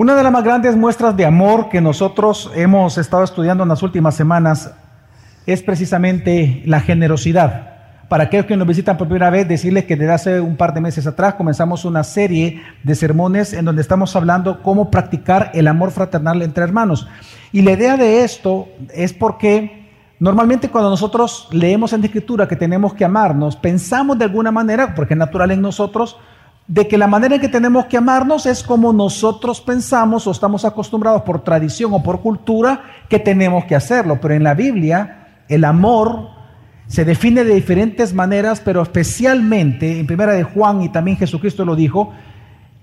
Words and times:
Una 0.00 0.14
de 0.14 0.22
las 0.22 0.32
más 0.32 0.44
grandes 0.44 0.76
muestras 0.76 1.14
de 1.14 1.26
amor 1.26 1.68
que 1.68 1.82
nosotros 1.82 2.50
hemos 2.54 2.96
estado 2.96 3.22
estudiando 3.22 3.64
en 3.64 3.68
las 3.68 3.82
últimas 3.82 4.14
semanas 4.14 4.72
es 5.44 5.62
precisamente 5.62 6.62
la 6.64 6.80
generosidad. 6.80 8.08
Para 8.08 8.24
aquellos 8.24 8.46
que 8.46 8.56
nos 8.56 8.66
visitan 8.66 8.96
por 8.96 9.08
primera 9.08 9.28
vez, 9.28 9.46
decirles 9.46 9.84
que 9.84 9.96
desde 9.96 10.12
hace 10.14 10.40
un 10.40 10.56
par 10.56 10.72
de 10.72 10.80
meses 10.80 11.06
atrás 11.06 11.34
comenzamos 11.34 11.84
una 11.84 12.02
serie 12.02 12.62
de 12.82 12.94
sermones 12.94 13.52
en 13.52 13.66
donde 13.66 13.82
estamos 13.82 14.16
hablando 14.16 14.62
cómo 14.62 14.90
practicar 14.90 15.50
el 15.52 15.68
amor 15.68 15.90
fraternal 15.90 16.40
entre 16.40 16.64
hermanos. 16.64 17.06
Y 17.52 17.60
la 17.60 17.72
idea 17.72 17.98
de 17.98 18.24
esto 18.24 18.68
es 18.94 19.12
porque 19.12 19.86
normalmente 20.18 20.70
cuando 20.70 20.88
nosotros 20.88 21.46
leemos 21.52 21.92
en 21.92 22.00
la 22.00 22.06
escritura 22.06 22.48
que 22.48 22.56
tenemos 22.56 22.94
que 22.94 23.04
amarnos, 23.04 23.54
pensamos 23.54 24.18
de 24.18 24.24
alguna 24.24 24.50
manera, 24.50 24.94
porque 24.94 25.12
es 25.12 25.18
natural 25.18 25.50
en 25.50 25.60
nosotros, 25.60 26.16
de 26.70 26.86
que 26.86 26.96
la 26.96 27.08
manera 27.08 27.34
en 27.34 27.40
que 27.40 27.48
tenemos 27.48 27.86
que 27.86 27.96
amarnos 27.96 28.46
es 28.46 28.62
como 28.62 28.92
nosotros 28.92 29.60
pensamos 29.60 30.28
o 30.28 30.30
estamos 30.30 30.64
acostumbrados 30.64 31.22
por 31.22 31.42
tradición 31.42 31.92
o 31.92 32.00
por 32.00 32.20
cultura 32.20 32.84
que 33.08 33.18
tenemos 33.18 33.64
que 33.64 33.74
hacerlo. 33.74 34.20
Pero 34.22 34.34
en 34.34 34.44
la 34.44 34.54
Biblia 34.54 35.42
el 35.48 35.64
amor 35.64 36.28
se 36.86 37.04
define 37.04 37.42
de 37.42 37.56
diferentes 37.56 38.14
maneras, 38.14 38.62
pero 38.64 38.82
especialmente 38.82 39.98
en 39.98 40.06
primera 40.06 40.32
de 40.32 40.44
Juan 40.44 40.82
y 40.82 40.90
también 40.90 41.16
Jesucristo 41.16 41.64
lo 41.64 41.74
dijo, 41.74 42.12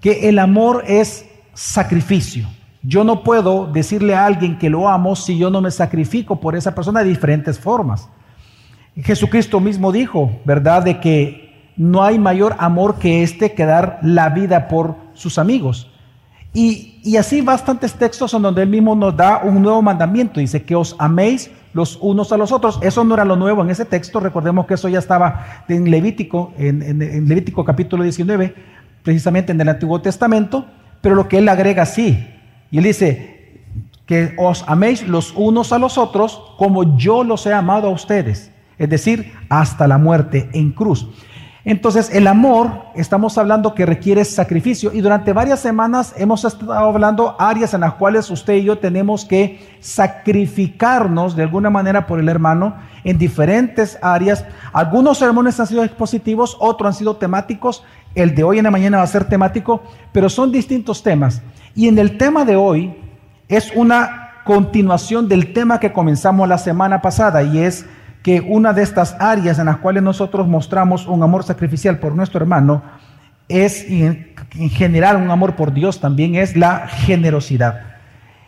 que 0.01 0.27
el 0.27 0.39
amor 0.39 0.83
es 0.85 1.25
sacrificio. 1.53 2.45
Yo 2.83 3.05
no 3.05 3.23
puedo 3.23 3.67
decirle 3.67 4.15
a 4.15 4.25
alguien 4.25 4.59
que 4.59 4.69
lo 4.69 4.89
amo 4.89 5.15
si 5.15 5.37
yo 5.37 5.49
no 5.49 5.61
me 5.61 5.71
sacrifico 5.71 6.41
por 6.41 6.57
esa 6.57 6.75
persona 6.75 7.03
de 7.03 7.09
diferentes 7.09 7.57
formas. 7.57 8.09
Jesucristo 8.97 9.61
mismo 9.61 9.93
dijo, 9.93 10.29
¿verdad?, 10.43 10.83
de 10.83 10.99
que 10.99 11.46
no 11.77 12.03
hay 12.03 12.19
mayor 12.19 12.55
amor 12.57 12.95
que 12.95 13.23
este 13.23 13.53
que 13.53 13.65
dar 13.65 13.99
la 14.01 14.29
vida 14.29 14.67
por 14.67 14.95
sus 15.13 15.37
amigos. 15.37 15.89
Y, 16.53 17.15
así 17.17 17.41
bastantes 17.41 17.93
textos 17.93 18.33
en 18.33 18.41
donde 18.41 18.63
él 18.63 18.69
mismo 18.69 18.95
nos 18.95 19.15
da 19.15 19.41
un 19.43 19.61
nuevo 19.61 19.81
mandamiento. 19.81 20.39
Dice 20.39 20.63
que 20.63 20.75
os 20.75 20.95
améis 20.97 21.51
los 21.73 21.97
unos 22.01 22.31
a 22.31 22.37
los 22.37 22.51
otros. 22.51 22.79
Eso 22.81 23.03
no 23.03 23.13
era 23.13 23.23
lo 23.25 23.35
nuevo 23.35 23.61
en 23.61 23.69
ese 23.69 23.85
texto. 23.85 24.19
Recordemos 24.19 24.65
que 24.65 24.73
eso 24.73 24.89
ya 24.89 24.97
estaba 24.97 25.63
en 25.67 25.91
Levítico, 25.91 26.53
en, 26.57 26.81
en 26.81 27.27
Levítico 27.27 27.63
capítulo 27.63 28.01
19, 28.01 28.55
precisamente 29.03 29.51
en 29.51 29.61
el 29.61 29.69
Antiguo 29.69 30.01
Testamento. 30.01 30.65
Pero 31.01 31.13
lo 31.13 31.27
que 31.27 31.37
él 31.37 31.47
agrega 31.47 31.85
sí. 31.85 32.27
Y 32.71 32.79
él 32.79 32.85
dice 32.85 33.61
que 34.07 34.33
os 34.37 34.63
améis 34.67 35.07
los 35.07 35.33
unos 35.35 35.71
a 35.73 35.77
los 35.77 35.97
otros 35.97 36.41
como 36.57 36.97
yo 36.97 37.23
los 37.23 37.45
he 37.45 37.53
amado 37.53 37.89
a 37.89 37.91
ustedes. 37.91 38.51
Es 38.79 38.89
decir, 38.89 39.33
hasta 39.49 39.87
la 39.87 39.97
muerte 39.97 40.49
en 40.53 40.71
cruz. 40.71 41.07
Entonces, 41.69 42.09
el 42.13 42.27
amor, 42.27 42.85
estamos 42.95 43.37
hablando 43.37 43.75
que 43.75 43.85
requiere 43.85 44.23
sacrificio 44.23 44.93
y 44.93 45.01
durante 45.01 45.33
varias 45.33 45.59
semanas 45.59 46.13
hemos 46.15 46.45
estado 46.45 46.71
hablando 46.71 47.35
áreas 47.37 47.73
en 47.73 47.81
las 47.81 47.95
cuales 47.95 48.29
usted 48.29 48.53
y 48.53 48.63
yo 48.63 48.77
tenemos 48.77 49.25
que 49.25 49.59
sacrificarnos 49.81 51.35
de 51.35 51.43
alguna 51.43 51.69
manera 51.69 52.07
por 52.07 52.21
el 52.21 52.29
hermano 52.29 52.77
en 53.03 53.17
diferentes 53.17 53.99
áreas. 54.01 54.45
Algunos 54.71 55.17
sermones 55.17 55.59
han 55.59 55.67
sido 55.67 55.83
expositivos, 55.83 56.55
otros 56.61 56.87
han 56.87 56.93
sido 56.93 57.17
temáticos. 57.17 57.83
El 58.15 58.33
de 58.33 58.45
hoy 58.45 58.59
en 58.59 58.63
la 58.63 58.71
mañana 58.71 58.99
va 58.99 59.03
a 59.03 59.07
ser 59.07 59.25
temático, 59.25 59.83
pero 60.13 60.29
son 60.29 60.53
distintos 60.53 61.03
temas. 61.03 61.41
Y 61.75 61.89
en 61.89 61.99
el 61.99 62.17
tema 62.17 62.45
de 62.45 62.55
hoy 62.55 62.95
es 63.49 63.73
una 63.75 64.43
continuación 64.45 65.27
del 65.27 65.51
tema 65.51 65.81
que 65.81 65.91
comenzamos 65.91 66.47
la 66.47 66.59
semana 66.59 67.01
pasada 67.01 67.43
y 67.43 67.57
es 67.57 67.85
que 68.27 68.41
una 68.41 68.73
de 68.73 68.83
estas 68.83 69.15
áreas 69.21 69.57
en 69.57 69.67
las 69.67 69.77
cuales 69.77 70.03
nosotros 70.03 70.49
mostramos 70.49 71.07
un 71.07 71.23
amor 71.23 71.45
sacrificial 71.45 71.97
por 71.97 72.13
nuestro 72.13 72.41
hermano 72.41 72.83
es, 73.47 73.85
en, 73.89 74.35
general, 74.69 75.15
un 75.15 75.31
amor 75.31 75.55
por 75.55 75.71
Dios 75.71 76.01
también 76.01 76.35
es 76.35 76.57
la 76.57 76.89
generosidad. 76.89 77.83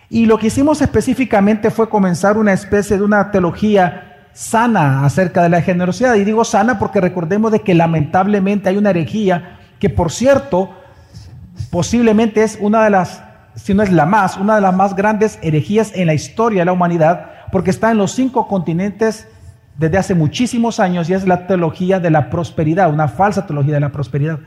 Y 0.09 0.25
lo 0.25 0.37
que 0.37 0.47
hicimos 0.47 0.81
específicamente 0.81 1.71
fue 1.71 1.87
comenzar 1.87 2.35
una 2.35 2.51
especie 2.51 2.97
de 2.97 3.03
una 3.03 3.31
teología 3.31 4.27
sana 4.33 5.05
acerca 5.05 5.43
de 5.43 5.47
la 5.47 5.61
generosidad. 5.61 6.15
Y 6.15 6.25
digo 6.25 6.43
sana 6.43 6.77
porque 6.77 6.99
recordemos 6.99 7.49
de 7.53 7.61
que 7.61 7.73
lamentablemente 7.73 8.67
hay 8.67 8.75
una 8.75 8.89
herejía 8.89 9.59
que, 9.79 9.89
por 9.89 10.11
cierto, 10.11 10.71
posiblemente 11.71 12.43
es 12.43 12.57
una 12.59 12.83
de 12.83 12.89
las, 12.89 13.23
si 13.55 13.73
no 13.73 13.81
es 13.81 13.93
la 13.93 14.05
más, 14.05 14.35
una 14.35 14.55
de 14.55 14.61
las 14.61 14.75
más 14.75 14.93
grandes 14.93 15.39
herejías 15.41 15.93
en 15.95 16.07
la 16.07 16.15
historia 16.15 16.63
de 16.63 16.65
la 16.65 16.73
humanidad, 16.73 17.31
porque 17.53 17.69
está 17.69 17.91
en 17.91 17.97
los 17.97 18.11
cinco 18.11 18.45
continentes 18.49 19.25
desde 19.79 19.97
hace 19.97 20.13
muchísimos 20.13 20.81
años 20.81 21.09
y 21.09 21.13
es 21.13 21.25
la 21.25 21.47
teología 21.47 22.01
de 22.01 22.11
la 22.11 22.29
prosperidad, 22.29 22.91
una 22.91 23.07
falsa 23.07 23.47
teología 23.47 23.75
de 23.75 23.79
la 23.79 23.93
prosperidad. 23.93 24.39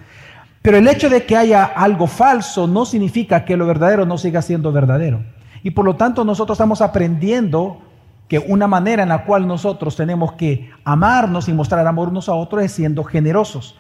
Pero 0.61 0.77
el 0.77 0.87
hecho 0.87 1.09
de 1.09 1.25
que 1.25 1.37
haya 1.37 1.65
algo 1.65 2.07
falso 2.07 2.67
no 2.67 2.85
significa 2.85 3.45
que 3.47 3.57
lo 3.57 3.67
verdadero 3.67 4.05
no 4.05 4.19
siga 4.19 4.43
siendo 4.43 4.71
verdadero. 4.73 5.25
Y 5.63 5.71
por 5.71 5.87
lo 5.87 5.97
tanto 5.97 6.23
nosotros 6.23 6.57
estamos 6.57 6.83
aprendiendo 6.83 7.81
que 8.29 8.39
una 8.41 8.69
manera 8.69 9.03
en 9.03 9.09
la 9.09 9.25
cual 9.25 9.47
nosotros 9.47 9.97
tenemos 9.97 10.35
que 10.35 10.71
amarnos 10.85 11.49
y 11.49 11.55
mostrar 11.55 11.87
amor 11.87 12.11
unos 12.11 12.29
a 12.29 12.35
otros 12.35 12.63
es 12.63 12.73
siendo 12.73 13.03
generosos. 13.03 13.77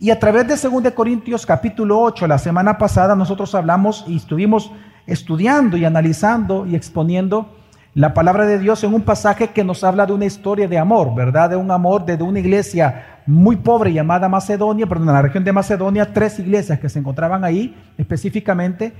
Y 0.00 0.10
a 0.10 0.18
través 0.18 0.48
de 0.48 0.70
2 0.70 0.92
Corintios 0.92 1.44
capítulo 1.44 2.00
8, 2.00 2.26
la 2.26 2.38
semana 2.38 2.78
pasada 2.78 3.14
nosotros 3.14 3.54
hablamos 3.54 4.04
y 4.06 4.16
estuvimos 4.16 4.70
estudiando 5.06 5.76
y 5.76 5.84
analizando 5.84 6.66
y 6.66 6.76
exponiendo 6.76 7.57
la 7.98 8.14
palabra 8.14 8.46
de 8.46 8.60
Dios 8.60 8.84
en 8.84 8.94
un 8.94 9.02
pasaje 9.02 9.48
que 9.48 9.64
nos 9.64 9.82
habla 9.82 10.06
de 10.06 10.12
una 10.12 10.24
historia 10.24 10.68
de 10.68 10.78
amor, 10.78 11.16
¿verdad? 11.16 11.50
De 11.50 11.56
un 11.56 11.68
amor 11.68 12.04
de 12.04 12.14
una 12.22 12.38
iglesia 12.38 13.18
muy 13.26 13.56
pobre 13.56 13.92
llamada 13.92 14.28
Macedonia, 14.28 14.86
perdón, 14.86 15.08
en 15.08 15.14
la 15.14 15.22
región 15.22 15.42
de 15.42 15.52
Macedonia, 15.52 16.14
tres 16.14 16.38
iglesias 16.38 16.78
que 16.78 16.88
se 16.88 17.00
encontraban 17.00 17.42
ahí 17.42 17.76
específicamente, 17.96 18.92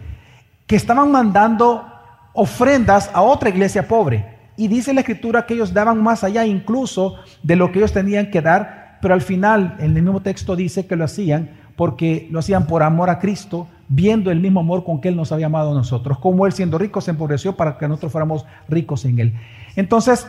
que 0.66 0.74
estaban 0.74 1.12
mandando 1.12 1.86
ofrendas 2.32 3.08
a 3.14 3.22
otra 3.22 3.50
iglesia 3.50 3.86
pobre. 3.86 4.34
Y 4.56 4.66
dice 4.66 4.92
la 4.92 5.02
escritura 5.02 5.46
que 5.46 5.54
ellos 5.54 5.72
daban 5.72 6.02
más 6.02 6.24
allá 6.24 6.44
incluso 6.44 7.18
de 7.44 7.54
lo 7.54 7.70
que 7.70 7.78
ellos 7.78 7.92
tenían 7.92 8.32
que 8.32 8.42
dar, 8.42 8.98
pero 9.00 9.14
al 9.14 9.22
final, 9.22 9.76
en 9.78 9.96
el 9.96 10.02
mismo 10.02 10.22
texto 10.22 10.56
dice 10.56 10.88
que 10.88 10.96
lo 10.96 11.04
hacían 11.04 11.50
porque 11.78 12.26
lo 12.32 12.40
hacían 12.40 12.66
por 12.66 12.82
amor 12.82 13.08
a 13.08 13.20
Cristo, 13.20 13.68
viendo 13.86 14.32
el 14.32 14.40
mismo 14.40 14.58
amor 14.58 14.82
con 14.82 15.00
que 15.00 15.06
Él 15.06 15.14
nos 15.14 15.30
había 15.30 15.46
amado 15.46 15.70
a 15.70 15.74
nosotros, 15.74 16.18
como 16.18 16.44
Él 16.44 16.52
siendo 16.52 16.76
rico 16.76 17.00
se 17.00 17.12
empobreció 17.12 17.54
para 17.54 17.78
que 17.78 17.86
nosotros 17.86 18.10
fuéramos 18.10 18.44
ricos 18.68 19.04
en 19.04 19.16
Él. 19.20 19.34
Entonces, 19.76 20.26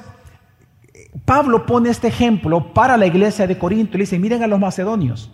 Pablo 1.26 1.66
pone 1.66 1.90
este 1.90 2.08
ejemplo 2.08 2.72
para 2.72 2.98
la 2.98 3.08
iglesia 3.08 3.48
de 3.48 3.58
Corinto 3.58 3.94
y 3.94 3.98
le 3.98 4.04
dice, 4.04 4.20
miren 4.20 4.44
a 4.44 4.48
los 4.48 4.60
macedonios, 4.60 5.32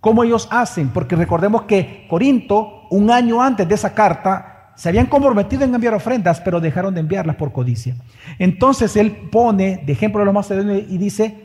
cómo 0.00 0.24
ellos 0.24 0.48
hacen, 0.50 0.88
porque 0.88 1.14
recordemos 1.14 1.62
que 1.62 2.04
Corinto, 2.10 2.88
un 2.90 3.12
año 3.12 3.40
antes 3.40 3.68
de 3.68 3.76
esa 3.76 3.94
carta, 3.94 4.72
se 4.74 4.88
habían 4.88 5.06
comprometido 5.06 5.62
en 5.62 5.72
enviar 5.72 5.94
ofrendas, 5.94 6.40
pero 6.40 6.60
dejaron 6.60 6.94
de 6.94 7.00
enviarlas 7.00 7.36
por 7.36 7.52
codicia. 7.52 7.94
Entonces 8.40 8.96
él 8.96 9.28
pone 9.30 9.84
de 9.86 9.92
ejemplo 9.92 10.20
a 10.20 10.24
los 10.24 10.34
macedonios 10.34 10.82
y 10.90 10.98
dice 10.98 11.44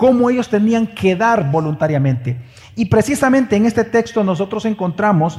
cómo 0.00 0.30
ellos 0.30 0.48
tenían 0.48 0.86
que 0.86 1.14
dar 1.14 1.50
voluntariamente. 1.50 2.38
Y 2.74 2.86
precisamente 2.86 3.54
en 3.54 3.66
este 3.66 3.84
texto 3.84 4.24
nosotros 4.24 4.64
encontramos 4.64 5.38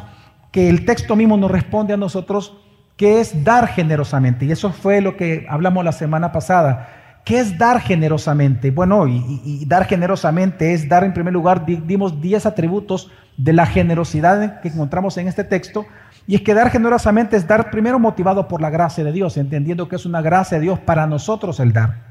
que 0.51 0.69
el 0.69 0.85
texto 0.85 1.15
mismo 1.15 1.35
nos 1.35 1.49
responde 1.49 1.95
a 1.95 1.97
nosotros 1.97 2.55
que 2.95 3.19
es 3.19 3.43
dar 3.43 3.67
generosamente. 3.69 4.45
Y 4.45 4.51
eso 4.51 4.71
fue 4.71 5.01
lo 5.01 5.17
que 5.17 5.47
hablamos 5.49 5.83
la 5.83 5.91
semana 5.91 6.31
pasada. 6.31 7.21
¿Qué 7.25 7.39
es 7.39 7.57
dar 7.57 7.81
generosamente? 7.81 8.69
Bueno, 8.69 9.07
y, 9.07 9.65
dar 9.65 9.85
generosamente 9.85 10.73
es 10.75 10.87
dar 10.87 11.05
en 11.05 11.13
primer 11.15 11.33
lugar, 11.33 11.65
dimos 11.65 12.21
10 12.21 12.45
atributos 12.45 13.09
de 13.37 13.53
la 13.53 13.65
generosidad 13.65 14.61
que 14.61 14.67
encontramos 14.67 15.17
en 15.17 15.27
este 15.27 15.43
texto. 15.43 15.87
Y 16.27 16.35
es 16.35 16.41
que 16.41 16.53
dar 16.53 16.69
generosamente 16.69 17.35
es 17.35 17.47
dar 17.47 17.71
primero 17.71 17.97
motivado 17.97 18.47
por 18.47 18.61
la 18.61 18.69
gracia 18.69 19.03
de 19.03 19.11
Dios, 19.11 19.37
entendiendo 19.37 19.89
que 19.89 19.95
es 19.95 20.05
una 20.05 20.21
gracia 20.21 20.59
de 20.59 20.65
Dios 20.65 20.77
para 20.77 21.07
nosotros 21.07 21.59
el 21.59 21.73
dar. 21.73 22.10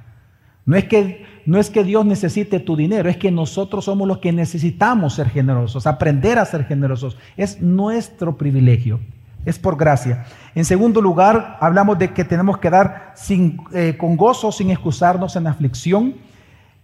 No 0.67 0.77
es, 0.77 0.85
que, 0.85 1.27
no 1.47 1.59
es 1.59 1.71
que 1.71 1.85
Dios 1.85 2.05
necesite 2.05 2.61
tu 2.61 2.77
dinero, 2.77 3.09
es 3.09 3.17
que 3.17 3.31
nosotros 3.31 3.87
somos 3.87 4.07
los 4.07 4.19
que 4.19 4.33
necesitamos 4.33 5.15
ser 5.15 5.29
generosos, 5.29 5.87
aprender 5.87 6.39
a 6.39 6.45
ser 6.45 6.65
generosos. 6.65 7.17
Es 7.37 7.61
nuestro 7.61 8.37
privilegio, 8.37 9.01
es 9.45 9.59
por 9.59 9.77
gracia. 9.77 10.27
En 10.55 10.65
segundo 10.65 11.01
lugar, 11.01 11.57
hablamos 11.61 11.99
de 11.99 12.13
que 12.13 12.25
tenemos 12.25 12.59
que 12.59 12.71
dar 12.71 13.13
sin, 13.17 13.59
eh, 13.73 13.97
con 13.99 14.17
gozo, 14.17 14.53
sin 14.53 14.71
excusarnos 14.71 15.35
en 15.37 15.47
aflicción. 15.47 16.15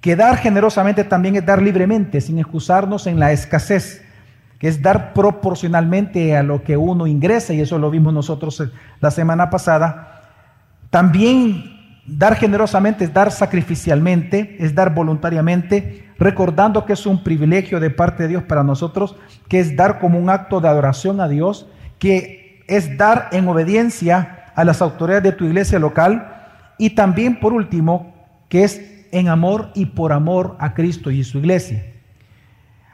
Que 0.00 0.16
dar 0.16 0.36
generosamente 0.36 1.04
también 1.04 1.36
es 1.36 1.44
dar 1.44 1.60
libremente, 1.60 2.20
sin 2.20 2.38
excusarnos 2.38 3.06
en 3.06 3.18
la 3.18 3.32
escasez, 3.32 4.04
que 4.58 4.68
es 4.68 4.80
dar 4.80 5.12
proporcionalmente 5.12 6.36
a 6.36 6.42
lo 6.42 6.62
que 6.62 6.76
uno 6.76 7.06
ingresa, 7.06 7.54
y 7.54 7.60
eso 7.60 7.78
lo 7.78 7.90
vimos 7.90 8.12
nosotros 8.12 8.62
la 9.00 9.10
semana 9.10 9.50
pasada. 9.50 10.22
También 10.90 11.75
Dar 12.06 12.36
generosamente 12.36 13.04
es 13.04 13.12
dar 13.12 13.32
sacrificialmente, 13.32 14.56
es 14.60 14.74
dar 14.74 14.94
voluntariamente, 14.94 16.08
recordando 16.18 16.84
que 16.84 16.92
es 16.92 17.04
un 17.04 17.24
privilegio 17.24 17.80
de 17.80 17.90
parte 17.90 18.22
de 18.22 18.28
Dios 18.30 18.42
para 18.44 18.62
nosotros, 18.62 19.16
que 19.48 19.58
es 19.58 19.76
dar 19.76 19.98
como 19.98 20.18
un 20.18 20.30
acto 20.30 20.60
de 20.60 20.68
adoración 20.68 21.20
a 21.20 21.28
Dios, 21.28 21.66
que 21.98 22.64
es 22.68 22.96
dar 22.96 23.28
en 23.32 23.48
obediencia 23.48 24.52
a 24.54 24.64
las 24.64 24.82
autoridades 24.82 25.24
de 25.24 25.32
tu 25.32 25.44
iglesia 25.44 25.78
local 25.78 26.32
y 26.78 26.90
también, 26.90 27.40
por 27.40 27.52
último, 27.52 28.14
que 28.48 28.64
es 28.64 28.80
en 29.10 29.28
amor 29.28 29.70
y 29.74 29.86
por 29.86 30.12
amor 30.12 30.56
a 30.60 30.74
Cristo 30.74 31.10
y 31.10 31.24
su 31.24 31.38
iglesia. 31.38 31.84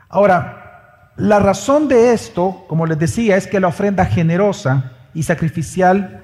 Ahora, 0.08 1.10
la 1.16 1.38
razón 1.38 1.88
de 1.88 2.12
esto, 2.12 2.64
como 2.68 2.86
les 2.86 2.98
decía, 2.98 3.36
es 3.36 3.46
que 3.46 3.60
la 3.60 3.68
ofrenda 3.68 4.06
generosa 4.06 4.92
y 5.14 5.22
sacrificial 5.22 6.22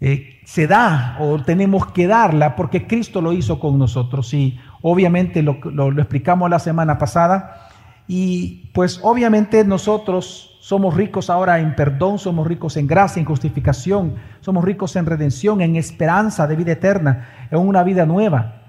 eh, 0.00 0.40
se 0.44 0.66
da 0.66 1.18
o 1.20 1.42
tenemos 1.42 1.92
que 1.92 2.06
darla 2.06 2.56
porque 2.56 2.86
Cristo 2.86 3.20
lo 3.20 3.32
hizo 3.32 3.60
con 3.60 3.78
nosotros. 3.78 4.32
Y 4.32 4.58
obviamente 4.82 5.42
lo, 5.42 5.58
explicamos 5.98 6.48
la 6.48 6.58
semana 6.58 6.98
pasada. 6.98 7.68
Y 8.08 8.70
pues 8.72 8.98
obviamente 9.02 9.64
nosotros 9.64 10.58
somos 10.60 10.94
ricos 10.94 11.30
ahora 11.30 11.60
en 11.60 11.74
perdón, 11.76 12.18
somos 12.18 12.46
ricos 12.46 12.76
en 12.76 12.86
gracia, 12.86 13.20
en 13.20 13.26
justificación, 13.26 14.14
somos 14.40 14.64
ricos 14.64 14.96
en 14.96 15.06
redención, 15.06 15.60
en 15.60 15.76
esperanza 15.76 16.46
de 16.46 16.56
vida 16.56 16.72
eterna, 16.72 17.28
en 17.50 17.58
una 17.58 17.82
vida 17.84 18.06
nueva, 18.06 18.62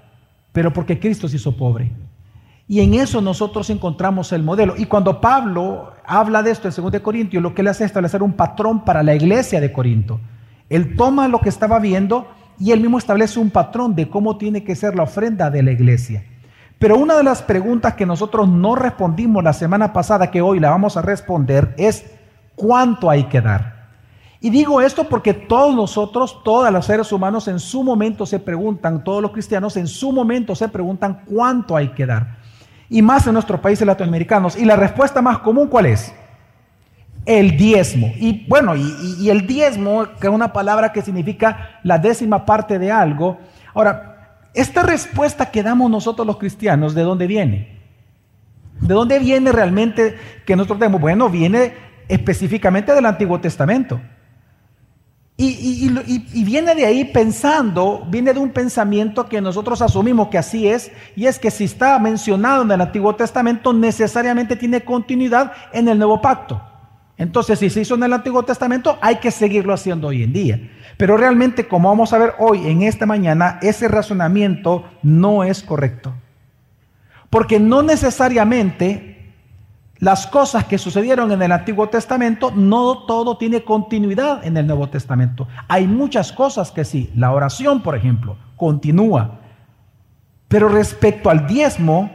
pero 0.52 0.72
porque 0.72 1.00
Cristo 1.00 1.28
se 1.28 1.36
hizo 1.36 1.56
pobre. 1.56 1.92
Y 2.68 2.80
en 2.80 2.94
eso 2.94 3.20
nosotros 3.20 3.68
encontramos 3.70 4.32
el 4.32 4.42
modelo. 4.42 4.74
Y 4.76 4.86
cuando 4.86 5.20
Pablo 5.20 5.92
habla 6.06 6.42
de 6.42 6.52
esto 6.52 6.68
en 6.68 6.90
2 6.90 7.00
Corintios, 7.00 7.42
lo 7.42 7.54
que 7.54 7.62
él 7.62 7.68
hace 7.68 7.84
es 7.84 7.90
establecer 7.90 8.22
un 8.22 8.32
patrón 8.32 8.84
para 8.84 9.02
la 9.02 9.14
iglesia 9.14 9.60
de 9.60 9.72
Corinto. 9.72 10.20
Él 10.72 10.96
toma 10.96 11.28
lo 11.28 11.40
que 11.40 11.48
estaba 11.48 11.78
viendo 11.78 12.28
y 12.58 12.72
él 12.72 12.80
mismo 12.80 12.98
establece 12.98 13.38
un 13.38 13.50
patrón 13.50 13.94
de 13.94 14.08
cómo 14.08 14.38
tiene 14.38 14.64
que 14.64 14.74
ser 14.74 14.96
la 14.96 15.02
ofrenda 15.02 15.50
de 15.50 15.62
la 15.62 15.70
iglesia. 15.70 16.24
Pero 16.78 16.96
una 16.96 17.16
de 17.16 17.22
las 17.22 17.42
preguntas 17.42 17.94
que 17.94 18.06
nosotros 18.06 18.48
no 18.48 18.74
respondimos 18.74 19.44
la 19.44 19.52
semana 19.52 19.92
pasada, 19.92 20.30
que 20.30 20.40
hoy 20.40 20.60
la 20.60 20.70
vamos 20.70 20.96
a 20.96 21.02
responder, 21.02 21.74
es 21.76 22.06
¿cuánto 22.56 23.10
hay 23.10 23.24
que 23.24 23.40
dar? 23.40 23.82
Y 24.40 24.50
digo 24.50 24.80
esto 24.80 25.04
porque 25.04 25.34
todos 25.34 25.74
nosotros, 25.76 26.42
todos 26.42 26.72
los 26.72 26.86
seres 26.86 27.12
humanos 27.12 27.46
en 27.48 27.60
su 27.60 27.84
momento 27.84 28.26
se 28.26 28.40
preguntan, 28.40 29.04
todos 29.04 29.22
los 29.22 29.30
cristianos 29.30 29.76
en 29.76 29.86
su 29.86 30.10
momento 30.10 30.54
se 30.56 30.68
preguntan 30.68 31.22
cuánto 31.26 31.76
hay 31.76 31.88
que 31.90 32.06
dar 32.06 32.42
y 32.92 33.00
más 33.00 33.26
en 33.26 33.32
nuestros 33.32 33.58
países 33.60 33.86
latinoamericanos. 33.86 34.56
Y 34.56 34.66
la 34.66 34.76
respuesta 34.76 35.22
más 35.22 35.38
común, 35.38 35.68
¿cuál 35.68 35.86
es? 35.86 36.14
El 37.24 37.56
diezmo. 37.56 38.12
Y 38.16 38.46
bueno, 38.48 38.74
y, 38.74 39.30
el 39.30 39.46
diezmo, 39.46 40.06
que 40.20 40.26
es 40.26 40.32
una 40.32 40.52
palabra 40.52 40.92
que 40.92 41.02
significa 41.02 41.78
la 41.84 41.98
décima 41.98 42.44
parte 42.44 42.78
de 42.78 42.90
algo. 42.90 43.38
Ahora, 43.74 44.48
esta 44.54 44.82
respuesta 44.82 45.50
que 45.50 45.62
damos 45.62 45.90
nosotros 45.90 46.26
los 46.26 46.38
cristianos, 46.38 46.94
¿de 46.94 47.02
dónde 47.02 47.26
viene? 47.26 47.78
¿De 48.80 48.94
dónde 48.94 49.18
viene 49.20 49.52
realmente 49.52 50.16
que 50.44 50.56
nosotros 50.56 50.80
tenemos? 50.80 51.00
Bueno, 51.00 51.28
viene 51.28 51.72
específicamente 52.08 52.92
del 52.92 53.06
Antiguo 53.06 53.40
Testamento. 53.40 54.00
Y, 55.36 56.44
viene 56.44 56.74
de 56.74 56.84
ahí 56.84 57.04
pensando, 57.04 58.06
viene 58.08 58.32
de 58.32 58.38
un 58.38 58.50
pensamiento 58.50 59.26
que 59.26 59.40
nosotros 59.40 59.80
asumimos 59.82 60.28
que 60.28 60.38
así 60.38 60.68
es, 60.68 60.92
y 61.16 61.26
es 61.26 61.38
que 61.38 61.50
si 61.50 61.64
está 61.64 61.98
mencionado 61.98 62.62
en 62.62 62.70
el 62.70 62.80
Antiguo 62.80 63.14
Testamento, 63.14 63.72
necesariamente 63.72 64.56
tiene 64.56 64.82
continuidad 64.82 65.52
en 65.72 65.88
el 65.88 65.98
Nuevo 65.98 66.20
Pacto. 66.20 66.71
Entonces, 67.22 67.60
si 67.60 67.70
se 67.70 67.82
hizo 67.82 67.94
en 67.94 68.02
el 68.02 68.12
Antiguo 68.12 68.42
Testamento, 68.42 68.98
hay 69.00 69.16
que 69.16 69.30
seguirlo 69.30 69.72
haciendo 69.72 70.08
hoy 70.08 70.24
en 70.24 70.32
día. 70.32 70.60
Pero 70.96 71.16
realmente, 71.16 71.68
como 71.68 71.88
vamos 71.88 72.12
a 72.12 72.18
ver 72.18 72.34
hoy, 72.40 72.66
en 72.66 72.82
esta 72.82 73.06
mañana, 73.06 73.60
ese 73.62 73.86
razonamiento 73.86 74.84
no 75.04 75.44
es 75.44 75.62
correcto. 75.62 76.12
Porque 77.30 77.60
no 77.60 77.84
necesariamente 77.84 79.32
las 79.98 80.26
cosas 80.26 80.64
que 80.64 80.78
sucedieron 80.78 81.30
en 81.30 81.40
el 81.42 81.52
Antiguo 81.52 81.88
Testamento, 81.88 82.50
no 82.50 83.04
todo 83.06 83.38
tiene 83.38 83.62
continuidad 83.62 84.44
en 84.44 84.56
el 84.56 84.66
Nuevo 84.66 84.88
Testamento. 84.88 85.46
Hay 85.68 85.86
muchas 85.86 86.32
cosas 86.32 86.72
que 86.72 86.84
sí. 86.84 87.08
La 87.14 87.30
oración, 87.30 87.84
por 87.84 87.94
ejemplo, 87.94 88.36
continúa. 88.56 89.38
Pero 90.48 90.68
respecto 90.68 91.30
al 91.30 91.46
diezmo, 91.46 92.10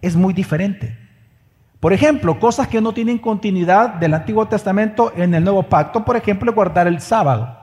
es 0.00 0.14
muy 0.14 0.32
diferente. 0.32 1.01
Por 1.82 1.92
ejemplo, 1.92 2.38
cosas 2.38 2.68
que 2.68 2.80
no 2.80 2.94
tienen 2.94 3.18
continuidad 3.18 3.94
del 3.94 4.14
Antiguo 4.14 4.46
Testamento 4.46 5.12
en 5.16 5.34
el 5.34 5.42
Nuevo 5.42 5.64
Pacto, 5.64 6.04
por 6.04 6.16
ejemplo, 6.16 6.52
guardar 6.52 6.86
el 6.86 7.00
sábado. 7.00 7.58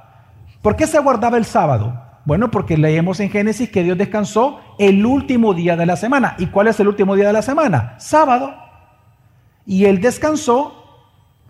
¿Por 0.61 0.75
qué 0.75 0.87
se 0.87 0.99
guardaba 0.99 1.37
el 1.37 1.45
sábado? 1.45 1.97
Bueno, 2.25 2.51
porque 2.51 2.77
leemos 2.77 3.21
en 3.21 3.29
Génesis 3.29 3.69
que 3.69 3.81
Dios 3.81 3.97
descansó 3.97 4.59
el 4.77 5.05
último 5.05 5.53
día 5.53 5.77
de 5.77 5.85
la 5.85 5.95
semana. 5.95 6.35
¿Y 6.37 6.47
cuál 6.47 6.67
es 6.67 6.77
el 6.81 6.89
último 6.89 7.15
día 7.15 7.27
de 7.27 7.31
la 7.31 7.41
semana? 7.41 7.95
Sábado. 7.97 8.53
Y 9.65 9.85
él 9.85 10.01
descansó. 10.01 10.73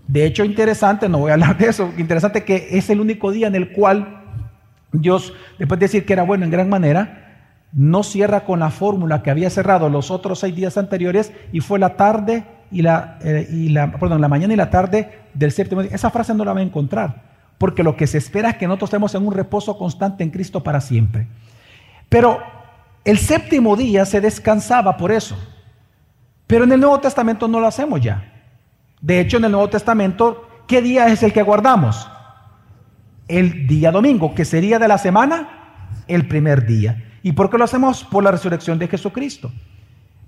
De 0.08 0.28
hecho, 0.28 0.46
interesante, 0.46 1.10
no 1.10 1.18
voy 1.18 1.32
a 1.32 1.34
hablar 1.42 1.58
de 1.58 1.70
eso, 1.70 1.92
interesante 1.98 2.44
que 2.44 2.68
es 2.70 2.88
el 2.92 3.02
único 3.02 3.32
día 3.32 3.48
en 3.48 3.56
el 3.56 3.72
cual 3.72 4.26
Dios, 4.92 5.34
después 5.58 5.80
de 5.80 5.86
decir 5.88 6.06
que 6.06 6.14
era 6.14 6.22
bueno 6.22 6.46
en 6.46 6.52
gran 6.52 6.70
manera, 6.70 7.48
no 7.74 8.04
cierra 8.04 8.46
con 8.46 8.60
la 8.60 8.70
fórmula 8.70 9.24
que 9.24 9.32
había 9.32 9.50
cerrado 9.50 9.90
los 9.90 10.12
otros 10.12 10.38
seis 10.38 10.56
días 10.56 10.78
anteriores 10.78 11.34
y 11.52 11.62
fue 11.62 11.80
la 11.80 11.96
tarde 11.98 12.59
y 12.72 12.82
la, 12.82 13.18
eh, 13.24 13.48
y 13.50 13.70
la, 13.70 13.92
perdón, 13.92 14.22
la 14.22 14.28
mañana 14.28 14.54
y 14.54 14.58
la 14.58 14.70
tarde 14.70 15.22
del 15.34 15.52
séptimo 15.52 15.82
día. 15.82 15.92
Esa 15.94 16.10
frase 16.10 16.34
no 16.34 16.46
la 16.46 16.54
va 16.54 16.60
a 16.60 16.64
encontrar, 16.64 17.24
porque 17.58 17.84
lo 17.84 17.96
que 17.96 18.08
se 18.08 18.18
espera 18.18 18.52
es 18.52 18.58
que 18.58 18.68
nosotros 18.68 18.90
estemos 18.90 19.16
en 19.16 19.26
un 19.26 19.34
reposo 19.34 19.78
constante 19.78 20.24
en 20.24 20.30
Cristo 20.30 20.64
para 20.64 20.82
siempre. 20.82 21.28
Pero 22.10 22.40
el 23.06 23.18
séptimo 23.18 23.76
día 23.76 24.06
se 24.06 24.22
descansaba 24.22 24.98
por 24.98 25.12
eso. 25.12 25.38
Pero 26.48 26.64
en 26.64 26.72
el 26.72 26.80
Nuevo 26.80 27.00
Testamento 27.00 27.48
no 27.48 27.60
lo 27.60 27.68
hacemos 27.68 28.02
ya. 28.02 28.34
De 29.02 29.20
hecho, 29.20 29.38
en 29.38 29.46
el 29.46 29.52
Nuevo 29.52 29.70
Testamento, 29.70 30.48
¿qué 30.68 30.82
día 30.82 31.08
es 31.08 31.24
el 31.24 31.32
que 31.32 31.44
guardamos? 31.44 32.10
El 33.28 33.68
día 33.68 33.92
domingo, 33.92 34.34
que 34.34 34.46
sería 34.46 34.80
de 34.80 34.88
la 34.88 34.98
semana, 34.98 35.96
el 36.08 36.28
primer 36.28 36.66
día. 36.66 37.06
¿Y 37.22 37.34
por 37.34 37.50
qué 37.50 37.58
lo 37.58 37.66
hacemos? 37.66 38.04
Por 38.04 38.24
la 38.24 38.32
resurrección 38.32 38.80
de 38.80 38.88
Jesucristo. 38.88 39.52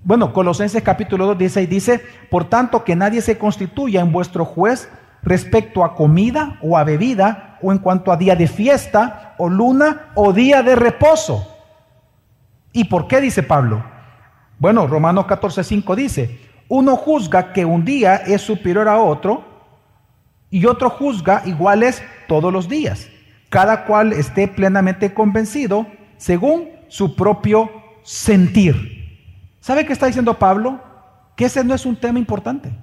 Bueno, 0.04 0.32
Colosenses 0.32 0.82
capítulo 0.82 1.26
2, 1.26 1.38
16 1.38 1.70
dice, 1.70 2.04
por 2.28 2.46
tanto 2.46 2.82
que 2.82 2.96
nadie 2.96 3.20
se 3.20 3.38
constituya 3.38 4.00
en 4.00 4.10
vuestro 4.10 4.44
juez 4.44 4.88
respecto 5.22 5.84
a 5.84 5.94
comida 5.94 6.58
o 6.60 6.76
a 6.76 6.82
bebida 6.82 7.58
o 7.62 7.70
en 7.70 7.78
cuanto 7.78 8.10
a 8.10 8.16
día 8.16 8.34
de 8.34 8.48
fiesta 8.48 9.36
o 9.38 9.48
luna 9.48 10.10
o 10.16 10.32
día 10.32 10.64
de 10.64 10.74
reposo. 10.74 11.46
¿Y 12.72 12.84
por 12.84 13.06
qué 13.06 13.20
dice 13.20 13.44
Pablo? 13.44 13.84
Bueno, 14.58 14.88
Romanos 14.88 15.26
14:5 15.26 15.94
dice, 15.94 16.40
uno 16.68 16.96
juzga 16.96 17.52
que 17.52 17.64
un 17.64 17.84
día 17.84 18.16
es 18.16 18.42
superior 18.42 18.88
a 18.88 18.98
otro 18.98 19.44
y 20.50 20.66
otro 20.66 20.90
juzga 20.90 21.42
iguales 21.44 22.02
todos 22.26 22.52
los 22.52 22.68
días. 22.68 23.08
Cada 23.50 23.84
cual 23.84 24.12
esté 24.12 24.48
plenamente 24.48 25.14
convencido 25.14 25.86
según 26.16 26.70
su 26.88 27.14
propio 27.14 27.70
sentir. 28.02 29.01
¿Sabe 29.62 29.86
qué 29.86 29.92
está 29.92 30.06
diciendo 30.06 30.40
Pablo? 30.40 30.80
Que 31.36 31.44
ese 31.44 31.62
no 31.62 31.72
es 31.72 31.86
un 31.86 31.94
tema 31.94 32.18
importante. 32.18 32.76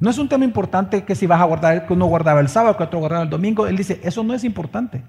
No 0.00 0.10
es 0.10 0.18
un 0.18 0.28
tema 0.28 0.44
importante 0.44 1.04
que 1.04 1.14
si 1.14 1.26
vas 1.28 1.40
a 1.40 1.44
guardar, 1.44 1.86
que 1.86 1.92
uno 1.92 2.06
guardaba 2.06 2.40
el 2.40 2.48
sábado, 2.48 2.76
que 2.76 2.82
otro 2.82 2.98
guardaba 2.98 3.22
el 3.22 3.30
domingo. 3.30 3.68
Él 3.68 3.76
dice, 3.76 4.00
eso 4.02 4.24
no 4.24 4.34
es 4.34 4.42
importante. 4.42 5.04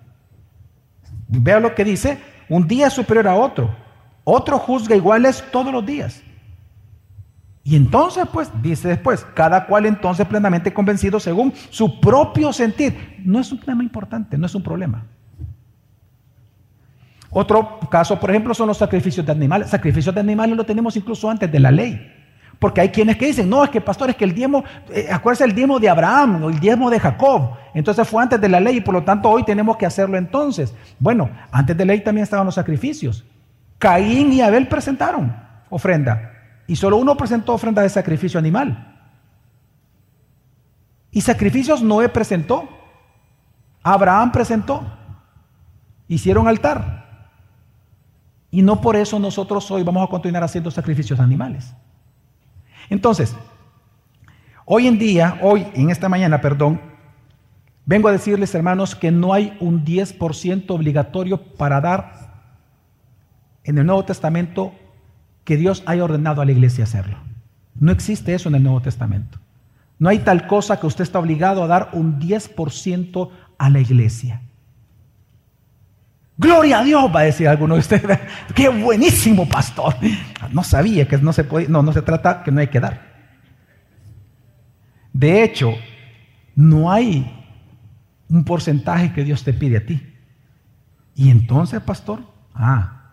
Vea 1.27 1.60
lo 1.60 1.74
que 1.74 1.84
dice, 1.84 2.19
un 2.50 2.67
día 2.67 2.88
es 2.88 2.93
superior 2.93 3.27
a 3.27 3.36
otro. 3.36 3.75
Otro 4.24 4.60
juzga 4.60 4.95
iguales 4.95 5.43
todos 5.51 5.74
los 5.74 5.84
días. 5.84 6.22
Y 7.63 7.75
entonces, 7.75 8.25
pues, 8.31 8.51
dice 8.62 8.89
después, 8.89 9.25
cada 9.34 9.65
cual 9.65 9.88
entonces 9.88 10.27
plenamente 10.27 10.72
convencido 10.72 11.19
según 11.19 11.51
su 11.72 12.00
propio 12.00 12.53
sentir. 12.53 13.17
No 13.25 13.39
es 13.39 13.51
un 13.51 13.60
tema 13.60 13.81
importante, 13.81 14.38
no 14.38 14.45
es 14.45 14.53
un 14.53 14.62
problema. 14.62 15.03
Otro 17.31 17.79
caso, 17.89 18.19
por 18.19 18.29
ejemplo, 18.29 18.53
son 18.53 18.67
los 18.67 18.77
sacrificios 18.77 19.25
de 19.25 19.31
animales. 19.31 19.69
Sacrificios 19.69 20.13
de 20.13 20.19
animales 20.19 20.55
lo 20.55 20.65
tenemos 20.65 20.95
incluso 20.97 21.29
antes 21.29 21.50
de 21.50 21.59
la 21.59 21.71
ley. 21.71 22.11
Porque 22.59 22.81
hay 22.81 22.89
quienes 22.89 23.17
que 23.17 23.25
dicen, 23.25 23.50
no, 23.50 23.63
es 23.63 23.71
que 23.71 23.81
pastor, 23.81 24.11
es 24.11 24.15
que 24.15 24.25
el 24.25 24.35
diezmo, 24.35 24.63
eh, 24.89 25.07
acuérdense 25.11 25.45
el 25.45 25.55
diezmo 25.55 25.79
de 25.79 25.89
Abraham 25.89 26.43
o 26.43 26.50
el 26.50 26.59
diezmo 26.59 26.89
de 26.91 27.00
Jacob. 27.00 27.53
Entonces 27.73 28.07
fue 28.07 28.21
antes 28.21 28.39
de 28.39 28.50
la 28.50 28.59
ley 28.59 28.77
y 28.77 28.81
por 28.81 28.93
lo 28.93 29.03
tanto 29.03 29.29
hoy 29.29 29.43
tenemos 29.43 29.77
que 29.77 29.85
hacerlo 29.85 30.17
entonces. 30.17 30.75
Bueno, 31.00 31.29
antes 31.51 31.75
de 31.75 31.85
la 31.85 31.93
ley 31.93 32.03
también 32.03 32.23
estaban 32.23 32.45
los 32.45 32.55
sacrificios. 32.55 33.23
Caín 33.79 34.31
y 34.31 34.41
Abel 34.41 34.67
presentaron 34.67 35.35
ofrenda 35.71 36.33
y 36.67 36.75
solo 36.75 36.97
uno 36.97 37.17
presentó 37.17 37.53
ofrenda 37.53 37.81
de 37.81 37.89
sacrificio 37.89 38.39
animal. 38.39 38.95
Y 41.09 41.21
sacrificios 41.21 41.81
Noé 41.81 42.09
presentó, 42.09 42.69
Abraham 43.81 44.31
presentó, 44.31 44.85
hicieron 46.07 46.47
altar. 46.47 47.00
Y 48.51 48.62
no 48.62 48.81
por 48.81 48.98
eso 48.98 49.17
nosotros 49.17 49.72
hoy 49.72 49.84
vamos 49.84 50.05
a 50.05 50.10
continuar 50.10 50.43
haciendo 50.43 50.70
sacrificios 50.70 51.20
animales. 51.20 51.74
Entonces, 52.89 53.34
hoy 54.65 54.88
en 54.88 55.00
día, 55.00 55.39
hoy, 55.41 55.65
en 55.74 55.89
esta 55.89 56.10
mañana, 56.10 56.41
perdón, 56.41 56.81
vengo 57.86 58.10
a 58.10 58.12
decirles, 58.12 58.53
hermanos, 58.53 58.93
que 58.93 59.10
no 59.10 59.34
hay 59.34 59.58
un 59.62 59.86
10% 59.86 60.70
obligatorio 60.70 61.41
para 61.41 61.79
dar 61.79 62.31
en 63.63 63.77
el 63.77 63.86
Nuevo 63.86 64.03
Testamento 64.03 64.74
que 65.46 65.55
Dios 65.55 65.84
haya 65.86 66.03
ordenado 66.03 66.41
a 66.41 66.46
la 66.46 66.51
iglesia 66.51 66.84
hacerlo. 66.84 67.17
No 67.79 67.91
existe 67.91 68.34
eso 68.34 68.50
en 68.50 68.55
el 68.55 68.63
Nuevo 68.63 68.81
Testamento. 68.81 69.39
No 69.98 70.10
hay 70.10 70.20
tal 70.20 70.48
cosa 70.48 70.79
que 70.79 70.88
usted 70.88 71.03
está 71.03 71.20
obligado 71.20 71.63
a 71.63 71.67
dar 71.67 71.89
un 71.93 72.20
10% 72.20 73.29
a 73.58 73.70
la 73.70 73.79
iglesia. 73.79 74.41
Gloria 76.41 76.79
a 76.79 76.83
Dios, 76.83 77.15
va 77.15 77.19
a 77.19 77.24
decir 77.24 77.48
alguno 77.48 77.75
de 77.75 77.81
ustedes. 77.81 78.19
Qué 78.55 78.67
buenísimo 78.67 79.48
pastor. 79.48 79.93
No 80.51 80.63
sabía 80.63 81.07
que 81.07 81.19
no 81.19 81.33
se 81.33 81.43
puede, 81.43 81.67
no, 81.67 81.83
no 81.83 81.93
se 81.93 82.01
trata 82.01 82.41
que 82.41 82.51
no 82.51 82.62
hay 82.62 82.67
que 82.67 82.79
dar. 82.79 83.00
De 85.13 85.43
hecho, 85.43 85.75
no 86.55 86.91
hay 86.91 87.31
un 88.27 88.43
porcentaje 88.43 89.13
que 89.13 89.24
Dios 89.24 89.43
te 89.43 89.53
pide 89.53 89.77
a 89.77 89.86
ti. 89.86 90.01
Y 91.13 91.29
entonces, 91.29 91.79
pastor, 91.81 92.21
ah, 92.55 93.12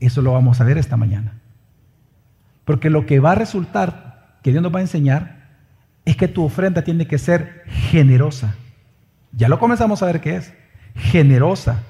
eso 0.00 0.20
lo 0.20 0.32
vamos 0.32 0.60
a 0.60 0.64
ver 0.64 0.76
esta 0.76 0.96
mañana. 0.96 1.38
Porque 2.64 2.90
lo 2.90 3.06
que 3.06 3.20
va 3.20 3.30
a 3.32 3.36
resultar, 3.36 4.40
que 4.42 4.50
Dios 4.50 4.60
nos 4.60 4.74
va 4.74 4.80
a 4.80 4.82
enseñar, 4.82 5.60
es 6.04 6.16
que 6.16 6.26
tu 6.26 6.42
ofrenda 6.42 6.82
tiene 6.82 7.06
que 7.06 7.18
ser 7.18 7.62
generosa. 7.68 8.56
Ya 9.30 9.48
lo 9.48 9.60
comenzamos 9.60 10.02
a 10.02 10.06
ver 10.06 10.20
qué 10.20 10.34
es. 10.34 10.52
Generosa. 10.96 11.84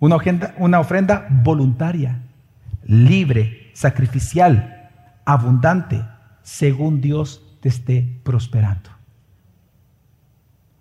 Una 0.00 0.16
ofrenda, 0.16 0.54
una 0.58 0.80
ofrenda 0.80 1.28
voluntaria, 1.30 2.18
libre, 2.84 3.70
sacrificial, 3.74 4.90
abundante, 5.24 6.04
según 6.42 7.00
Dios 7.00 7.42
te 7.60 7.68
esté 7.68 8.20
prosperando. 8.24 8.90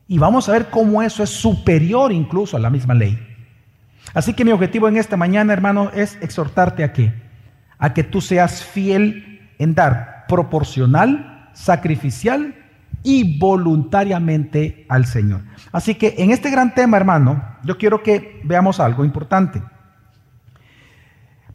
Y 0.07 0.17
vamos 0.17 0.49
a 0.49 0.53
ver 0.53 0.69
cómo 0.69 1.03
eso 1.03 1.21
es 1.21 1.29
superior 1.29 2.11
incluso 2.11 2.57
a 2.57 2.59
la 2.59 2.71
misma 2.71 2.95
ley. 2.95 3.19
Así 4.13 4.33
que 4.33 4.43
mi 4.43 4.51
objetivo 4.51 4.87
en 4.87 4.97
esta 4.97 5.17
mañana, 5.17 5.53
hermano, 5.53 5.91
es 5.93 6.17
exhortarte 6.21 6.83
a 6.83 6.93
que, 6.93 7.13
a 7.77 7.93
que 7.93 8.03
tú 8.03 8.21
seas 8.21 8.63
fiel 8.63 9.49
en 9.59 9.75
dar 9.75 10.25
proporcional, 10.27 11.49
sacrificial 11.53 12.55
y 13.03 13.37
voluntariamente 13.37 14.85
al 14.89 15.05
Señor. 15.05 15.41
Así 15.71 15.95
que 15.95 16.15
en 16.17 16.31
este 16.31 16.49
gran 16.49 16.73
tema, 16.73 16.97
hermano, 16.97 17.43
yo 17.63 17.77
quiero 17.77 18.03
que 18.03 18.41
veamos 18.43 18.79
algo 18.79 19.05
importante. 19.05 19.61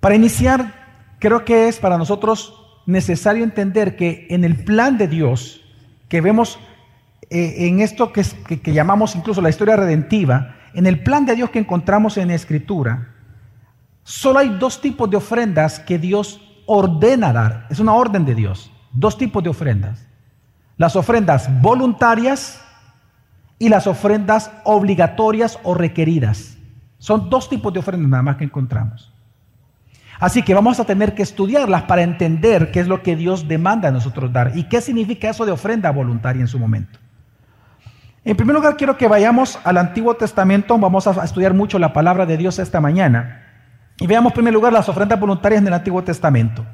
Para 0.00 0.14
iniciar, 0.14 1.16
creo 1.18 1.44
que 1.44 1.68
es 1.68 1.78
para 1.78 1.98
nosotros 1.98 2.82
necesario 2.86 3.44
entender 3.44 3.96
que 3.96 4.26
en 4.30 4.44
el 4.44 4.64
plan 4.64 4.98
de 4.98 5.08
Dios, 5.08 5.62
que 6.08 6.20
vemos 6.20 6.58
eh, 7.30 7.66
en 7.66 7.80
esto 7.80 8.12
que, 8.12 8.22
que, 8.62 8.72
llamamos 8.72 9.16
incluso 9.16 9.40
la 9.40 9.48
historia 9.48 9.76
redentiva, 9.76 10.56
en 10.74 10.86
el 10.86 11.02
plan 11.02 11.24
de 11.24 11.36
Dios 11.36 11.50
que 11.50 11.58
encontramos 11.58 12.16
en 12.18 12.28
la 12.28 12.34
Escritura, 12.34 13.14
solo 14.02 14.40
hay 14.40 14.50
dos 14.58 14.80
tipos 14.80 15.08
de 15.08 15.16
ofrendas 15.16 15.80
que 15.80 15.98
Dios 15.98 16.40
ordena 16.66 17.32
dar. 17.32 17.66
Es 17.70 17.80
una 17.80 17.94
orden 17.94 18.24
de 18.24 18.34
Dios. 18.34 18.70
Dos 18.92 19.16
tipos 19.16 19.42
de 19.42 19.50
ofrendas. 19.50 20.06
Las 20.76 20.97
ofrendas 20.97 21.49
voluntarias 21.61 22.61
y 23.59 23.69
las 23.69 23.87
ofrendas 23.87 24.50
obligatorias 24.64 25.59
o 25.62 25.75
requeridas. 25.75 26.57
Son 26.99 27.31
dos 27.31 27.49
tipos 27.49 27.73
de 27.73 27.81
ofrendas 27.81 28.09
nada 28.09 28.23
más 28.23 28.37
que 28.37 28.45
encontramos. 28.45 29.12
Así 30.19 30.43
que 30.43 30.54
vamos 30.54 30.81
a 30.81 30.85
tener 30.85 31.14
que 31.14 31.23
estudiarlas 31.23 31.83
para 31.83 32.02
entender 32.02 32.71
qué 32.71 32.81
es 32.81 32.88
lo 32.88 33.02
que 33.02 33.16
Dios 33.16 33.47
demanda 33.49 33.88
a 33.88 33.93
nosotros 33.93 34.33
dar 34.33 34.52
y 34.57 34.64
qué 34.64 34.81
significa 34.81 35.28
eso 35.28 35.45
de 35.45 35.52
ofrenda 35.52 35.90
voluntaria 35.90 36.40
en 36.40 36.49
su 36.49 36.59
momento. 36.59 36.99
En 38.25 38.37
primer 38.37 38.54
lugar, 38.57 38.76
quiero 38.76 38.97
que 38.97 39.07
vayamos 39.07 39.59
al 39.64 39.76
Antiguo 39.76 40.14
Testamento. 40.14 40.78
Vamos 40.78 41.07
a 41.07 41.25
estudiar 41.25 41.52
mucho 41.52 41.78
la 41.78 41.93
palabra 41.93 42.25
de 42.25 42.38
Dios 42.38 42.59
esta 42.59 42.81
mañana. 42.81 43.43
Y 43.99 44.07
veamos 44.07 44.31
en 44.31 44.35
primer 44.35 44.54
lugar 44.54 44.73
las 44.73 44.88
ofrendas 44.88 45.21
voluntarias 45.21 45.61
en 45.61 45.66
el 45.66 45.75
Antiguo 45.75 46.02
Testamento. 46.02 46.64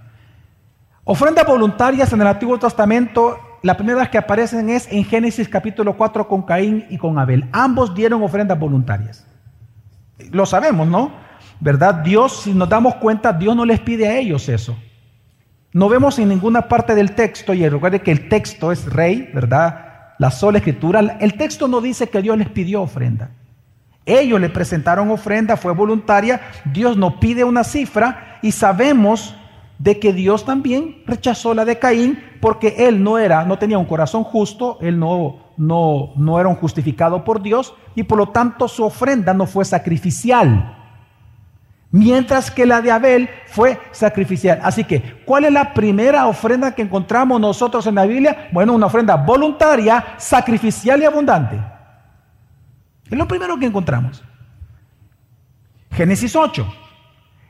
Ofrendas 1.03 1.45
voluntarias 1.45 2.13
en 2.13 2.21
el 2.21 2.29
Antiguo 2.29 2.57
Testamento, 2.59 3.37
la 3.63 3.77
primera 3.77 4.01
vez 4.01 4.09
que 4.09 4.19
aparecen 4.19 4.71
es 4.71 4.91
en 4.91 5.05
Génesis 5.05 5.49
capítulo 5.49 5.97
4 5.97 6.27
con 6.27 6.43
Caín 6.43 6.87
y 6.91 6.99
con 6.99 7.19
Abel. 7.19 7.47
Ambos 7.53 7.95
dieron 7.95 8.23
ofrendas 8.23 8.59
voluntarias. 8.59 9.27
Lo 10.31 10.47
sabemos, 10.47 10.89
¿no? 10.89 11.13
¿Verdad? 11.61 11.97
Dios, 11.97 12.43
si 12.43 12.55
nos 12.55 12.69
damos 12.69 12.95
cuenta, 12.97 13.33
Dios 13.33 13.55
no 13.55 13.65
les 13.65 13.81
pide 13.81 14.09
a 14.09 14.17
ellos 14.17 14.49
eso. 14.49 14.77
No 15.73 15.89
vemos 15.89 16.19
en 16.19 16.29
ninguna 16.29 16.69
parte 16.69 16.95
del 16.95 17.13
texto, 17.13 17.55
y 17.55 17.69
recuerde 17.69 18.01
que 18.01 18.11
el 18.11 18.29
texto 18.29 18.73
es 18.73 18.87
rey, 18.87 19.31
¿verdad? 19.33 19.91
la 20.21 20.31
sola 20.31 20.59
escritura, 20.59 21.17
el 21.19 21.33
texto 21.39 21.67
no 21.67 21.81
dice 21.81 22.11
que 22.11 22.21
Dios 22.21 22.37
les 22.37 22.51
pidió 22.51 22.83
ofrenda. 22.83 23.31
Ellos 24.05 24.39
le 24.39 24.51
presentaron 24.51 25.11
ofrenda, 25.11 25.57
fue 25.57 25.73
voluntaria, 25.73 26.43
Dios 26.67 26.99
no 26.99 27.19
pide 27.19 27.43
una 27.43 27.65
cifra 27.65 28.39
y 28.43 28.53
sabemos 28.53 29.35
de 29.81 29.99
que 29.99 30.13
Dios 30.13 30.45
también 30.45 31.03
rechazó 31.07 31.55
la 31.55 31.65
de 31.65 31.79
Caín 31.79 32.23
porque 32.41 32.75
él 32.87 33.03
no 33.03 33.17
era, 33.17 33.45
no 33.47 33.59
tenía 33.59 33.79
un 33.79 33.87
corazón 33.87 34.25
justo, 34.25 34.77
él 34.83 34.99
no, 34.99 35.55
no, 35.57 36.13
no 36.17 36.39
era 36.39 36.51
un 36.51 36.57
justificado 36.57 37.25
por 37.25 37.41
Dios 37.41 37.75
y 37.95 38.03
por 38.03 38.19
lo 38.19 38.29
tanto 38.29 38.69
su 38.69 38.85
ofrenda 38.85 39.33
no 39.33 39.47
fue 39.47 39.65
sacrificial 39.65 40.77
mientras 41.91 42.51
que 42.51 42.67
la 42.67 42.83
de 42.83 42.93
Abel 42.93 43.31
fue 43.47 43.81
sacrificial. 43.91 44.61
Así 44.63 44.85
que, 44.85 45.23
¿cuál 45.25 45.47
es 45.47 45.53
la 45.53 45.73
primera 45.73 46.27
ofrenda 46.27 46.75
que 46.75 46.83
encontramos 46.83 47.41
nosotros 47.41 47.87
en 47.87 47.95
la 47.97 48.05
Biblia? 48.05 48.49
Bueno, 48.53 48.75
una 48.75 48.87
ofrenda 48.87 49.17
voluntaria, 49.17 50.15
sacrificial 50.19 51.01
y 51.01 51.07
abundante. 51.07 51.59
Es 53.11 53.19
lo 53.19 53.27
primero 53.27 53.59
que 53.59 53.67
encontramos. 53.67 54.23
Génesis 55.91 56.37
8. 56.37 56.80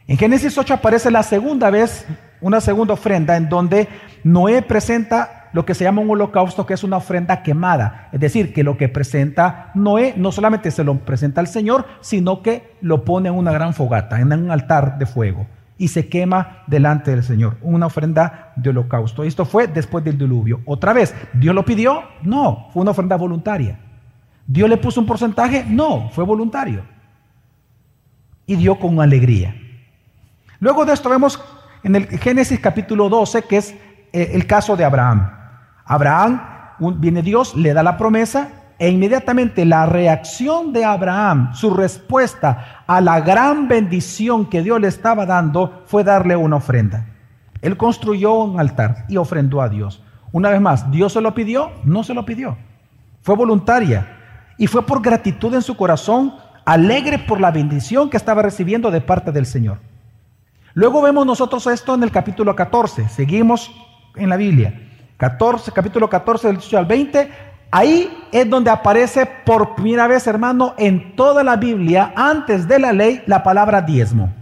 En 0.06 0.16
Génesis 0.16 0.56
8 0.56 0.74
aparece 0.74 1.10
la 1.10 1.22
segunda 1.22 1.70
vez 1.70 2.06
una 2.40 2.60
segunda 2.60 2.94
ofrenda 2.94 3.36
en 3.36 3.48
donde 3.48 3.88
Noé 4.24 4.62
presenta 4.62 5.48
lo 5.52 5.64
que 5.64 5.74
se 5.74 5.84
llama 5.84 6.00
un 6.00 6.10
holocausto, 6.10 6.64
que 6.64 6.74
es 6.74 6.84
una 6.84 6.98
ofrenda 6.98 7.42
quemada. 7.42 8.08
Es 8.12 8.20
decir, 8.20 8.52
que 8.52 8.62
lo 8.62 8.76
que 8.76 8.88
presenta 8.88 9.70
Noé 9.74 10.14
no 10.16 10.32
solamente 10.32 10.70
se 10.70 10.84
lo 10.84 10.98
presenta 10.98 11.40
al 11.40 11.48
Señor, 11.48 11.86
sino 12.00 12.42
que 12.42 12.74
lo 12.80 13.04
pone 13.04 13.28
en 13.28 13.34
una 13.34 13.52
gran 13.52 13.74
fogata, 13.74 14.20
en 14.20 14.32
un 14.32 14.50
altar 14.50 14.98
de 14.98 15.06
fuego, 15.06 15.46
y 15.76 15.88
se 15.88 16.08
quema 16.08 16.62
delante 16.66 17.10
del 17.10 17.24
Señor. 17.24 17.56
Una 17.62 17.86
ofrenda 17.86 18.52
de 18.56 18.70
holocausto. 18.70 19.24
Esto 19.24 19.44
fue 19.44 19.66
después 19.66 20.04
del 20.04 20.18
diluvio. 20.18 20.60
Otra 20.66 20.92
vez, 20.92 21.14
¿Dios 21.32 21.54
lo 21.54 21.64
pidió? 21.64 22.02
No, 22.22 22.68
fue 22.72 22.82
una 22.82 22.92
ofrenda 22.92 23.16
voluntaria. 23.16 23.78
¿Dios 24.46 24.68
le 24.68 24.76
puso 24.76 25.00
un 25.00 25.06
porcentaje? 25.06 25.64
No, 25.68 26.10
fue 26.10 26.24
voluntario. 26.24 26.82
Y 28.46 28.56
dio 28.56 28.78
con 28.78 29.00
alegría. 29.00 29.54
Luego 30.60 30.84
de 30.84 30.92
esto 30.92 31.08
vemos 31.08 31.42
en 31.82 31.96
el 31.96 32.06
Génesis 32.06 32.60
capítulo 32.60 33.08
12, 33.08 33.42
que 33.44 33.56
es 33.56 33.74
eh, 34.12 34.32
el 34.34 34.46
caso 34.46 34.76
de 34.76 34.84
Abraham. 34.84 35.30
Abraham, 35.86 36.42
viene 36.98 37.22
Dios, 37.22 37.56
le 37.56 37.72
da 37.72 37.82
la 37.82 37.96
promesa 37.96 38.48
e 38.78 38.90
inmediatamente 38.90 39.64
la 39.64 39.86
reacción 39.86 40.74
de 40.74 40.84
Abraham, 40.84 41.54
su 41.54 41.72
respuesta 41.72 42.84
a 42.86 43.00
la 43.00 43.20
gran 43.22 43.68
bendición 43.68 44.50
que 44.50 44.62
Dios 44.62 44.78
le 44.80 44.88
estaba 44.88 45.24
dando 45.24 45.82
fue 45.86 46.04
darle 46.04 46.36
una 46.36 46.56
ofrenda. 46.56 47.06
Él 47.62 47.78
construyó 47.78 48.34
un 48.34 48.60
altar 48.60 49.06
y 49.08 49.16
ofrendó 49.16 49.62
a 49.62 49.68
Dios. 49.70 50.02
Una 50.30 50.50
vez 50.50 50.60
más, 50.60 50.90
¿Dios 50.90 51.14
se 51.14 51.22
lo 51.22 51.34
pidió? 51.34 51.72
No 51.84 52.04
se 52.04 52.12
lo 52.12 52.26
pidió. 52.26 52.58
Fue 53.22 53.34
voluntaria 53.34 54.06
y 54.58 54.66
fue 54.66 54.84
por 54.84 55.00
gratitud 55.00 55.54
en 55.54 55.62
su 55.62 55.74
corazón, 55.74 56.34
alegre 56.66 57.18
por 57.18 57.40
la 57.40 57.50
bendición 57.50 58.10
que 58.10 58.18
estaba 58.18 58.42
recibiendo 58.42 58.90
de 58.90 59.00
parte 59.00 59.32
del 59.32 59.46
Señor. 59.46 59.78
Luego 60.74 61.02
vemos 61.02 61.26
nosotros 61.26 61.66
esto 61.66 61.94
en 61.94 62.02
el 62.02 62.12
capítulo 62.12 62.54
14. 62.54 63.08
Seguimos 63.08 63.72
en 64.16 64.28
la 64.28 64.36
Biblia. 64.36 64.88
14, 65.16 65.72
capítulo 65.72 66.08
14 66.08 66.46
del 66.46 66.56
18 66.56 66.78
al 66.78 66.86
20, 66.86 67.30
ahí 67.70 68.26
es 68.32 68.48
donde 68.48 68.70
aparece 68.70 69.26
por 69.44 69.74
primera 69.74 70.06
vez, 70.06 70.26
hermano, 70.26 70.74
en 70.78 71.14
toda 71.14 71.44
la 71.44 71.56
Biblia, 71.56 72.14
antes 72.16 72.66
de 72.66 72.78
la 72.78 72.92
ley, 72.92 73.22
la 73.26 73.42
palabra 73.42 73.82
diezmo. 73.82 74.32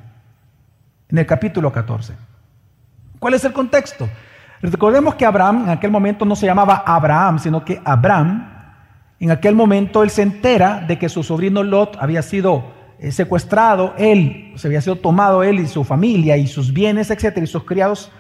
En 1.09 1.19
el 1.19 1.27
capítulo 1.27 1.73
14. 1.73 2.15
¿Cuál 3.19 3.35
es 3.35 3.45
el 3.45 3.53
contexto? 3.53 4.09
Recordemos 4.63 5.17
que 5.17 5.27
Abraham 5.27 5.65
en 5.65 5.71
aquel 5.71 5.91
momento 5.91 6.25
no 6.25 6.37
se 6.37 6.47
llamaba 6.47 6.85
Abraham, 6.87 7.39
sino 7.41 7.65
que 7.65 7.81
Abraham, 7.85 8.49
en 9.19 9.31
aquel 9.33 9.57
momento 9.57 10.05
él 10.05 10.11
se 10.11 10.23
entera 10.23 10.85
de 10.87 10.99
que 10.99 11.09
su 11.09 11.25
sobrino 11.25 11.65
Lot 11.65 11.97
había 12.01 12.23
sido 12.23 12.78
secuestrado, 13.11 13.95
él, 13.99 14.53
se 14.57 14.67
había 14.69 14.81
sido 14.81 14.97
tomado 14.97 15.43
él 15.43 15.61
y 15.61 15.67
su 15.67 15.85
familia 15.85 16.37
y 16.37 16.47
sus 16.47 16.73
bienes, 16.73 17.11
etcétera, 17.11 17.45
y 17.45 17.47
sus 17.47 17.65
criados 17.65 18.11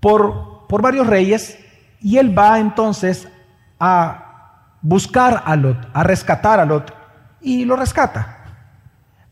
por 0.00 0.52
por 0.72 0.80
varios 0.80 1.06
reyes 1.06 1.58
y 2.00 2.16
él 2.16 2.36
va 2.36 2.58
entonces 2.58 3.28
a 3.78 4.70
buscar 4.80 5.42
a 5.44 5.54
Lot, 5.54 5.76
a 5.92 6.02
rescatar 6.02 6.60
a 6.60 6.64
Lot 6.64 6.94
y 7.42 7.66
lo 7.66 7.76
rescata. 7.76 8.38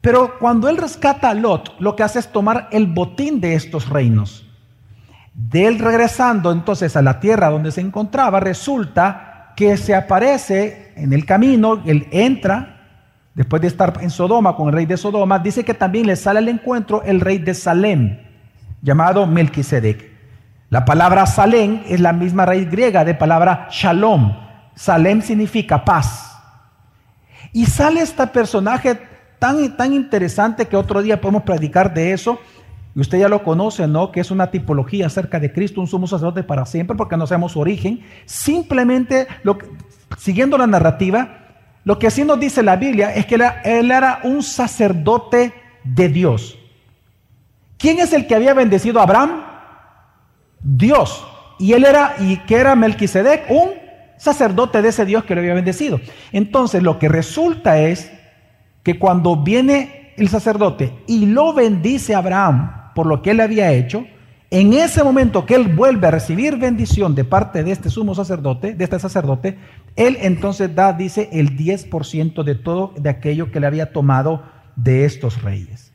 Pero 0.03 0.39
cuando 0.39 0.69
él 0.69 0.77
rescata 0.77 1.31
a 1.31 1.35
Lot, 1.35 1.81
lo 1.81 1.97
que 1.97 2.03
hace 2.03 2.19
es 2.19 2.31
tomar 2.31 2.69
el 2.73 2.89
botín 2.89 3.41
de 3.41 3.55
estos 3.55 3.89
reinos. 3.89 4.47
De 5.33 5.67
él 5.67 5.79
regresando 5.79 6.53
entonces 6.53 6.95
a 6.95 7.01
la 7.01 7.21
tierra 7.21 7.49
donde 7.49 7.73
se 7.73 7.81
encontraba, 7.81 8.39
resulta 8.39 9.55
que 9.57 9.79
se 9.79 9.95
aparece 9.95 10.93
en 10.95 11.15
el 11.15 11.25
camino, 11.25 11.83
él 11.87 12.07
entra, 12.11 12.80
después 13.35 13.63
de 13.63 13.69
estar 13.69 13.99
en 14.01 14.11
Sodoma 14.11 14.57
con 14.57 14.69
el 14.69 14.75
rey 14.75 14.87
de 14.87 14.97
Sodoma, 14.97 15.39
dice 15.39 15.65
que 15.65 15.75
también 15.75 16.07
le 16.07 16.17
sale 16.17 16.39
al 16.39 16.49
encuentro 16.49 17.03
el 17.03 17.21
rey 17.21 17.39
de 17.39 17.55
Salem, 17.55 18.19
llamado 18.83 19.27
Melquisedec. 19.27 20.11
La 20.69 20.85
palabra 20.85 21.27
Salem 21.27 21.83
es 21.87 22.01
la 22.01 22.13
misma 22.13 22.47
raíz 22.47 22.71
griega 22.71 23.05
de 23.05 23.15
palabra 23.15 23.69
Shalom. 23.71 24.33
Salem 24.75 25.21
significa 25.21 25.85
paz. 25.85 26.39
Y 27.53 27.67
sale 27.67 28.01
este 28.01 28.27
personaje 28.29 28.99
tan, 29.39 29.77
tan 29.77 29.93
interesante 29.93 30.67
que 30.67 30.77
otro 30.77 31.03
día 31.03 31.21
podemos 31.21 31.43
predicar 31.43 31.93
de 31.93 32.13
eso, 32.13 32.39
y 32.95 33.01
usted 33.01 33.19
ya 33.19 33.29
lo 33.29 33.43
conoce, 33.43 33.87
¿no? 33.87 34.11
Que 34.11 34.21
es 34.21 34.31
una 34.31 34.51
tipología 34.51 35.07
acerca 35.07 35.39
de 35.39 35.53
Cristo, 35.53 35.81
un 35.81 35.87
sumo 35.87 36.07
sacerdote 36.07 36.43
para 36.43 36.67
siempre, 36.67 36.97
porque 36.97 37.17
no 37.17 37.27
sabemos 37.27 37.53
su 37.53 37.61
origen. 37.61 38.01
Simplemente, 38.25 39.29
lo 39.43 39.59
siguiendo 40.19 40.59
la 40.59 40.67
narrativa, 40.67 41.40
lo 41.91 41.99
que 41.99 42.07
así 42.07 42.23
nos 42.23 42.39
dice 42.39 42.63
la 42.63 42.77
Biblia 42.77 43.13
es 43.13 43.27
que 43.27 43.35
él 43.35 43.91
era 43.91 44.21
un 44.23 44.45
sacerdote 44.45 45.53
de 45.83 46.09
Dios. 46.09 46.57
¿Quién 47.79 47.99
es 47.99 48.13
el 48.13 48.29
que 48.29 48.37
había 48.37 48.55
bendecido 48.55 49.01
a 49.01 49.03
Abraham? 49.03 49.43
Dios. 50.61 51.27
Y 51.59 51.73
él 51.73 51.85
era, 51.85 52.15
y 52.21 52.37
que 52.47 52.55
era 52.55 52.77
Melquisedec, 52.77 53.51
un 53.51 53.71
sacerdote 54.19 54.83
de 54.83 54.91
ese 54.91 55.05
Dios 55.05 55.25
que 55.25 55.35
lo 55.35 55.41
había 55.41 55.55
bendecido. 55.55 56.01
Entonces, 56.31 56.81
lo 56.81 57.01
que 57.01 57.09
resulta 57.09 57.81
es 57.81 58.13
que 58.85 58.97
cuando 58.97 59.43
viene 59.43 60.15
el 60.17 60.29
sacerdote 60.29 60.95
y 61.09 61.27
lo 61.27 61.55
bendice 61.55 62.15
a 62.15 62.19
Abraham, 62.19 62.93
por 62.95 63.07
lo 63.07 63.21
que 63.21 63.33
él 63.33 63.41
había 63.41 63.73
hecho, 63.73 64.07
en 64.51 64.73
ese 64.73 65.05
momento 65.05 65.47
que 65.47 65.55
él 65.55 65.69
vuelve 65.69 66.09
a 66.09 66.11
recibir 66.11 66.57
bendición 66.57 67.15
de 67.15 67.25
parte 67.25 67.63
de 67.63 67.71
este 67.71 67.89
sumo 67.89 68.17
sacerdote, 68.17 68.75
de 68.75 68.83
este 68.83 68.99
sacerdote, 68.99 69.59
él 69.95 70.19
entonces 70.21 70.75
da, 70.75 70.93
dice, 70.93 71.29
el 71.33 71.57
10% 71.57 72.43
de 72.43 72.57
todo 72.57 72.93
de 72.97 73.11
aquello 73.11 73.53
que 73.53 73.61
le 73.61 73.69
había 73.69 73.93
tomado 73.93 74.43
de 74.75 75.05
estos 75.05 75.43
reyes. 75.43 75.93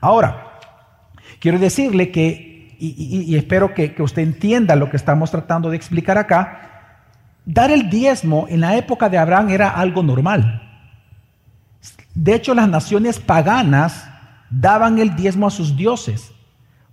Ahora, 0.00 0.58
quiero 1.38 1.58
decirle 1.58 2.10
que, 2.10 2.76
y, 2.78 3.36
espero 3.36 3.74
que, 3.74 3.94
que 3.94 4.02
usted 4.02 4.22
entienda 4.22 4.74
lo 4.74 4.88
que 4.88 4.96
estamos 4.96 5.30
tratando 5.30 5.68
de 5.68 5.76
explicar 5.76 6.16
acá, 6.16 7.02
dar 7.44 7.70
el 7.70 7.90
diezmo 7.90 8.46
en 8.48 8.60
la 8.60 8.76
época 8.76 9.10
de 9.10 9.18
Abraham 9.18 9.50
era 9.50 9.68
algo 9.68 10.02
normal. 10.02 10.62
De 12.14 12.34
hecho, 12.34 12.54
las 12.54 12.68
naciones 12.68 13.18
paganas 13.18 14.08
daban 14.48 14.98
el 14.98 15.14
diezmo 15.14 15.46
a 15.46 15.50
sus 15.50 15.76
dioses, 15.76 16.32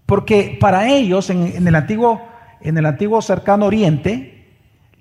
porque 0.07 0.57
para 0.59 0.87
ellos 0.89 1.29
en, 1.29 1.67
el, 1.67 1.75
antiguo, 1.75 2.21
en 2.61 2.77
el 2.77 2.85
antiguo 2.85 3.21
cercano 3.21 3.65
oriente, 3.65 4.47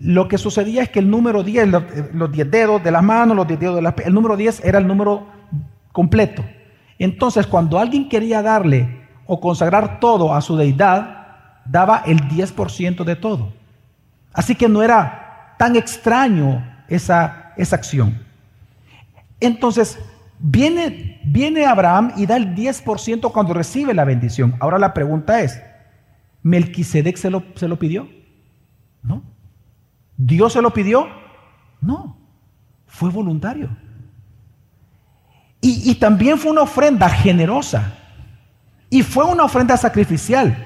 lo 0.00 0.28
que 0.28 0.36
sucedía 0.36 0.82
es 0.82 0.90
que 0.90 0.98
el 0.98 1.08
número 1.08 1.42
10, 1.42 1.68
los 2.12 2.32
10 2.32 2.50
dedos 2.50 2.82
de 2.82 2.90
las 2.90 3.02
manos, 3.02 3.36
los 3.36 3.46
10 3.46 3.60
dedos 3.60 3.76
de 3.76 3.82
las 3.82 3.94
el 4.04 4.12
número 4.12 4.36
10 4.36 4.64
era 4.64 4.78
el 4.78 4.86
número 4.86 5.28
completo. 5.92 6.44
Entonces, 6.98 7.46
cuando 7.46 7.78
alguien 7.78 8.08
quería 8.08 8.42
darle 8.42 9.06
o 9.26 9.40
consagrar 9.40 10.00
todo 10.00 10.34
a 10.34 10.40
su 10.40 10.56
deidad, 10.56 11.62
daba 11.64 12.02
el 12.04 12.20
10% 12.28 13.04
de 13.04 13.16
todo. 13.16 13.52
Así 14.32 14.56
que 14.56 14.68
no 14.68 14.82
era 14.82 15.54
tan 15.56 15.76
extraño 15.76 16.64
esa, 16.88 17.52
esa 17.56 17.76
acción. 17.76 18.22
Entonces, 19.38 20.00
Viene, 20.38 21.20
viene 21.24 21.66
Abraham 21.66 22.12
y 22.16 22.26
da 22.26 22.36
el 22.36 22.54
10% 22.54 23.32
cuando 23.32 23.54
recibe 23.54 23.94
la 23.94 24.04
bendición. 24.04 24.54
Ahora 24.60 24.78
la 24.78 24.92
pregunta 24.92 25.40
es, 25.40 25.62
¿Melquisedec 26.42 27.16
se 27.16 27.30
lo, 27.30 27.42
se 27.54 27.66
lo 27.66 27.78
pidió? 27.78 28.08
No. 29.02 29.22
¿Dios 30.16 30.52
se 30.52 30.62
lo 30.62 30.72
pidió? 30.72 31.08
No. 31.80 32.16
Fue 32.86 33.10
voluntario. 33.10 33.70
Y, 35.60 35.90
y 35.90 35.94
también 35.96 36.38
fue 36.38 36.52
una 36.52 36.62
ofrenda 36.62 37.08
generosa. 37.08 37.94
Y 38.90 39.02
fue 39.02 39.24
una 39.24 39.44
ofrenda 39.44 39.76
sacrificial. 39.76 40.56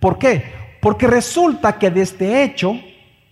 ¿Por 0.00 0.18
qué? 0.18 0.44
Porque 0.80 1.06
resulta 1.06 1.78
que 1.78 1.90
de 1.90 2.02
este 2.02 2.42
hecho 2.42 2.80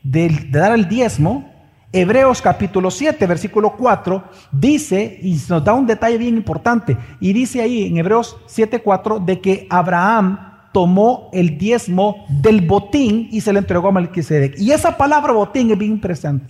de, 0.03 0.29
de 0.29 0.59
dar 0.59 0.73
el 0.73 0.87
diezmo, 0.87 1.58
Hebreos 1.91 2.43
capítulo 2.43 2.91
7, 2.91 3.27
versículo 3.27 3.75
4, 3.75 4.23
dice, 4.53 5.19
y 5.23 5.41
nos 5.49 5.65
da 5.65 5.73
un 5.73 5.87
detalle 5.87 6.19
bien 6.19 6.37
importante, 6.37 6.99
y 7.19 7.33
dice 7.33 7.63
ahí 7.63 7.87
en 7.87 7.97
Hebreos 7.97 8.37
7, 8.47 8.83
4, 8.83 9.21
de 9.21 9.41
que 9.41 9.67
Abraham 9.71 10.39
tomó 10.73 11.31
el 11.33 11.57
diezmo 11.57 12.27
del 12.29 12.61
botín 12.67 13.29
y 13.33 13.41
se 13.41 13.55
le 13.55 13.61
entregó 13.61 13.89
a 13.89 13.93
Melquisedec. 13.93 14.59
Y 14.59 14.73
esa 14.73 14.99
palabra 14.99 15.33
botín 15.33 15.71
es 15.71 15.79
bien 15.79 15.99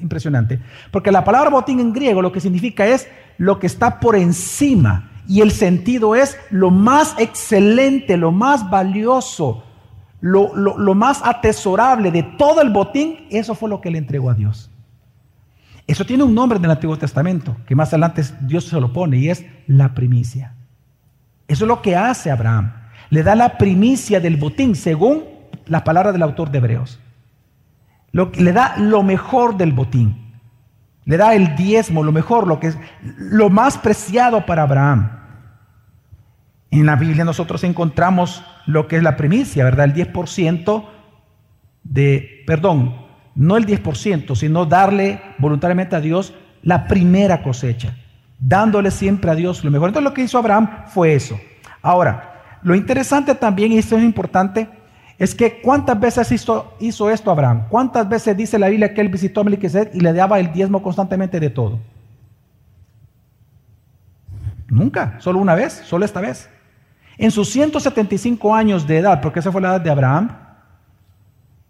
impresionante, 0.00 0.58
porque 0.90 1.12
la 1.12 1.22
palabra 1.22 1.50
botín 1.50 1.78
en 1.78 1.92
griego 1.92 2.20
lo 2.20 2.32
que 2.32 2.40
significa 2.40 2.84
es 2.84 3.06
lo 3.36 3.60
que 3.60 3.68
está 3.68 4.00
por 4.00 4.16
encima, 4.16 5.08
y 5.28 5.40
el 5.40 5.52
sentido 5.52 6.16
es 6.16 6.36
lo 6.50 6.72
más 6.72 7.14
excelente, 7.16 8.16
lo 8.16 8.32
más 8.32 8.68
valioso, 8.68 9.62
lo, 10.20 10.52
lo 10.56 10.94
más 10.96 11.20
atesorable 11.24 12.10
de 12.10 12.24
todo 12.24 12.60
el 12.60 12.70
botín, 12.70 13.28
eso 13.30 13.54
fue 13.54 13.70
lo 13.70 13.80
que 13.80 13.92
le 13.92 13.98
entregó 13.98 14.30
a 14.30 14.34
Dios. 14.34 14.72
Eso 15.88 16.04
tiene 16.04 16.22
un 16.22 16.34
nombre 16.34 16.58
en 16.58 16.64
el 16.66 16.70
Antiguo 16.70 16.98
Testamento, 16.98 17.56
que 17.66 17.74
más 17.74 17.88
adelante 17.88 18.22
Dios 18.42 18.66
se 18.66 18.78
lo 18.78 18.92
pone, 18.92 19.16
y 19.16 19.30
es 19.30 19.44
la 19.66 19.94
primicia. 19.94 20.54
Eso 21.48 21.64
es 21.64 21.68
lo 21.68 21.80
que 21.80 21.96
hace 21.96 22.30
Abraham. 22.30 22.74
Le 23.08 23.22
da 23.22 23.34
la 23.34 23.56
primicia 23.56 24.20
del 24.20 24.36
botín, 24.36 24.76
según 24.76 25.24
la 25.64 25.84
palabra 25.84 26.12
del 26.12 26.22
autor 26.22 26.50
de 26.50 26.58
Hebreos. 26.58 27.00
le 28.12 28.52
da 28.52 28.76
lo 28.76 29.02
mejor 29.02 29.56
del 29.56 29.72
botín. 29.72 30.34
Le 31.06 31.16
da 31.16 31.34
el 31.34 31.56
diezmo, 31.56 32.02
lo 32.02 32.12
mejor, 32.12 32.46
lo 32.46 32.60
que 32.60 32.66
es 32.66 32.78
lo 33.02 33.48
más 33.48 33.78
preciado 33.78 34.44
para 34.44 34.64
Abraham. 34.64 35.10
En 36.70 36.84
la 36.84 36.96
Biblia 36.96 37.24
nosotros 37.24 37.64
encontramos 37.64 38.44
lo 38.66 38.88
que 38.88 38.96
es 38.98 39.02
la 39.02 39.16
primicia, 39.16 39.64
¿verdad? 39.64 39.86
El 39.86 39.94
10% 39.94 40.84
de, 41.82 42.44
perdón, 42.46 43.07
no 43.38 43.56
el 43.56 43.66
10%, 43.66 44.34
sino 44.34 44.66
darle 44.66 45.22
voluntariamente 45.38 45.94
a 45.94 46.00
Dios 46.00 46.34
la 46.62 46.88
primera 46.88 47.40
cosecha, 47.44 47.94
dándole 48.40 48.90
siempre 48.90 49.30
a 49.30 49.36
Dios 49.36 49.62
lo 49.62 49.70
mejor. 49.70 49.90
Entonces 49.90 50.10
lo 50.10 50.12
que 50.12 50.22
hizo 50.22 50.38
Abraham 50.38 50.68
fue 50.88 51.14
eso. 51.14 51.38
Ahora, 51.80 52.58
lo 52.62 52.74
interesante 52.74 53.36
también, 53.36 53.70
y 53.70 53.78
esto 53.78 53.96
es 53.96 54.02
importante, 54.02 54.68
es 55.18 55.36
que 55.36 55.60
cuántas 55.62 55.98
veces 56.00 56.32
hizo, 56.32 56.74
hizo 56.80 57.10
esto 57.10 57.30
Abraham, 57.30 57.66
cuántas 57.68 58.08
veces 58.08 58.36
dice 58.36 58.58
la 58.58 58.68
Biblia 58.68 58.92
que 58.92 59.00
él 59.00 59.08
visitó 59.08 59.40
a 59.40 59.44
Melquisedec 59.44 59.94
y 59.94 60.00
le 60.00 60.12
daba 60.12 60.40
el 60.40 60.52
diezmo 60.52 60.82
constantemente 60.82 61.38
de 61.38 61.50
todo. 61.50 61.78
Nunca, 64.66 65.14
solo 65.20 65.38
una 65.38 65.54
vez, 65.54 65.74
solo 65.84 66.04
esta 66.04 66.20
vez. 66.20 66.50
En 67.16 67.30
sus 67.30 67.50
175 67.50 68.52
años 68.52 68.84
de 68.84 68.98
edad, 68.98 69.20
porque 69.20 69.38
esa 69.38 69.52
fue 69.52 69.60
la 69.60 69.68
edad 69.68 69.80
de 69.80 69.90
Abraham, 69.90 70.47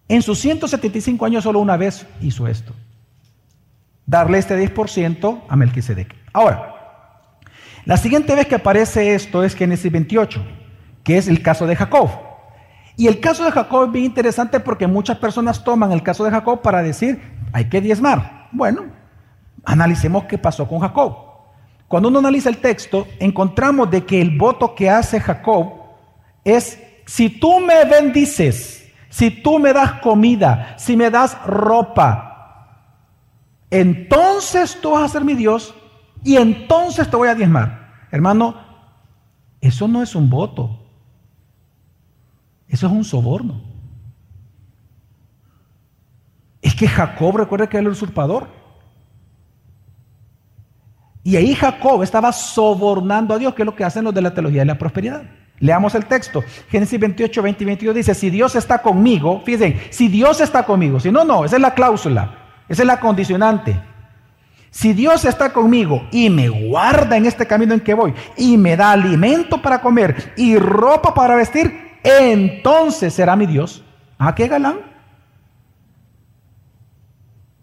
en 0.09 0.23
sus 0.23 0.39
175 0.41 1.25
años 1.25 1.45
solo 1.45 1.61
una 1.61 1.77
vez 1.77 2.07
hizo 2.21 2.49
esto. 2.49 2.75
Darle 4.07 4.39
este 4.39 4.59
10% 4.59 5.43
a 5.49 5.57
Melquisedec. 5.57 6.15
Ahora, 6.33 6.75
la 7.85 7.97
siguiente 7.97 8.35
vez 8.35 8.47
que 8.47 8.55
aparece 8.55 9.15
esto 9.15 9.45
es 9.45 9.55
Génesis 9.55 9.93
28, 9.93 10.43
que 11.05 11.19
es 11.19 11.29
el 11.29 11.43
caso 11.43 11.67
de 11.67 11.77
Jacob. 11.77 12.11
Y 12.97 13.07
el 13.07 13.21
caso 13.21 13.45
de 13.45 13.53
Jacob 13.53 13.87
es 13.87 13.93
bien 13.93 14.07
interesante 14.07 14.61
porque 14.61 14.87
muchas 14.87 15.19
personas 15.19 15.63
toman 15.63 15.93
el 15.93 16.03
caso 16.03 16.25
de 16.25 16.31
Jacob 16.31 16.63
para 16.63 16.83
decir, 16.83 17.21
hay 17.53 17.67
que 17.67 17.81
diezmar. 17.81 18.49
Bueno, 18.51 18.87
analicemos 19.65 20.25
qué 20.25 20.39
pasó 20.39 20.67
con 20.67 20.81
Jacob. 20.81 21.17
Cuando 21.87 22.09
uno 22.09 22.19
analiza 22.19 22.49
el 22.49 22.59
texto, 22.59 23.07
encontramos 23.19 23.91
de 23.91 24.05
que 24.05 24.21
el 24.21 24.37
voto 24.37 24.75
que 24.75 24.91
hace 24.91 25.21
Jacob 25.21 25.73
es, 26.45 26.79
si 27.07 27.31
tú 27.31 27.61
me 27.61 27.85
bendices, 27.85 28.78
si 29.09 29.31
tú 29.31 29.59
me 29.59 29.73
das 29.73 29.95
comida, 30.01 30.75
si 30.79 30.97
me 30.97 31.11
das 31.11 31.37
ropa, 31.45 32.29
entonces 33.71 34.79
tú 34.81 34.93
vas 34.93 35.05
a 35.05 35.09
ser 35.09 35.25
mi 35.25 35.35
Dios 35.35 35.75
y 36.25 36.37
entonces 36.37 37.09
te 37.09 37.17
voy 37.17 37.29
a 37.29 37.35
diezmar. 37.35 38.07
Hermano, 38.11 38.55
eso 39.61 39.89
no 39.89 40.03
es 40.03 40.15
un 40.15 40.31
voto. 40.31 40.79
Eso 42.69 42.87
es 42.87 42.93
un 42.93 43.05
soborno. 43.05 43.63
Es 46.61 46.75
que 46.75 46.89
Jacob, 46.89 47.37
recuerda 47.37 47.69
que 47.69 47.77
era 47.77 47.87
el 47.87 47.93
usurpador. 47.93 48.49
Y 51.23 51.37
ahí 51.37 51.55
Jacob 51.55 52.03
estaba 52.03 52.33
sobornando 52.33 53.35
a 53.35 53.39
Dios, 53.39 53.55
que 53.55 53.63
es 53.63 53.67
lo 53.67 53.75
que 53.75 53.85
hacen 53.85 54.05
los 54.05 54.15
de 54.15 54.23
la 54.23 54.35
teología 54.35 54.61
de 54.61 54.67
la 54.67 54.79
prosperidad. 54.79 55.23
Leamos 55.61 55.95
el 55.95 56.07
texto. 56.07 56.45
Génesis 56.71 56.99
28, 56.99 57.43
20 57.43 57.65
y 57.65 57.67
22 57.67 57.95
dice, 57.95 58.15
si 58.15 58.31
Dios 58.31 58.55
está 58.55 58.81
conmigo, 58.81 59.43
fíjense, 59.45 59.89
si 59.91 60.09
Dios 60.09 60.41
está 60.41 60.65
conmigo, 60.65 61.01
si 61.01 61.11
no, 61.11 61.25
no, 61.25 61.45
esa 61.45 61.57
es 61.57 61.63
la 61.63 61.75
cláusula, 61.75 62.39
esa 62.69 62.83
es 62.83 62.87
la 62.87 63.01
condicionante. 63.01 63.81
Si 64.71 64.93
Dios 64.93 65.25
está 65.25 65.53
conmigo 65.53 66.07
y 66.13 66.31
me 66.31 66.49
guarda 66.49 67.17
en 67.17 67.27
este 67.27 67.47
camino 67.47 67.75
en 67.75 67.81
que 67.81 67.95
voy 67.95 68.15
y 68.37 68.57
me 68.57 68.77
da 68.77 68.93
alimento 68.93 69.61
para 69.61 69.81
comer 69.81 70.35
y 70.37 70.57
ropa 70.57 71.15
para 71.15 71.37
vestir, 71.37 71.99
entonces 72.05 73.15
será 73.15 73.35
mi 73.35 73.47
Dios. 73.47 73.83
¿Ah, 74.19 74.35
qué 74.35 74.47
galán? 74.47 74.81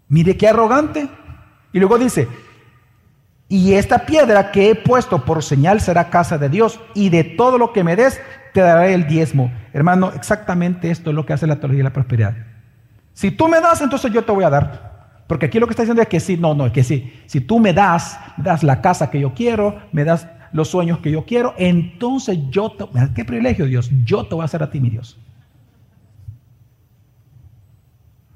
Mire 0.08 0.36
qué 0.36 0.48
arrogante. 0.48 1.08
Y 1.72 1.78
luego 1.78 1.98
dice, 1.98 2.28
y 3.48 3.74
esta 3.74 4.06
piedra 4.06 4.50
que 4.50 4.70
he 4.70 4.74
puesto 4.74 5.24
por 5.24 5.42
señal 5.42 5.80
será 5.80 6.10
casa 6.10 6.38
de 6.38 6.48
Dios, 6.48 6.80
y 6.94 7.10
de 7.10 7.24
todo 7.24 7.58
lo 7.58 7.72
que 7.72 7.84
me 7.84 7.96
des 7.96 8.20
te 8.52 8.60
daré 8.60 8.94
el 8.94 9.06
diezmo. 9.06 9.52
Hermano, 9.72 10.12
exactamente 10.14 10.90
esto 10.90 11.10
es 11.10 11.16
lo 11.16 11.26
que 11.26 11.32
hace 11.32 11.46
la 11.46 11.56
teología 11.56 11.80
de 11.80 11.84
la 11.84 11.92
prosperidad. 11.92 12.34
Si 13.12 13.30
tú 13.30 13.48
me 13.48 13.60
das, 13.60 13.80
entonces 13.80 14.12
yo 14.12 14.24
te 14.24 14.32
voy 14.32 14.44
a 14.44 14.50
dar. 14.50 14.96
Porque 15.26 15.46
aquí 15.46 15.58
lo 15.58 15.66
que 15.66 15.72
está 15.72 15.82
diciendo 15.82 16.02
es 16.02 16.08
que 16.08 16.20
sí, 16.20 16.36
no, 16.36 16.54
no, 16.54 16.66
es 16.66 16.72
que 16.72 16.84
sí. 16.84 17.12
Si 17.26 17.40
tú 17.40 17.58
me 17.58 17.72
das, 17.72 18.18
me 18.36 18.44
das 18.44 18.62
la 18.62 18.80
casa 18.80 19.10
que 19.10 19.20
yo 19.20 19.34
quiero, 19.34 19.80
me 19.92 20.04
das 20.04 20.28
los 20.52 20.68
sueños 20.68 20.98
que 21.00 21.10
yo 21.10 21.24
quiero, 21.24 21.54
entonces 21.58 22.38
yo, 22.50 22.70
te, 22.72 22.84
qué 23.14 23.24
privilegio 23.24 23.66
Dios, 23.66 23.90
yo 24.04 24.26
te 24.26 24.34
voy 24.34 24.42
a 24.42 24.46
hacer 24.46 24.62
a 24.62 24.70
ti 24.70 24.80
mi 24.80 24.90
Dios. 24.90 25.18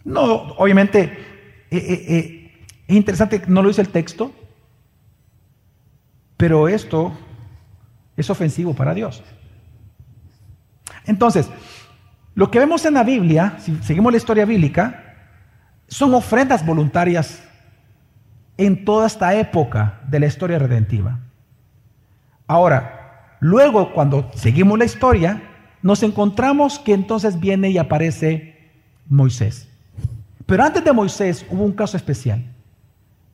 No, 0.04 0.24
obviamente, 0.58 1.02
eh, 1.70 1.76
eh, 1.76 2.04
eh, 2.08 2.66
es 2.88 2.96
interesante, 2.96 3.42
no 3.46 3.62
lo 3.62 3.68
dice 3.68 3.82
el 3.82 3.88
texto, 3.88 4.32
pero 6.40 6.68
esto 6.68 7.12
es 8.16 8.31
ofensivo 8.31 8.72
para 8.72 8.94
Dios. 8.94 9.22
Entonces, 11.05 11.50
lo 12.35 12.50
que 12.50 12.59
vemos 12.59 12.83
en 12.87 12.94
la 12.94 13.05
Biblia, 13.05 13.57
si 13.59 13.76
seguimos 13.83 14.11
la 14.11 14.16
historia 14.16 14.46
bíblica, 14.46 15.16
son 15.87 16.14
ofrendas 16.14 16.64
voluntarias 16.64 17.42
en 18.57 18.87
toda 18.87 19.07
esta 19.07 19.35
época 19.35 20.00
de 20.09 20.18
la 20.18 20.26
historia 20.26 20.59
redentiva. 20.59 21.18
Ahora, 22.46 23.37
luego 23.40 23.92
cuando 23.92 24.31
seguimos 24.35 24.79
la 24.79 24.87
historia, 24.87 25.42
nos 25.83 26.03
encontramos 26.03 26.79
que 26.79 26.94
entonces 26.94 27.38
viene 27.38 27.68
y 27.68 27.76
aparece 27.76 28.70
Moisés. 29.07 29.68
Pero 30.46 30.64
antes 30.64 30.83
de 30.83 30.92
Moisés 30.94 31.44
hubo 31.50 31.64
un 31.64 31.72
caso 31.72 31.98
especial 31.98 32.42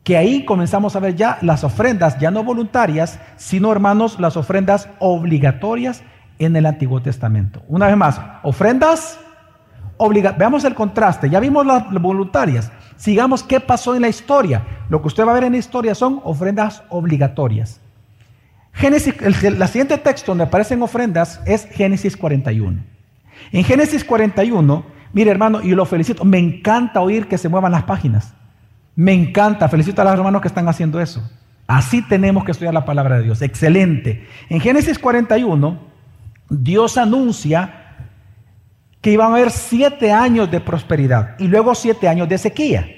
que 0.07 0.17
ahí 0.17 0.45
comenzamos 0.45 0.95
a 0.95 1.01
ver 1.01 1.17
ya 1.17 1.37
las 1.43 1.65
ofrendas, 1.65 2.17
ya 2.21 2.31
no 2.31 2.45
voluntarias, 2.45 3.19
sino 3.35 3.73
hermanos, 3.73 4.21
las 4.21 4.37
ofrendas 4.37 4.89
obligatorias 5.01 6.05
en 6.39 6.55
el 6.55 6.67
Antiguo 6.67 7.03
Testamento. 7.03 7.65
Una 7.67 7.89
vez 7.89 7.97
más, 7.97 8.21
ofrendas 8.45 9.19
obligatorias. 9.97 10.39
Veamos 10.39 10.65
el 10.65 10.77
contraste, 10.77 11.29
ya 11.29 11.41
vimos 11.41 11.67
las 11.67 11.91
voluntarias, 12.01 12.71
sigamos 12.95 13.43
qué 13.43 13.59
pasó 13.59 13.97
en 13.97 14.03
la 14.03 14.09
historia. 14.09 14.63
Lo 14.91 15.03
que 15.03 15.09
usted 15.09 15.27
va 15.27 15.33
a 15.33 15.35
ver 15.35 15.43
en 15.43 15.55
la 15.55 15.59
historia 15.59 15.93
son 15.97 16.21
ofrendas 16.23 16.85
obligatorias. 16.89 17.81
Génesis, 18.75 19.13
el, 19.21 19.59
la 19.59 19.67
siguiente 19.67 19.99
texto 19.99 20.31
donde 20.31 20.45
aparecen 20.45 20.83
ofrendas 20.83 21.41
es 21.47 21.65
Génesis 21.65 22.17
41. 22.17 22.81
En 23.51 23.65
Génesis 23.65 24.05
41, 24.05 24.85
mire 25.13 25.33
hermano, 25.33 25.63
y 25.63 25.71
lo 25.71 25.85
felicito, 25.85 26.25
me 26.25 26.39
encanta 26.39 27.01
oír 27.01 27.27
que 27.27 27.39
se 27.39 27.49
muevan 27.49 27.73
las 27.73 27.83
páginas. 27.83 28.37
Me 28.97 29.13
encanta, 29.13 29.69
felicito 29.69 30.03
a 30.03 30.05
los 30.05 30.15
hermanos 30.15 30.41
que 30.43 30.49
están 30.49 30.69
haciendo 30.69 31.01
eso. 31.01 31.23
Así 31.67 32.03
tenemos 32.03 32.45
que 32.45 32.53
estudiar 32.53 32.75
la 32.75 32.85
palabra 32.85 33.19
de 33.19 33.25
Dios. 33.25 33.43
Excelente. 33.43 34.27
En 34.49 34.61
Génesis 34.61 34.99
41, 34.99 35.79
Dios 36.49 36.97
anuncia 36.97 37.87
que 39.01 39.13
iban 39.13 39.31
a 39.31 39.37
haber 39.37 39.51
siete 39.51 40.13
años 40.13 40.51
de 40.51 40.61
prosperidad 40.61 41.39
y 41.39 41.47
luego 41.47 41.75
siete 41.75 42.09
años 42.09 42.29
de 42.29 42.39
sequía. 42.39 42.89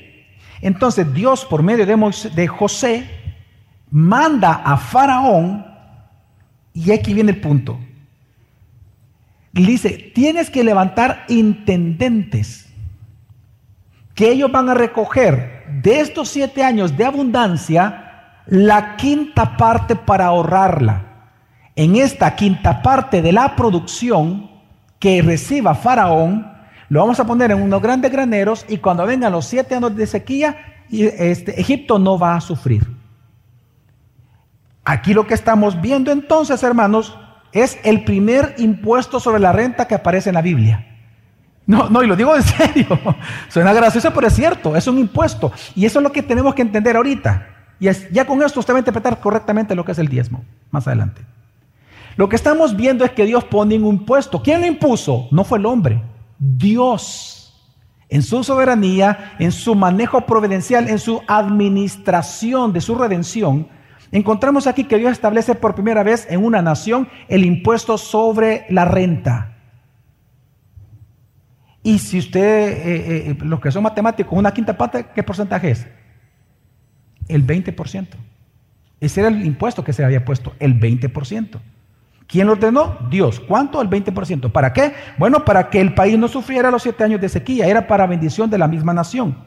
Entonces 0.60 1.12
Dios, 1.12 1.44
por 1.44 1.62
medio 1.62 1.86
de, 1.86 2.48
José, 2.48 3.06
manda 3.90 4.54
a 4.64 4.76
Faraón, 4.76 5.66
y 6.74 6.92
aquí 6.92 7.14
viene 7.14 7.32
el 7.32 7.40
punto. 7.40 7.78
Le 9.52 9.66
dice, 9.66 10.12
tienes 10.14 10.50
que 10.50 10.62
levantar 10.62 11.24
intendentes, 11.28 12.67
que 14.18 14.32
ellos 14.32 14.50
van 14.50 14.68
a 14.68 14.74
recoger 14.74 15.62
de 15.80 16.00
estos 16.00 16.28
siete 16.28 16.64
años 16.64 16.96
de 16.96 17.04
abundancia, 17.04 18.40
la 18.46 18.96
quinta 18.96 19.56
parte 19.56 19.94
para 19.94 20.26
ahorrarla. 20.26 21.04
En 21.76 21.94
esta 21.94 22.34
quinta 22.34 22.82
parte 22.82 23.22
de 23.22 23.30
la 23.30 23.54
producción 23.54 24.50
que 24.98 25.22
reciba 25.22 25.72
Faraón, 25.76 26.52
lo 26.88 26.98
vamos 26.98 27.20
a 27.20 27.26
poner 27.28 27.52
en 27.52 27.62
unos 27.62 27.80
grandes 27.80 28.10
graneros 28.10 28.66
y 28.68 28.78
cuando 28.78 29.06
vengan 29.06 29.30
los 29.30 29.44
siete 29.44 29.76
años 29.76 29.94
de 29.94 30.08
sequía, 30.08 30.56
este, 30.90 31.60
Egipto 31.60 32.00
no 32.00 32.18
va 32.18 32.34
a 32.34 32.40
sufrir. 32.40 32.88
Aquí 34.84 35.14
lo 35.14 35.28
que 35.28 35.34
estamos 35.34 35.80
viendo 35.80 36.10
entonces, 36.10 36.60
hermanos, 36.64 37.16
es 37.52 37.78
el 37.84 38.02
primer 38.02 38.56
impuesto 38.58 39.20
sobre 39.20 39.38
la 39.38 39.52
renta 39.52 39.86
que 39.86 39.94
aparece 39.94 40.30
en 40.30 40.34
la 40.34 40.42
Biblia. 40.42 40.87
No, 41.68 41.90
no, 41.90 42.02
y 42.02 42.06
lo 42.06 42.16
digo 42.16 42.34
en 42.34 42.42
serio. 42.42 42.86
Suena 43.48 43.74
gracioso, 43.74 44.10
pero 44.14 44.26
es 44.26 44.34
cierto, 44.34 44.74
es 44.74 44.86
un 44.86 44.98
impuesto. 44.98 45.52
Y 45.76 45.84
eso 45.84 45.98
es 45.98 46.02
lo 46.02 46.10
que 46.10 46.22
tenemos 46.22 46.54
que 46.54 46.62
entender 46.62 46.96
ahorita. 46.96 47.46
Y 47.78 47.90
ya 48.10 48.26
con 48.26 48.42
esto 48.42 48.58
usted 48.58 48.72
va 48.72 48.78
a 48.78 48.80
interpretar 48.80 49.20
correctamente 49.20 49.74
lo 49.74 49.84
que 49.84 49.92
es 49.92 49.98
el 49.98 50.08
diezmo 50.08 50.42
más 50.70 50.86
adelante. 50.86 51.20
Lo 52.16 52.26
que 52.26 52.36
estamos 52.36 52.74
viendo 52.74 53.04
es 53.04 53.10
que 53.10 53.26
Dios 53.26 53.44
pone 53.44 53.76
un 53.76 53.84
impuesto. 53.84 54.42
¿Quién 54.42 54.62
lo 54.62 54.66
impuso? 54.66 55.28
No 55.30 55.44
fue 55.44 55.58
el 55.58 55.66
hombre, 55.66 56.02
Dios. 56.38 57.34
En 58.08 58.22
su 58.22 58.42
soberanía, 58.42 59.34
en 59.38 59.52
su 59.52 59.74
manejo 59.74 60.22
providencial, 60.22 60.88
en 60.88 60.98
su 60.98 61.20
administración 61.28 62.72
de 62.72 62.80
su 62.80 62.94
redención, 62.94 63.68
encontramos 64.10 64.66
aquí 64.66 64.84
que 64.84 64.96
Dios 64.96 65.12
establece 65.12 65.54
por 65.54 65.74
primera 65.74 66.02
vez 66.02 66.26
en 66.30 66.42
una 66.42 66.62
nación 66.62 67.08
el 67.28 67.44
impuesto 67.44 67.98
sobre 67.98 68.64
la 68.70 68.86
renta. 68.86 69.57
Y 71.88 71.98
si 72.00 72.18
usted, 72.18 72.40
eh, 72.40 73.30
eh, 73.30 73.36
los 73.40 73.60
que 73.60 73.70
son 73.70 73.82
matemáticos, 73.82 74.38
una 74.38 74.52
quinta 74.52 74.76
parte, 74.76 75.06
¿qué 75.14 75.22
porcentaje 75.22 75.70
es? 75.70 75.86
El 77.28 77.46
20%. 77.46 78.08
Ese 79.00 79.20
era 79.20 79.30
el 79.30 79.42
impuesto 79.46 79.82
que 79.82 79.94
se 79.94 80.04
había 80.04 80.22
puesto, 80.22 80.52
el 80.58 80.78
20%. 80.78 81.58
¿Quién 82.26 82.46
lo 82.46 82.52
ordenó? 82.52 82.98
Dios. 83.08 83.40
¿Cuánto? 83.40 83.80
El 83.80 83.88
20%. 83.88 84.52
¿Para 84.52 84.74
qué? 84.74 84.92
Bueno, 85.16 85.46
para 85.46 85.70
que 85.70 85.80
el 85.80 85.94
país 85.94 86.18
no 86.18 86.28
sufriera 86.28 86.70
los 86.70 86.82
siete 86.82 87.04
años 87.04 87.22
de 87.22 87.30
sequía. 87.30 87.66
Era 87.66 87.86
para 87.86 88.06
bendición 88.06 88.50
de 88.50 88.58
la 88.58 88.68
misma 88.68 88.92
nación. 88.92 89.38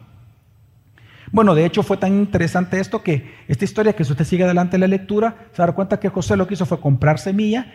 Bueno, 1.31 1.53
de 1.53 1.63
hecho 1.63 1.83
fue 1.83 1.97
tan 1.97 2.11
interesante 2.13 2.79
esto 2.79 3.03
que 3.03 3.35
esta 3.47 3.65
historia 3.65 3.93
que 3.93 4.03
si 4.03 4.13
usted 4.13 4.25
sigue 4.25 4.45
adelante 4.45 4.77
en 4.77 4.81
la 4.81 4.87
lectura, 4.87 5.35
se 5.51 5.61
da 5.61 5.71
cuenta 5.73 5.99
que 5.99 6.09
José 6.09 6.35
lo 6.35 6.47
que 6.47 6.55
hizo 6.55 6.65
fue 6.65 6.79
comprar 6.79 7.19
semilla 7.19 7.71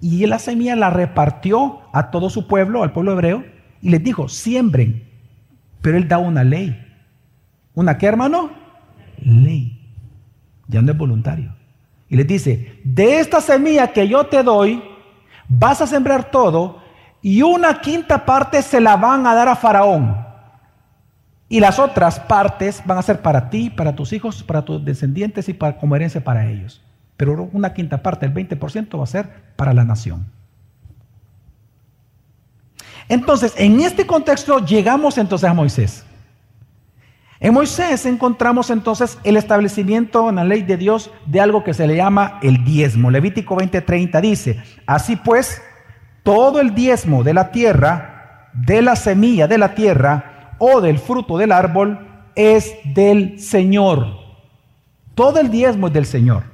y 0.00 0.24
la 0.26 0.38
semilla 0.38 0.76
la 0.76 0.90
repartió 0.90 1.80
a 1.92 2.12
todo 2.12 2.30
su 2.30 2.46
pueblo, 2.46 2.84
al 2.84 2.92
pueblo 2.92 3.10
hebreo, 3.10 3.53
y 3.84 3.90
les 3.90 4.02
dijo, 4.02 4.28
siembren. 4.30 5.04
Pero 5.82 5.98
él 5.98 6.08
da 6.08 6.16
una 6.16 6.42
ley. 6.42 6.74
¿Una 7.74 7.98
qué, 7.98 8.06
hermano? 8.06 8.50
Ley. 9.22 9.78
Ya 10.66 10.80
no 10.80 10.90
es 10.90 10.96
voluntario. 10.96 11.54
Y 12.08 12.16
les 12.16 12.26
dice, 12.26 12.80
de 12.82 13.20
esta 13.20 13.42
semilla 13.42 13.92
que 13.92 14.08
yo 14.08 14.24
te 14.24 14.42
doy, 14.42 14.82
vas 15.48 15.82
a 15.82 15.86
sembrar 15.86 16.30
todo 16.30 16.82
y 17.20 17.42
una 17.42 17.82
quinta 17.82 18.24
parte 18.24 18.62
se 18.62 18.80
la 18.80 18.96
van 18.96 19.26
a 19.26 19.34
dar 19.34 19.48
a 19.48 19.56
Faraón. 19.56 20.16
Y 21.50 21.60
las 21.60 21.78
otras 21.78 22.18
partes 22.18 22.82
van 22.86 22.96
a 22.96 23.02
ser 23.02 23.20
para 23.20 23.50
ti, 23.50 23.68
para 23.68 23.94
tus 23.94 24.14
hijos, 24.14 24.42
para 24.42 24.64
tus 24.64 24.82
descendientes 24.82 25.46
y 25.50 25.52
para, 25.52 25.76
como 25.76 25.94
herencia 25.94 26.24
para 26.24 26.48
ellos. 26.48 26.82
Pero 27.18 27.50
una 27.52 27.74
quinta 27.74 28.02
parte, 28.02 28.24
el 28.24 28.32
20%, 28.32 28.98
va 28.98 29.04
a 29.04 29.06
ser 29.06 29.28
para 29.56 29.74
la 29.74 29.84
nación. 29.84 30.24
Entonces, 33.08 33.52
en 33.56 33.80
este 33.80 34.06
contexto 34.06 34.64
llegamos 34.64 35.18
entonces 35.18 35.48
a 35.48 35.54
Moisés. 35.54 36.04
En 37.40 37.52
Moisés 37.52 38.06
encontramos 38.06 38.70
entonces 38.70 39.18
el 39.22 39.36
establecimiento 39.36 40.30
en 40.30 40.36
la 40.36 40.44
ley 40.44 40.62
de 40.62 40.76
Dios 40.76 41.10
de 41.26 41.40
algo 41.40 41.62
que 41.62 41.74
se 41.74 41.86
le 41.86 41.96
llama 41.96 42.38
el 42.42 42.64
diezmo. 42.64 43.10
Levítico 43.10 43.56
20:30 43.56 44.20
dice, 44.20 44.62
así 44.86 45.16
pues, 45.16 45.60
todo 46.22 46.60
el 46.60 46.74
diezmo 46.74 47.22
de 47.22 47.34
la 47.34 47.50
tierra, 47.50 48.50
de 48.54 48.80
la 48.80 48.96
semilla 48.96 49.46
de 49.46 49.58
la 49.58 49.74
tierra 49.74 50.54
o 50.58 50.80
del 50.80 50.98
fruto 50.98 51.36
del 51.36 51.52
árbol, 51.52 52.30
es 52.34 52.74
del 52.94 53.38
Señor. 53.38 54.06
Todo 55.14 55.38
el 55.38 55.50
diezmo 55.50 55.88
es 55.88 55.92
del 55.92 56.06
Señor. 56.06 56.44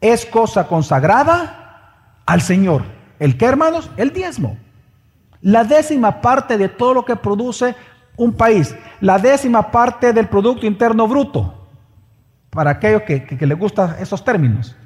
Es 0.00 0.24
cosa 0.24 0.66
consagrada 0.66 2.22
al 2.24 2.40
Señor. 2.40 2.84
¿El 3.18 3.36
qué, 3.36 3.44
hermanos? 3.44 3.90
El 3.96 4.12
diezmo. 4.12 4.56
La 5.42 5.64
décima 5.64 6.20
parte 6.20 6.56
de 6.56 6.68
todo 6.68 6.94
lo 6.94 7.04
que 7.04 7.16
produce 7.16 7.74
un 8.16 8.32
país, 8.32 8.76
la 9.00 9.18
décima 9.18 9.72
parte 9.72 10.12
del 10.12 10.28
Producto 10.28 10.66
Interno 10.66 11.08
Bruto, 11.08 11.66
para 12.50 12.70
aquellos 12.70 13.02
que, 13.02 13.36
les 13.40 13.58
gustan 13.58 13.96
esos 13.98 14.24
términos. 14.24 14.76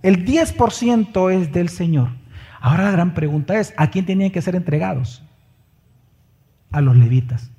El 0.00 0.24
10% 0.24 1.32
es 1.32 1.52
del 1.52 1.68
Señor. 1.70 2.10
Ahora 2.60 2.84
la 2.84 2.92
gran 2.92 3.14
pregunta 3.14 3.58
es, 3.58 3.74
¿a 3.76 3.90
quién 3.90 4.06
tenían 4.06 4.30
que 4.30 4.42
ser 4.42 4.54
entregados? 4.54 5.24
A 6.70 6.80
los 6.80 6.96
levitas. 6.96 7.50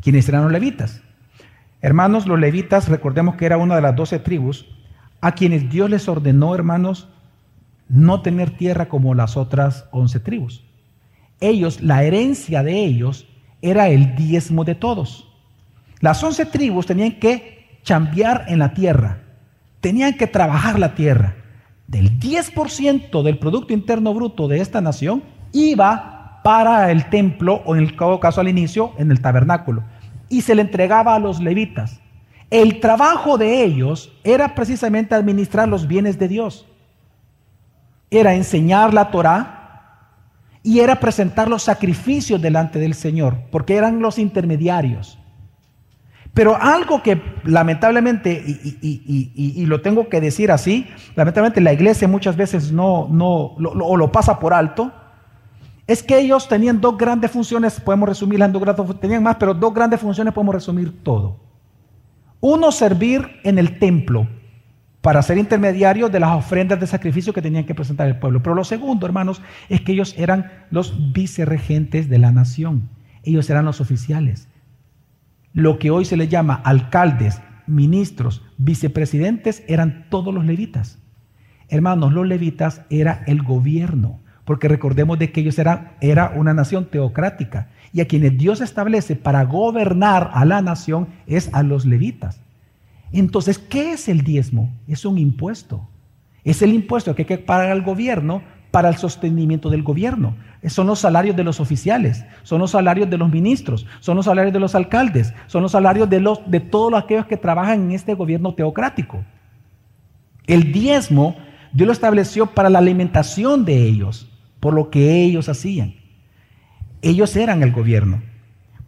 ¿Quiénes 0.00 0.28
eran 0.28 0.44
los 0.44 0.52
levitas? 0.52 1.02
Hermanos, 1.80 2.26
los 2.26 2.38
levitas, 2.38 2.88
recordemos 2.88 3.34
que 3.34 3.46
era 3.46 3.56
una 3.56 3.74
de 3.74 3.82
las 3.82 3.96
doce 3.96 4.20
tribus, 4.20 4.66
a 5.20 5.32
quienes 5.32 5.68
Dios 5.68 5.90
les 5.90 6.08
ordenó, 6.08 6.54
hermanos, 6.54 7.08
no 7.88 8.22
tener 8.22 8.56
tierra 8.56 8.88
como 8.88 9.14
las 9.14 9.36
otras 9.36 9.86
once 9.90 10.20
tribus 10.20 10.65
ellos, 11.40 11.80
la 11.80 12.04
herencia 12.04 12.62
de 12.62 12.84
ellos 12.84 13.26
era 13.62 13.88
el 13.88 14.14
diezmo 14.14 14.64
de 14.64 14.74
todos. 14.74 15.28
Las 16.00 16.22
once 16.22 16.46
tribus 16.46 16.86
tenían 16.86 17.12
que 17.12 17.78
chambear 17.82 18.44
en 18.48 18.58
la 18.58 18.74
tierra, 18.74 19.22
tenían 19.80 20.14
que 20.14 20.26
trabajar 20.26 20.78
la 20.78 20.94
tierra. 20.94 21.36
Del 21.86 22.18
10% 22.18 23.22
del 23.22 23.38
Producto 23.38 23.72
Interno 23.72 24.12
Bruto 24.12 24.48
de 24.48 24.60
esta 24.60 24.80
nación 24.80 25.22
iba 25.52 26.40
para 26.42 26.90
el 26.90 27.08
templo, 27.10 27.62
o 27.64 27.76
en 27.76 27.82
el 27.82 27.96
caso 27.96 28.40
al 28.40 28.48
inicio, 28.48 28.92
en 28.98 29.10
el 29.10 29.20
tabernáculo, 29.20 29.84
y 30.28 30.42
se 30.42 30.54
le 30.54 30.62
entregaba 30.62 31.14
a 31.14 31.18
los 31.18 31.40
levitas. 31.40 32.00
El 32.50 32.80
trabajo 32.80 33.38
de 33.38 33.64
ellos 33.64 34.12
era 34.22 34.54
precisamente 34.54 35.14
administrar 35.14 35.68
los 35.68 35.86
bienes 35.86 36.18
de 36.18 36.28
Dios. 36.28 36.66
era 38.08 38.34
enseñar 38.34 38.94
la 38.94 39.10
Torá 39.10 39.55
y 40.66 40.80
era 40.80 40.98
presentar 40.98 41.48
los 41.48 41.62
sacrificios 41.62 42.42
delante 42.42 42.80
del 42.80 42.94
Señor, 42.94 43.36
porque 43.52 43.76
eran 43.76 44.00
los 44.00 44.18
intermediarios. 44.18 45.16
Pero 46.34 46.60
algo 46.60 47.04
que 47.04 47.22
lamentablemente, 47.44 48.42
y, 48.82 49.64
lo 49.66 49.80
tengo 49.80 50.08
que 50.08 50.20
decir 50.20 50.50
así, 50.50 50.88
lamentablemente 51.14 51.60
la 51.60 51.72
iglesia 51.72 52.08
muchas 52.08 52.36
veces 52.36 52.72
no, 52.72 53.06
no 53.08 53.54
lo, 53.60 53.96
lo 53.96 54.10
pasa 54.10 54.40
por 54.40 54.52
alto, 54.52 54.90
es 55.86 56.02
que 56.02 56.18
ellos 56.18 56.48
tenían 56.48 56.80
dos 56.80 56.98
grandes 56.98 57.30
funciones, 57.30 57.78
podemos 57.78 58.08
resumirlas 58.08 58.48
en 58.48 58.52
dos 58.54 58.62
grandes 58.62 58.78
funciones, 58.78 59.00
tenían 59.00 59.22
más, 59.22 59.36
pero 59.36 59.54
dos 59.54 59.72
grandes 59.72 60.00
funciones 60.00 60.34
podemos 60.34 60.56
resumir 60.56 61.00
todo. 61.04 61.36
Uno, 62.40 62.72
servir 62.72 63.24
en 63.44 63.60
el 63.60 63.78
templo 63.78 64.26
para 65.06 65.22
ser 65.22 65.38
intermediarios 65.38 66.10
de 66.10 66.18
las 66.18 66.32
ofrendas 66.32 66.80
de 66.80 66.86
sacrificio 66.88 67.32
que 67.32 67.40
tenían 67.40 67.62
que 67.62 67.76
presentar 67.76 68.08
el 68.08 68.18
pueblo. 68.18 68.42
Pero 68.42 68.56
lo 68.56 68.64
segundo, 68.64 69.06
hermanos, 69.06 69.40
es 69.68 69.80
que 69.82 69.92
ellos 69.92 70.16
eran 70.18 70.50
los 70.72 71.12
vicerregentes 71.12 72.08
de 72.08 72.18
la 72.18 72.32
nación. 72.32 72.88
Ellos 73.22 73.48
eran 73.48 73.66
los 73.66 73.80
oficiales. 73.80 74.48
Lo 75.52 75.78
que 75.78 75.92
hoy 75.92 76.06
se 76.06 76.16
les 76.16 76.28
llama 76.28 76.60
alcaldes, 76.64 77.40
ministros, 77.68 78.42
vicepresidentes, 78.58 79.62
eran 79.68 80.06
todos 80.10 80.34
los 80.34 80.44
levitas. 80.44 80.98
Hermanos, 81.68 82.12
los 82.12 82.26
levitas 82.26 82.82
era 82.90 83.22
el 83.28 83.42
gobierno, 83.42 84.18
porque 84.44 84.66
recordemos 84.66 85.20
de 85.20 85.30
que 85.30 85.42
ellos 85.42 85.56
eran 85.60 85.92
era 86.00 86.32
una 86.34 86.52
nación 86.52 86.86
teocrática 86.86 87.68
y 87.92 88.00
a 88.00 88.08
quienes 88.08 88.36
Dios 88.36 88.60
establece 88.60 89.14
para 89.14 89.44
gobernar 89.44 90.32
a 90.34 90.44
la 90.44 90.62
nación 90.62 91.10
es 91.28 91.48
a 91.54 91.62
los 91.62 91.86
levitas. 91.86 92.40
Entonces, 93.12 93.58
¿qué 93.58 93.92
es 93.92 94.08
el 94.08 94.22
diezmo? 94.22 94.70
Es 94.88 95.04
un 95.04 95.18
impuesto. 95.18 95.88
Es 96.44 96.62
el 96.62 96.72
impuesto 96.74 97.14
que 97.14 97.22
hay 97.22 97.26
que 97.26 97.38
pagar 97.38 97.70
al 97.70 97.82
gobierno 97.82 98.42
para 98.70 98.88
el 98.88 98.96
sostenimiento 98.96 99.70
del 99.70 99.82
gobierno. 99.82 100.36
Son 100.66 100.86
los 100.86 100.98
salarios 100.98 101.36
de 101.36 101.44
los 101.44 101.60
oficiales, 101.60 102.24
son 102.42 102.60
los 102.60 102.72
salarios 102.72 103.08
de 103.08 103.18
los 103.18 103.30
ministros, 103.30 103.86
son 104.00 104.16
los 104.16 104.26
salarios 104.26 104.52
de 104.52 104.60
los 104.60 104.74
alcaldes, 104.74 105.32
son 105.46 105.62
los 105.62 105.72
salarios 105.72 106.10
de, 106.10 106.20
los, 106.20 106.40
de 106.50 106.60
todos 106.60 106.92
aquellos 106.94 107.26
que 107.26 107.36
trabajan 107.36 107.84
en 107.84 107.92
este 107.92 108.14
gobierno 108.14 108.54
teocrático. 108.54 109.24
El 110.46 110.72
diezmo 110.72 111.36
Dios 111.72 111.86
lo 111.86 111.92
estableció 111.92 112.46
para 112.46 112.70
la 112.70 112.78
alimentación 112.78 113.66
de 113.66 113.86
ellos, 113.86 114.30
por 114.60 114.72
lo 114.72 114.88
que 114.88 115.22
ellos 115.22 115.48
hacían. 115.50 115.94
Ellos 117.02 117.36
eran 117.36 117.62
el 117.62 117.70
gobierno. 117.70 118.22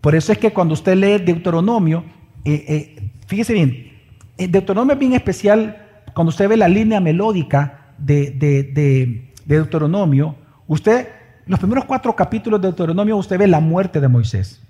Por 0.01 0.15
eso 0.15 0.33
es 0.33 0.39
que 0.39 0.53
cuando 0.53 0.75
usted 0.75 0.97
lee 0.97 1.23
Deuteronomio, 1.23 2.05
eh, 2.47 2.65
eh, 2.67 3.11
fíjese 3.27 3.53
bien, 3.53 3.88
Deuteronomio 4.47 4.95
es 4.95 4.99
bien 4.99 5.15
especial 5.15 5.85
cuando 6.15 6.31
usted 6.31 6.49
ve 6.49 6.57
la 6.57 6.69
línea 6.69 7.01
melódica 7.01 7.95
de, 7.99 9.33
Deuteronomio, 9.45 10.37
usted, 10.67 11.09
los 11.47 11.59
primeros 11.59 11.85
cuatro 11.85 12.15
capítulos 12.15 12.61
de 12.61 12.69
Deuteronomio, 12.69 13.17
usted 13.17 13.39
ve 13.39 13.49
la 13.49 13.61
muerte 13.61 14.01
de 14.01 14.09
Moisés. 14.09 14.61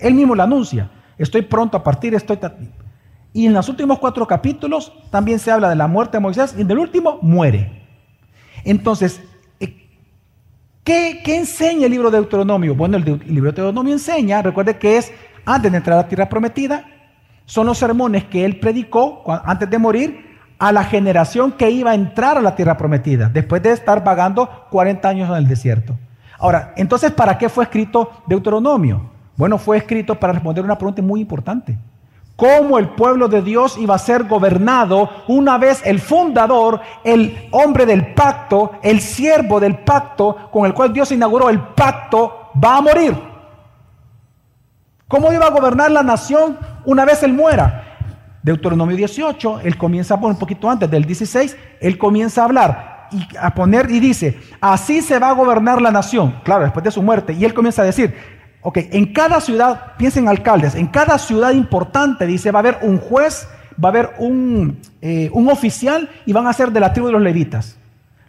él 0.00 0.14
mismo 0.14 0.34
la 0.34 0.44
anuncia, 0.44 0.90
estoy 1.18 1.42
pronto 1.42 1.76
a 1.76 1.82
partir, 1.82 2.14
estoy... 2.14 2.38
Y 3.34 3.46
en 3.46 3.54
los 3.54 3.68
últimos 3.68 3.98
cuatro 3.98 4.26
capítulos 4.26 4.92
también 5.10 5.38
se 5.38 5.50
habla 5.50 5.70
de 5.70 5.76
la 5.76 5.86
muerte 5.86 6.18
de 6.18 6.20
Moisés 6.20 6.54
y 6.56 6.60
en 6.60 6.70
el 6.70 6.78
último 6.78 7.18
muere. 7.22 7.82
Entonces, 8.64 9.20
¿Qué, 10.84 11.22
enseña 11.26 11.86
el 11.86 11.92
libro 11.92 12.10
de 12.10 12.18
Deuteronomio? 12.18 12.74
Bueno, 12.74 12.96
el, 12.96 13.04
libro 13.04 13.52
de 13.52 13.56
Deuteronomio 13.56 13.92
enseña, 13.92 14.42
recuerde 14.42 14.78
que 14.78 14.96
es 14.96 15.12
antes 15.44 15.70
de 15.70 15.78
entrar 15.78 15.96
a 15.96 16.02
la 16.02 16.08
tierra 16.08 16.28
prometida, 16.28 16.86
son 17.44 17.66
los 17.66 17.78
sermones 17.78 18.24
que 18.24 18.44
él 18.44 18.58
predicó 18.58 19.22
antes 19.44 19.68
de 19.68 19.78
morir 19.78 20.38
a 20.58 20.72
la 20.72 20.84
generación 20.84 21.52
que 21.52 21.70
iba 21.70 21.90
a 21.90 21.94
entrar 21.94 22.38
a 22.38 22.40
la 22.40 22.54
tierra 22.54 22.76
prometida, 22.76 23.28
después 23.28 23.62
de 23.62 23.72
estar 23.72 24.04
vagando 24.04 24.66
40 24.70 25.08
años 25.08 25.28
en 25.28 25.36
el 25.36 25.48
desierto. 25.48 25.96
Ahora, 26.38 26.72
entonces, 26.76 27.10
¿para 27.12 27.36
qué 27.38 27.48
fue 27.48 27.64
escrito 27.64 28.10
Deuteronomio? 28.26 29.10
Bueno, 29.36 29.58
fue 29.58 29.76
escrito 29.78 30.14
para 30.18 30.32
responder 30.32 30.64
una 30.64 30.78
pregunta 30.78 31.02
muy 31.02 31.20
importante 31.20 31.78
cómo 32.36 32.78
el 32.78 32.88
pueblo 32.90 33.28
de 33.28 33.42
Dios 33.42 33.78
iba 33.78 33.94
a 33.94 33.98
ser 33.98 34.24
gobernado 34.24 35.08
una 35.28 35.58
vez 35.58 35.80
el 35.84 36.00
fundador, 36.00 36.80
el 37.04 37.48
hombre 37.52 37.86
del 37.86 38.14
pacto, 38.14 38.72
el 38.82 39.00
siervo 39.00 39.60
del 39.60 39.78
pacto 39.78 40.48
con 40.50 40.66
el 40.66 40.74
cual 40.74 40.92
Dios 40.92 41.12
inauguró 41.12 41.50
el 41.50 41.60
pacto, 41.60 42.50
va 42.62 42.78
a 42.78 42.80
morir. 42.80 43.31
¿Cómo 45.12 45.30
iba 45.30 45.44
a 45.44 45.50
gobernar 45.50 45.90
la 45.90 46.02
nación 46.02 46.56
una 46.86 47.04
vez 47.04 47.22
él 47.22 47.34
muera? 47.34 47.98
Deuteronomio 48.42 48.96
18, 48.96 49.60
él 49.60 49.76
comienza 49.76 50.14
a 50.14 50.16
poner 50.18 50.32
un 50.32 50.38
poquito 50.38 50.70
antes 50.70 50.90
del 50.90 51.04
16, 51.04 51.54
él 51.82 51.98
comienza 51.98 52.40
a 52.40 52.44
hablar 52.46 53.08
y 53.12 53.36
a 53.38 53.54
poner 53.54 53.90
y 53.90 54.00
dice, 54.00 54.40
así 54.58 55.02
se 55.02 55.18
va 55.18 55.28
a 55.28 55.32
gobernar 55.34 55.82
la 55.82 55.90
nación, 55.90 56.36
claro, 56.44 56.64
después 56.64 56.82
de 56.82 56.90
su 56.90 57.02
muerte, 57.02 57.34
y 57.34 57.44
él 57.44 57.52
comienza 57.52 57.82
a 57.82 57.84
decir, 57.84 58.14
Ok, 58.62 58.78
en 58.90 59.12
cada 59.12 59.40
ciudad, 59.42 59.96
piensen 59.98 60.28
alcaldes, 60.28 60.76
en 60.76 60.86
cada 60.86 61.18
ciudad 61.18 61.50
importante, 61.50 62.26
dice, 62.26 62.50
va 62.50 62.60
a 62.60 62.62
haber 62.62 62.78
un 62.80 62.96
juez, 62.96 63.46
va 63.72 63.88
a 63.88 63.90
haber 63.90 64.10
un, 64.18 64.78
eh, 65.02 65.28
un 65.34 65.50
oficial 65.50 66.08
y 66.24 66.32
van 66.32 66.46
a 66.46 66.54
ser 66.54 66.70
de 66.70 66.80
la 66.80 66.94
tribu 66.94 67.08
de 67.08 67.12
los 67.12 67.22
levitas. 67.22 67.76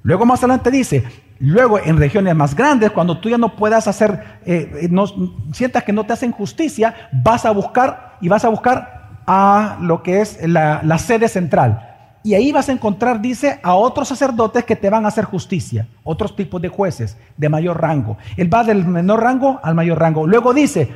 Luego 0.01 0.25
más 0.25 0.39
adelante 0.39 0.69
dice, 0.69 1.03
luego 1.49 1.79
en 1.79 1.97
regiones 1.97 2.35
más 2.35 2.55
grandes, 2.55 2.91
cuando 2.91 3.17
tú 3.17 3.29
ya 3.29 3.37
no 3.37 3.55
puedas 3.55 3.87
hacer, 3.87 4.39
eh, 4.45 4.87
no, 4.89 5.05
sientas 5.51 5.83
que 5.83 5.91
no 5.91 6.05
te 6.05 6.13
hacen 6.13 6.31
justicia, 6.31 7.09
vas 7.11 7.45
a 7.45 7.51
buscar 7.51 8.17
y 8.21 8.29
vas 8.29 8.45
a 8.45 8.49
buscar 8.49 9.19
a 9.27 9.77
lo 9.81 10.01
que 10.03 10.21
es 10.21 10.39
la, 10.47 10.81
la 10.83 10.97
sede 10.97 11.27
central. 11.27 11.89
Y 12.23 12.35
ahí 12.35 12.53
vas 12.53 12.69
a 12.69 12.71
encontrar, 12.71 13.19
dice, 13.21 13.59
a 13.61 13.75
otros 13.75 14.07
sacerdotes 14.07 14.63
que 14.63 14.77
te 14.77 14.89
van 14.89 15.03
a 15.03 15.09
hacer 15.09 15.25
justicia, 15.25 15.87
otros 16.05 16.33
tipos 16.37 16.61
de 16.61 16.69
jueces 16.69 17.17
de 17.35 17.49
mayor 17.49 17.81
rango. 17.81 18.17
Él 18.37 18.51
va 18.51 18.63
del 18.63 18.85
menor 18.85 19.21
rango 19.21 19.59
al 19.61 19.75
mayor 19.75 19.99
rango. 19.99 20.25
Luego 20.25 20.53
dice, 20.53 20.89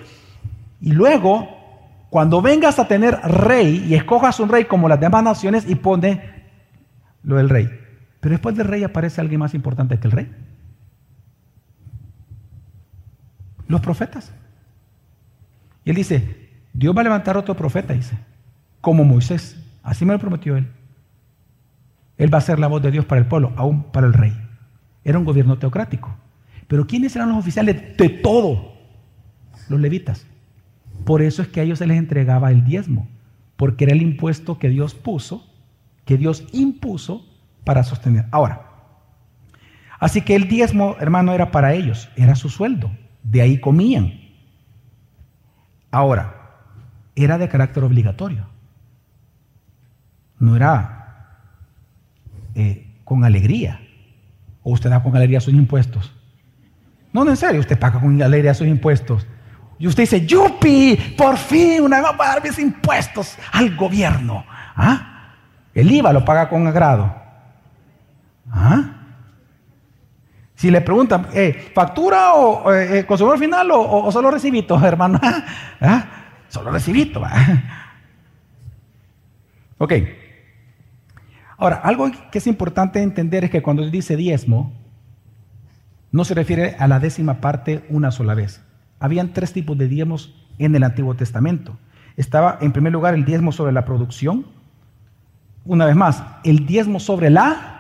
y 0.80 0.94
luego, 0.94 1.50
cuando 2.10 2.42
vengas 2.42 2.80
a 2.80 2.88
tener 2.88 3.20
rey 3.24 3.86
y 3.90 3.96
escojas 3.96 4.40
un 4.40 4.48
rey 4.48 4.64
como 4.64 4.88
las 4.88 5.02
demás 5.02 5.24
naciones 5.24 5.66
y 5.68 5.76
pone 5.76 6.22
lo 7.24 7.36
del 7.36 7.50
rey. 7.50 7.70
Pero 8.28 8.36
después 8.36 8.58
del 8.58 8.68
rey 8.68 8.84
aparece 8.84 9.22
alguien 9.22 9.40
más 9.40 9.54
importante 9.54 9.98
que 9.98 10.06
el 10.06 10.12
rey. 10.12 10.30
Los 13.70 13.80
profetas. 13.80 14.34
Y 15.86 15.92
él 15.92 15.96
dice, 15.96 16.50
Dios 16.74 16.94
va 16.94 17.00
a 17.00 17.04
levantar 17.06 17.38
otro 17.38 17.56
profeta, 17.56 17.94
dice, 17.94 18.18
como 18.82 19.06
Moisés. 19.06 19.64
Así 19.82 20.04
me 20.04 20.12
lo 20.12 20.20
prometió 20.20 20.58
él. 20.58 20.68
Él 22.18 22.34
va 22.34 22.40
a 22.40 22.42
ser 22.42 22.60
la 22.60 22.68
voz 22.68 22.82
de 22.82 22.92
Dios 22.92 23.06
para 23.06 23.22
el 23.22 23.28
pueblo, 23.28 23.54
aún 23.56 23.84
para 23.94 24.08
el 24.08 24.14
rey. 24.14 24.34
Era 25.06 25.20
un 25.20 25.24
gobierno 25.24 25.58
teocrático. 25.58 26.14
Pero 26.68 26.86
¿quiénes 26.86 27.16
eran 27.16 27.30
los 27.30 27.38
oficiales 27.38 27.98
de 27.98 28.10
todo? 28.10 28.74
Los 29.70 29.80
levitas. 29.80 30.28
Por 31.06 31.22
eso 31.22 31.44
es 31.44 31.48
que 31.48 31.62
a 31.62 31.64
ellos 31.64 31.80
se 31.80 31.88
les 31.88 31.98
entregaba 31.98 32.52
el 32.52 32.66
diezmo, 32.66 33.08
porque 33.56 33.86
era 33.86 33.94
el 33.94 34.02
impuesto 34.02 34.60
que 34.60 34.68
Dios 34.68 34.96
puso, 34.96 35.50
que 36.04 36.18
Dios 36.18 36.46
impuso 36.52 37.26
para 37.68 37.84
sostener. 37.84 38.26
Ahora, 38.32 38.62
así 40.00 40.22
que 40.22 40.36
el 40.36 40.48
diezmo, 40.48 40.96
hermano, 41.02 41.34
era 41.34 41.52
para 41.52 41.74
ellos, 41.74 42.10
era 42.16 42.34
su 42.36 42.50
sueldo, 42.50 42.90
de 43.24 43.42
ahí 43.42 43.60
comían. 43.60 44.14
Ahora, 45.92 46.34
era 47.14 47.38
de 47.38 47.50
carácter 47.50 47.84
obligatorio. 47.84 48.48
No 50.40 50.56
era 50.56 51.42
eh, 52.56 52.88
con 53.04 53.26
alegría. 53.26 53.82
O 54.64 54.72
usted 54.72 54.90
da 54.90 55.04
con 55.04 55.14
alegría 55.14 55.42
sus 55.42 55.54
impuestos. 55.54 56.14
No, 57.12 57.26
no, 57.26 57.32
en 57.32 57.38
serio, 57.38 57.60
usted 57.60 57.78
paga 57.78 58.00
con 58.00 58.22
alegría 58.22 58.54
sus 58.54 58.68
impuestos. 58.68 59.28
Y 59.78 59.88
usted 59.88 60.04
dice, 60.04 60.26
¡yupi! 60.26 61.16
Por 61.18 61.36
fin 61.36 61.82
una 61.82 62.00
vez 62.00 62.12
a 62.18 62.40
mis 62.42 62.60
impuestos 62.60 63.38
al 63.52 63.76
gobierno. 63.76 64.46
¿Ah? 64.76 65.34
El 65.74 65.92
IVA 65.92 66.14
lo 66.14 66.24
paga 66.24 66.48
con 66.48 66.66
agrado. 66.66 67.27
Si 70.58 70.72
le 70.72 70.82
preguntan, 70.82 71.28
eh, 71.34 71.72
¿factura 71.76 72.34
o 72.34 72.74
eh, 72.74 73.06
consumidor 73.06 73.38
final 73.38 73.70
o, 73.72 74.12
solo 74.12 74.32
recibito, 74.32 74.76
hermano? 74.84 75.20
¿Ah? 75.80 76.06
Solo 76.48 76.72
recibito. 76.72 77.22
ok. 79.78 79.94
Ahora, 81.60 81.76
algo 81.78 82.10
que 82.32 82.40
es 82.40 82.48
importante 82.48 83.04
entender 83.04 83.44
es 83.44 83.52
que 83.52 83.62
cuando 83.62 83.88
dice 83.88 84.16
diezmo, 84.16 84.74
no 86.12 86.26
se 86.26 86.34
refiere 86.34 86.76
a 86.80 86.88
la 86.88 87.00
décima 87.00 87.36
parte 87.36 87.86
una 87.90 88.10
sola 88.10 88.34
vez. 88.34 88.64
Habían 89.00 89.34
tres 89.34 89.54
tipos 89.54 89.78
de 89.78 89.88
diezmos 89.88 90.34
en 90.58 90.76
el 90.76 90.84
Antiguo 90.84 91.14
Testamento. 91.14 91.78
Estaba, 92.16 92.58
en 92.62 92.72
primer 92.72 92.94
lugar, 92.94 93.14
el 93.14 93.26
diezmo 93.26 93.52
sobre 93.52 93.74
la 93.74 93.86
producción. 93.86 94.48
Una 95.66 95.86
vez 95.86 95.96
más, 95.96 96.24
el 96.44 96.66
diezmo 96.66 97.00
sobre 97.00 97.30
la 97.30 97.77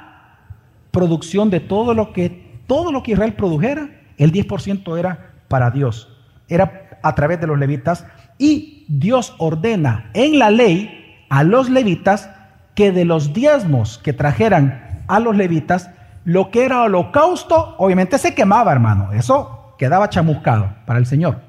producción 0.97 1.51
de 1.51 1.59
todo 1.59 1.93
lo 1.93 2.11
que, 2.11 2.59
todo 2.65 2.91
lo 2.91 3.03
que 3.03 3.11
Israel 3.11 3.33
produjera, 3.33 3.87
el 4.17 4.31
10% 4.31 4.97
era 4.97 5.29
para 5.47 5.69
Dios. 5.69 6.09
Era 6.47 6.99
a 7.03 7.13
través 7.13 7.39
de 7.39 7.45
los 7.45 7.59
levitas. 7.59 8.07
Y 8.39 8.83
Dios 8.87 9.35
ordena 9.37 10.09
en 10.15 10.39
la 10.39 10.49
ley 10.49 11.23
a 11.29 11.43
los 11.43 11.69
levitas 11.69 12.31
que 12.73 12.91
de 12.91 13.05
los 13.05 13.31
diezmos 13.31 13.99
que 13.99 14.11
trajeran 14.11 15.03
a 15.07 15.19
los 15.19 15.35
levitas, 15.35 15.91
Lo 16.25 16.49
que 16.49 16.65
era 16.65 16.81
holocausto, 16.81 17.75
obviamente 17.77 18.17
se 18.17 18.33
quemaba, 18.33 18.71
hermano. 18.71 19.13
Eso 19.13 19.75
quedaba 19.77 20.09
chamuscado 20.09 20.73
para 20.87 20.97
el 20.97 21.05
Señor. 21.05 21.41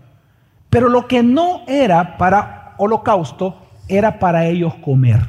Pero 0.68 0.90
lo 0.90 1.08
que 1.08 1.22
no 1.22 1.62
era 1.66 2.18
para 2.18 2.74
holocausto, 2.76 3.56
era 3.88 4.18
para 4.18 4.44
ellos 4.44 4.74
comer, 4.76 5.26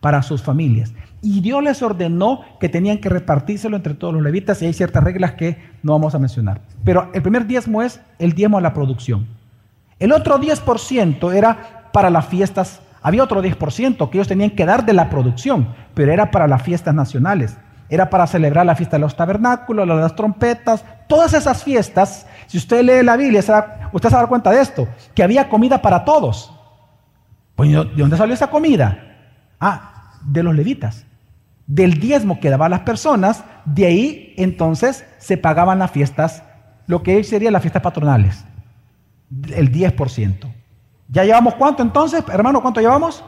para 0.00 0.22
sus 0.22 0.42
familias. 0.42 0.92
Y 1.22 1.40
Dios 1.40 1.62
les 1.62 1.82
ordenó 1.82 2.40
que 2.58 2.68
tenían 2.68 2.98
que 2.98 3.10
repartírselo 3.10 3.76
entre 3.76 3.94
todos 3.94 4.14
los 4.14 4.22
levitas 4.22 4.62
y 4.62 4.66
hay 4.66 4.72
ciertas 4.72 5.04
reglas 5.04 5.32
que 5.32 5.58
no 5.82 5.92
vamos 5.92 6.14
a 6.14 6.18
mencionar. 6.18 6.62
Pero 6.82 7.10
el 7.12 7.20
primer 7.20 7.46
diezmo 7.46 7.82
es 7.82 8.00
el 8.18 8.32
diezmo 8.32 8.58
a 8.58 8.62
la 8.62 8.72
producción. 8.72 9.26
El 9.98 10.12
otro 10.12 10.40
10% 10.40 11.34
era 11.34 11.90
para 11.92 12.08
las 12.08 12.26
fiestas. 12.26 12.80
Había 13.02 13.22
otro 13.22 13.42
10% 13.42 14.08
que 14.08 14.18
ellos 14.18 14.28
tenían 14.28 14.50
que 14.50 14.64
dar 14.64 14.86
de 14.86 14.94
la 14.94 15.10
producción, 15.10 15.68
pero 15.94 16.10
era 16.10 16.30
para 16.30 16.48
las 16.48 16.62
fiestas 16.62 16.94
nacionales. 16.94 17.56
Era 17.90 18.08
para 18.08 18.26
celebrar 18.26 18.64
la 18.64 18.76
fiesta 18.76 18.96
de 18.96 19.00
los 19.00 19.16
tabernáculos, 19.16 19.86
las 19.86 20.14
trompetas, 20.14 20.84
todas 21.06 21.34
esas 21.34 21.62
fiestas. 21.62 22.26
Si 22.46 22.56
usted 22.56 22.82
lee 22.82 23.04
la 23.04 23.16
Biblia, 23.16 23.40
usted 23.92 24.08
se 24.08 24.16
va 24.16 24.26
cuenta 24.26 24.50
de 24.50 24.60
esto, 24.60 24.88
que 25.14 25.22
había 25.22 25.48
comida 25.48 25.82
para 25.82 26.04
todos. 26.04 26.54
Pues, 27.56 27.70
¿de 27.70 27.84
dónde 27.96 28.16
salió 28.16 28.32
esa 28.32 28.48
comida? 28.48 28.96
Ah, 29.58 30.14
de 30.24 30.42
los 30.42 30.54
levitas. 30.54 31.04
Del 31.70 32.00
diezmo 32.00 32.40
que 32.40 32.50
daban 32.50 32.72
las 32.72 32.80
personas, 32.80 33.44
de 33.64 33.86
ahí 33.86 34.34
entonces 34.36 35.04
se 35.18 35.36
pagaban 35.36 35.78
las 35.78 35.92
fiestas, 35.92 36.42
lo 36.88 37.04
que 37.04 37.14
hoy 37.14 37.22
serían 37.22 37.52
las 37.52 37.62
fiestas 37.62 37.80
patronales. 37.80 38.44
El 39.54 39.70
10%. 39.70 40.52
¿Ya 41.06 41.24
llevamos 41.24 41.54
cuánto 41.54 41.84
entonces, 41.84 42.24
hermano? 42.32 42.60
¿Cuánto 42.60 42.80
llevamos? 42.80 43.22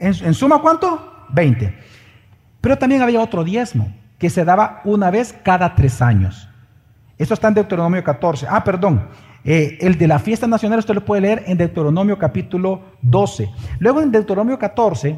En, 0.00 0.34
suma, 0.34 0.60
¿cuánto? 0.60 1.28
20. 1.32 1.72
Pero 2.60 2.76
también 2.76 3.02
había 3.02 3.20
otro 3.20 3.44
diezmo 3.44 3.94
que 4.18 4.28
se 4.28 4.44
daba 4.44 4.80
una 4.84 5.12
vez 5.12 5.32
cada 5.44 5.76
tres 5.76 6.02
años. 6.02 6.48
Esto 7.18 7.34
está 7.34 7.46
en 7.46 7.54
Deuteronomio 7.54 8.02
14. 8.02 8.48
Ah, 8.50 8.64
perdón. 8.64 9.06
Eh, 9.44 9.78
el 9.80 9.96
de 9.96 10.08
la 10.08 10.18
fiesta 10.18 10.48
nacional 10.48 10.80
usted 10.80 10.94
lo 10.94 11.04
puede 11.04 11.22
leer 11.22 11.44
en 11.46 11.56
Deuteronomio 11.56 12.18
capítulo 12.18 12.82
12. 13.02 13.48
Luego 13.78 14.00
en 14.00 14.10
Deuteronomio 14.10 14.58
14, 14.58 15.16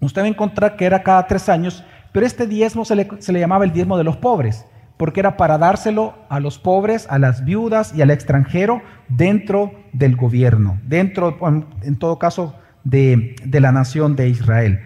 usted 0.00 0.22
va 0.22 0.26
a 0.26 0.28
encontrar 0.28 0.76
que 0.76 0.84
era 0.84 1.02
cada 1.02 1.26
tres 1.26 1.48
años, 1.48 1.84
pero 2.12 2.26
este 2.26 2.46
diezmo 2.46 2.84
se 2.84 2.96
le, 2.96 3.40
llamaba 3.40 3.64
el 3.64 3.72
diezmo 3.72 3.98
de 3.98 4.04
los 4.04 4.16
pobres, 4.16 4.64
porque 4.96 5.20
era 5.20 5.36
para 5.36 5.58
dárselo 5.58 6.14
a 6.28 6.40
los 6.40 6.58
pobres, 6.58 7.06
a 7.10 7.18
las 7.18 7.44
viudas 7.44 7.94
y 7.94 8.02
al 8.02 8.10
extranjero 8.10 8.82
dentro 9.08 9.72
del 9.92 10.16
gobierno, 10.16 10.78
dentro, 10.84 11.36
en 11.82 11.98
todo 11.98 12.18
caso, 12.18 12.54
de, 12.84 13.36
de 13.44 13.60
la 13.60 13.72
nación 13.72 14.16
de 14.16 14.28
Israel. 14.28 14.80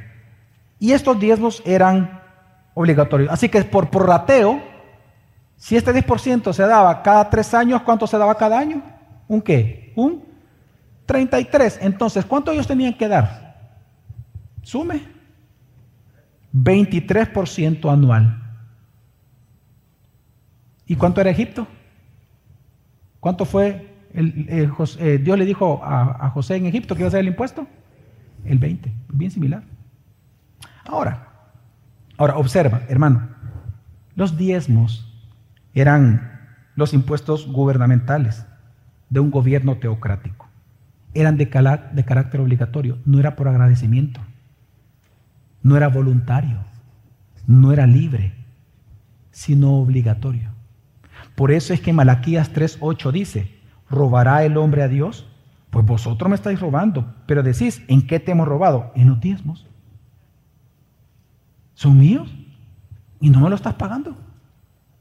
Y 0.78 0.92
estos 0.92 1.20
diezmos 1.20 1.62
eran 1.64 2.20
obligatorios. 2.74 3.30
Así 3.30 3.48
que 3.48 3.62
por 3.64 3.90
prorrateo, 3.90 4.60
si 5.56 5.76
este 5.76 5.92
10% 5.92 6.52
se 6.52 6.62
daba 6.62 7.02
cada 7.02 7.28
tres 7.28 7.52
años, 7.52 7.82
¿cuánto 7.82 8.06
se 8.06 8.16
daba 8.16 8.34
cada 8.36 8.58
año? 8.58 8.82
¿Un 9.28 9.42
qué? 9.42 9.92
Un 9.94 10.24
33. 11.04 11.80
Entonces, 11.82 12.24
¿cuánto 12.24 12.50
ellos 12.50 12.66
tenían 12.66 12.94
que 12.94 13.08
dar? 13.08 13.49
Sume. 14.62 15.02
23% 16.52 17.92
anual. 17.92 18.42
¿Y 20.86 20.96
cuánto 20.96 21.20
era 21.20 21.30
Egipto? 21.30 21.66
¿Cuánto 23.20 23.44
fue? 23.44 23.94
El, 24.12 24.46
eh, 24.48 25.20
Dios 25.22 25.38
le 25.38 25.44
dijo 25.44 25.80
a, 25.84 26.28
José 26.30 26.56
en 26.56 26.66
Egipto 26.66 26.94
que 26.94 27.02
iba 27.02 27.08
a 27.08 27.12
ser 27.12 27.20
el 27.20 27.28
impuesto. 27.28 27.66
El 28.44 28.58
20. 28.58 28.92
Bien 29.12 29.30
similar. 29.30 29.62
Ahora, 30.84 31.28
ahora 32.16 32.36
observa, 32.36 32.82
hermano. 32.88 33.28
Los 34.16 34.36
diezmos 34.36 35.06
eran 35.74 36.40
los 36.74 36.92
impuestos 36.92 37.46
gubernamentales 37.46 38.44
de 39.10 39.20
un 39.20 39.30
gobierno 39.30 39.76
teocrático. 39.76 40.48
Eran 41.14 41.36
de 41.36 41.48
carácter 41.48 42.40
obligatorio, 42.40 42.98
no 43.04 43.20
era 43.20 43.36
por 43.36 43.48
agradecimiento, 43.48 44.20
no 45.62 45.76
era 45.76 45.88
voluntario, 45.88 46.58
no 47.46 47.72
era 47.72 47.86
libre, 47.86 48.34
sino 49.30 49.74
obligatorio. 49.74 50.50
Por 51.34 51.50
eso 51.50 51.72
es 51.72 51.80
que 51.80 51.92
Malaquías 51.92 52.52
3:8 52.52 53.12
dice, 53.12 53.58
¿robará 53.88 54.44
el 54.44 54.56
hombre 54.56 54.82
a 54.82 54.88
Dios? 54.88 55.26
Pues 55.70 55.86
vosotros 55.86 56.28
me 56.28 56.34
estáis 56.34 56.60
robando, 56.60 57.14
pero 57.26 57.42
decís, 57.42 57.82
¿en 57.88 58.06
qué 58.06 58.18
te 58.18 58.32
hemos 58.32 58.48
robado? 58.48 58.92
En 58.94 59.08
los 59.08 59.20
diezmos. 59.20 59.66
¿Son 61.74 61.96
míos? 61.96 62.30
Y 63.20 63.30
no 63.30 63.40
me 63.40 63.48
lo 63.48 63.56
estás 63.56 63.74
pagando 63.74 64.16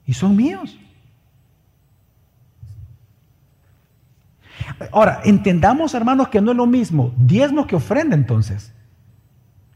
y 0.09 0.13
son 0.13 0.35
míos. 0.35 0.75
Ahora, 4.91 5.21
entendamos, 5.23 5.93
hermanos, 5.93 6.29
que 6.29 6.41
no 6.41 6.49
es 6.49 6.57
lo 6.57 6.65
mismo 6.65 7.13
diezmo 7.15 7.67
que 7.67 7.75
ofrenda 7.75 8.15
entonces. 8.15 8.73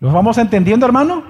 ¿Los 0.04 0.14
vamos 0.14 0.38
entendiendo, 0.38 0.86
hermano? 0.86 1.24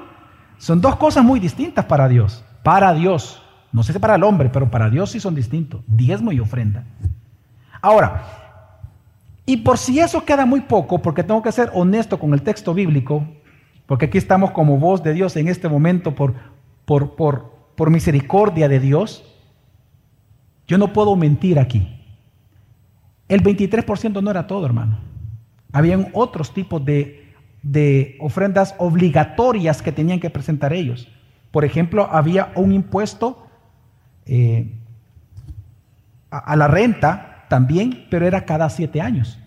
Son 0.57 0.81
dos 0.81 0.97
cosas 0.97 1.23
muy 1.23 1.39
distintas 1.39 1.85
para 1.85 2.09
Dios. 2.09 2.43
Para 2.61 2.93
Dios. 2.93 3.41
No 3.71 3.83
sé 3.83 3.93
si 3.93 3.99
para 3.99 4.15
el 4.15 4.23
hombre, 4.23 4.49
pero 4.49 4.69
para 4.69 4.89
Dios 4.89 5.11
sí 5.11 5.21
son 5.21 5.35
distintos. 5.35 5.81
Diezmo 5.87 6.33
y 6.33 6.41
ofrenda. 6.41 6.83
Ahora, 7.81 8.25
y 9.45 9.57
por 9.57 9.77
si 9.77 9.99
eso 9.99 10.25
queda 10.25 10.45
muy 10.45 10.61
poco, 10.61 11.01
porque 11.01 11.23
tengo 11.23 11.41
que 11.41 11.53
ser 11.53 11.71
honesto 11.73 12.19
con 12.19 12.33
el 12.33 12.41
texto 12.41 12.73
bíblico, 12.73 13.25
porque 13.85 14.07
aquí 14.07 14.17
estamos 14.17 14.51
como 14.51 14.77
voz 14.77 15.01
de 15.03 15.13
Dios 15.13 15.37
en 15.37 15.47
este 15.47 15.69
momento 15.69 16.13
por, 16.15 16.33
por, 16.85 17.15
por 17.15 17.53
por 17.75 17.89
misericordia 17.89 18.67
de 18.67 18.79
Dios, 18.79 19.23
yo 20.67 20.77
no 20.77 20.93
puedo 20.93 21.15
mentir 21.15 21.59
aquí. 21.59 21.87
El 23.27 23.43
23% 23.43 24.21
no 24.21 24.31
era 24.31 24.47
todo, 24.47 24.65
hermano. 24.65 24.99
Habían 25.71 26.09
otros 26.13 26.53
tipos 26.53 26.83
de, 26.85 27.22
de 27.63 28.17
ofrendas 28.19 28.75
obligatorias 28.77 29.81
que 29.81 29.91
tenían 29.91 30.19
que 30.19 30.29
presentar 30.29 30.73
ellos. 30.73 31.09
Por 31.51 31.65
ejemplo, 31.65 32.07
había 32.11 32.51
un 32.55 32.73
impuesto 32.73 33.47
eh, 34.25 34.71
a, 36.29 36.37
a 36.39 36.55
la 36.55 36.67
renta 36.67 37.45
también, 37.49 38.05
pero 38.09 38.27
era 38.27 38.45
cada 38.45 38.69
siete 38.69 39.01
años. 39.01 39.39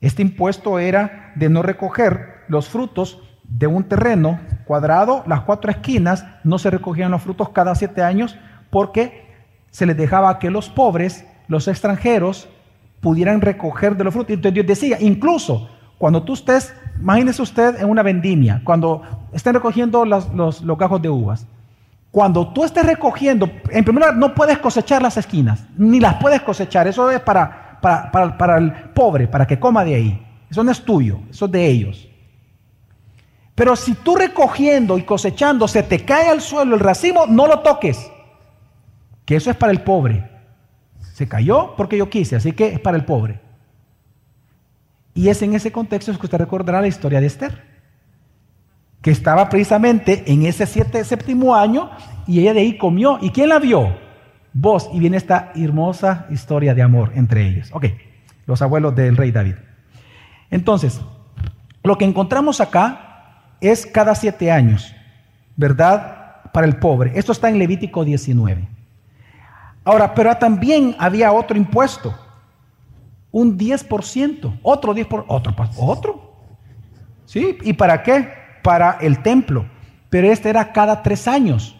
Este 0.00 0.22
impuesto 0.22 0.78
era 0.78 1.32
de 1.34 1.48
no 1.48 1.62
recoger 1.62 2.44
los 2.48 2.68
frutos 2.68 3.20
de 3.42 3.66
un 3.66 3.84
terreno 3.84 4.40
cuadrado, 4.64 5.22
las 5.26 5.42
cuatro 5.42 5.70
esquinas, 5.70 6.26
no 6.44 6.58
se 6.58 6.70
recogían 6.70 7.10
los 7.10 7.22
frutos 7.22 7.50
cada 7.50 7.74
siete 7.74 8.02
años 8.02 8.36
porque 8.70 9.26
se 9.70 9.86
les 9.86 9.96
dejaba 9.96 10.38
que 10.38 10.50
los 10.50 10.68
pobres, 10.68 11.26
los 11.48 11.68
extranjeros, 11.68 12.48
pudieran 13.00 13.40
recoger 13.40 13.96
de 13.96 14.04
los 14.04 14.12
frutos. 14.12 14.34
Entonces 14.34 14.54
Dios 14.54 14.66
decía, 14.66 14.98
incluso 15.00 15.70
cuando 15.98 16.22
tú 16.22 16.34
estés, 16.34 16.74
imagínese 17.00 17.42
usted 17.42 17.80
en 17.80 17.88
una 17.88 18.02
vendimia, 18.02 18.60
cuando 18.64 19.02
estén 19.32 19.54
recogiendo 19.54 20.04
los, 20.04 20.32
los, 20.32 20.78
gajos 20.78 21.00
de 21.00 21.08
uvas, 21.08 21.46
cuando 22.10 22.48
tú 22.48 22.64
estés 22.64 22.84
recogiendo, 22.84 23.50
en 23.70 23.84
primer 23.84 24.04
lugar, 24.04 24.16
no 24.16 24.34
puedes 24.34 24.58
cosechar 24.58 25.02
las 25.02 25.16
esquinas, 25.16 25.64
ni 25.76 26.00
las 26.00 26.14
puedes 26.14 26.42
cosechar, 26.42 26.86
eso 26.86 27.10
es 27.10 27.20
para, 27.20 27.78
para, 27.80 28.10
para, 28.10 28.38
para 28.38 28.58
el 28.58 28.72
pobre, 28.72 29.26
para 29.28 29.46
que 29.46 29.58
coma 29.58 29.84
de 29.84 29.94
ahí. 29.94 30.22
Eso 30.50 30.62
no 30.62 30.70
es 30.70 30.82
tuyo, 30.82 31.20
eso 31.30 31.46
es 31.46 31.52
de 31.52 31.66
ellos. 31.66 32.08
Pero 33.54 33.74
si 33.74 33.94
tú 33.94 34.16
recogiendo 34.16 34.98
y 34.98 35.02
cosechando 35.02 35.66
se 35.66 35.82
te 35.82 36.04
cae 36.04 36.28
al 36.28 36.42
suelo 36.42 36.74
el 36.74 36.80
racimo, 36.80 37.26
no 37.26 37.46
lo 37.46 37.60
toques. 37.60 38.10
Que 39.24 39.36
eso 39.36 39.50
es 39.50 39.56
para 39.56 39.72
el 39.72 39.80
pobre. 39.80 40.30
Se 41.14 41.26
cayó 41.26 41.74
porque 41.74 41.96
yo 41.96 42.10
quise, 42.10 42.36
así 42.36 42.52
que 42.52 42.74
es 42.74 42.80
para 42.80 42.98
el 42.98 43.04
pobre. 43.06 43.40
Y 45.16 45.30
es 45.30 45.40
en 45.40 45.54
ese 45.54 45.72
contexto 45.72 46.16
que 46.16 46.26
usted 46.26 46.38
recordará 46.38 46.80
la 46.82 46.88
historia 46.88 47.20
de 47.20 47.26
Esther, 47.26 47.64
que 49.00 49.10
estaba 49.10 49.48
precisamente 49.48 50.24
en 50.26 50.44
ese 50.44 50.66
siete, 50.66 51.02
séptimo 51.04 51.56
año 51.56 51.90
y 52.26 52.40
ella 52.40 52.52
de 52.52 52.60
ahí 52.60 52.76
comió. 52.76 53.18
¿Y 53.22 53.30
quién 53.30 53.48
la 53.48 53.58
vio? 53.58 53.96
Vos. 54.52 54.90
Y 54.92 54.98
viene 54.98 55.16
esta 55.16 55.52
hermosa 55.56 56.26
historia 56.30 56.74
de 56.74 56.82
amor 56.82 57.12
entre 57.14 57.48
ellos. 57.48 57.70
Ok, 57.72 57.86
los 58.44 58.60
abuelos 58.60 58.94
del 58.94 59.16
rey 59.16 59.32
David. 59.32 59.54
Entonces, 60.50 61.00
lo 61.82 61.96
que 61.96 62.04
encontramos 62.04 62.60
acá 62.60 63.54
es 63.62 63.86
cada 63.86 64.14
siete 64.14 64.52
años, 64.52 64.94
¿verdad? 65.56 66.42
Para 66.52 66.66
el 66.66 66.76
pobre. 66.76 67.12
Esto 67.14 67.32
está 67.32 67.48
en 67.48 67.58
Levítico 67.58 68.04
19. 68.04 68.68
Ahora, 69.82 70.14
pero 70.14 70.36
también 70.36 70.94
había 70.98 71.32
otro 71.32 71.56
impuesto, 71.56 72.14
un 73.30 73.58
10%, 73.58 74.60
otro 74.62 74.94
10%, 74.94 75.24
otro, 75.28 75.54
otro. 75.78 76.32
¿Sí? 77.24 77.58
¿Y 77.62 77.72
para 77.72 78.02
qué? 78.02 78.28
Para 78.62 78.98
el 79.00 79.22
templo. 79.22 79.66
Pero 80.10 80.30
este 80.30 80.48
era 80.48 80.72
cada 80.72 81.02
tres 81.02 81.28
años. 81.28 81.76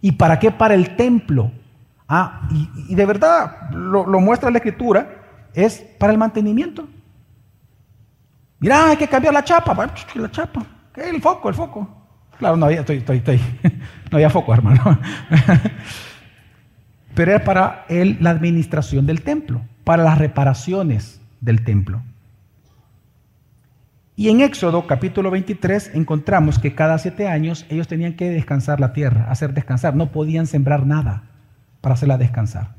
¿Y 0.00 0.12
para 0.12 0.38
qué? 0.38 0.50
Para 0.50 0.74
el 0.74 0.96
templo. 0.96 1.50
Ah, 2.08 2.48
y, 2.50 2.94
de 2.94 3.06
verdad 3.06 3.70
lo, 3.70 4.04
muestra 4.20 4.50
la 4.50 4.58
escritura, 4.58 5.08
es 5.54 5.78
para 5.98 6.12
el 6.12 6.18
mantenimiento. 6.18 6.88
Mira, 8.58 8.90
hay 8.90 8.96
que 8.96 9.08
cambiar 9.08 9.32
la 9.32 9.44
chapa. 9.44 9.74
La 10.14 10.30
chapa. 10.30 10.66
El 10.96 11.20
foco, 11.22 11.48
el 11.48 11.54
foco. 11.54 11.88
Claro, 12.38 12.56
no, 12.56 12.68
estoy, 12.68 12.98
estoy, 12.98 13.18
estoy, 13.18 13.40
no 14.10 14.16
había 14.16 14.30
foco, 14.30 14.52
hermano. 14.52 14.98
Pero 17.14 17.32
era 17.32 17.44
para 17.44 17.84
él 17.88 18.16
la 18.20 18.30
administración 18.30 19.06
del 19.06 19.22
templo, 19.22 19.62
para 19.84 20.02
las 20.02 20.18
reparaciones 20.18 21.20
del 21.40 21.64
templo. 21.64 22.02
Y 24.16 24.28
en 24.28 24.40
Éxodo 24.42 24.86
capítulo 24.86 25.30
23 25.30 25.92
encontramos 25.94 26.58
que 26.58 26.74
cada 26.74 26.98
siete 26.98 27.26
años 27.26 27.64
ellos 27.70 27.88
tenían 27.88 28.16
que 28.16 28.28
descansar 28.28 28.78
la 28.78 28.92
tierra, 28.92 29.26
hacer 29.30 29.54
descansar. 29.54 29.96
No 29.96 30.12
podían 30.12 30.46
sembrar 30.46 30.86
nada 30.86 31.22
para 31.80 31.94
hacerla 31.94 32.18
descansar. 32.18 32.74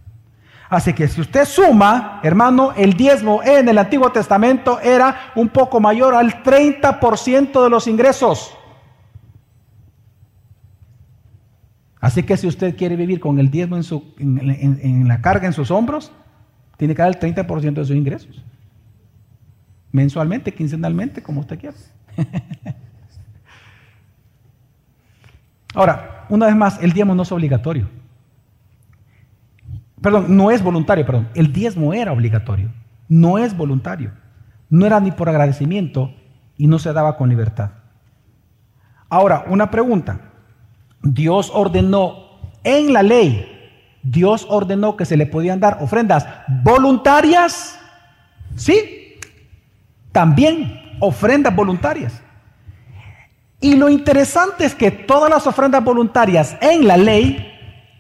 Así 0.70 0.94
que 0.94 1.08
si 1.08 1.20
usted 1.20 1.46
suma, 1.46 2.22
hermano, 2.24 2.72
el 2.78 2.94
diezmo 2.94 3.42
en 3.44 3.68
el 3.68 3.78
Antiguo 3.78 4.10
Testamento 4.12 4.80
era 4.80 5.32
un 5.36 5.50
poco 5.50 5.82
mayor 5.82 6.16
al 6.16 6.44
30% 6.44 7.64
de 7.64 7.70
los 7.70 7.88
ingresos. 7.88 8.56
Así 12.00 12.24
que 12.24 12.38
si 12.38 12.48
usted 12.48 12.76
quiere 12.78 12.96
vivir 12.96 13.20
con 13.20 13.38
el 13.38 13.52
diezmo 13.52 13.76
en, 13.76 13.84
su, 13.84 14.14
en, 14.18 15.08
la 15.08 15.22
carga 15.22 15.46
en 15.46 15.54
sus 15.54 15.72
hombros, 15.72 16.12
tiene 16.82 16.96
que 16.96 17.02
dar 17.04 17.12
el 17.12 17.20
30% 17.20 17.74
de 17.76 17.86
sus 17.86 17.96
ingresos. 17.96 18.44
Mensualmente, 19.92 20.52
quincenalmente, 20.52 21.22
como 21.22 21.42
usted 21.42 21.60
quiera. 21.60 21.78
Ahora, 25.76 26.26
una 26.28 26.48
vez 26.48 26.56
más, 26.56 26.82
el 26.82 26.92
diezmo 26.92 27.14
no 27.14 27.22
es 27.22 27.32
obligatorio. 27.32 27.88
Perdón, 30.02 30.36
no 30.36 30.50
es 30.50 30.64
voluntario, 30.64 31.06
perdón. 31.06 31.30
El 31.36 31.54
diezmo 31.54 31.94
era 31.94 32.14
obligatorio. 32.14 32.74
No 33.08 33.38
es 33.38 33.56
voluntario. 33.56 34.14
No 34.68 34.88
era 34.88 35.00
ni 35.00 35.12
por 35.12 35.30
agradecimiento 35.30 36.16
y 36.58 36.66
no 36.66 36.80
se 36.80 36.94
daba 36.94 37.16
con 37.16 37.30
libertad. 37.30 37.74
Ahora, 39.08 39.46
una 39.48 39.70
pregunta. 39.70 40.32
Dios 41.04 41.52
ordenó 41.54 42.56
en 42.64 42.92
la 42.92 43.04
ley, 43.04 43.61
Dios 44.04 44.46
ordenó 44.50 44.98
que 44.98 45.06
se 45.06 45.18
le 45.18 45.26
podían 45.26 45.60
dar 45.60 45.78
ofrendas 45.82 46.26
voluntarias. 46.64 47.80
Sí, 48.56 49.18
también 50.12 50.98
ofrendas 51.00 51.56
voluntarias. 51.56 52.22
Y 53.60 53.76
lo 53.76 53.90
interesante 53.90 54.66
es 54.66 54.74
que 54.74 54.90
todas 54.90 55.30
las 55.30 55.46
ofrendas 55.46 55.84
voluntarias 55.84 56.58
en 56.62 56.88
la 56.88 56.98
ley, 56.98 57.48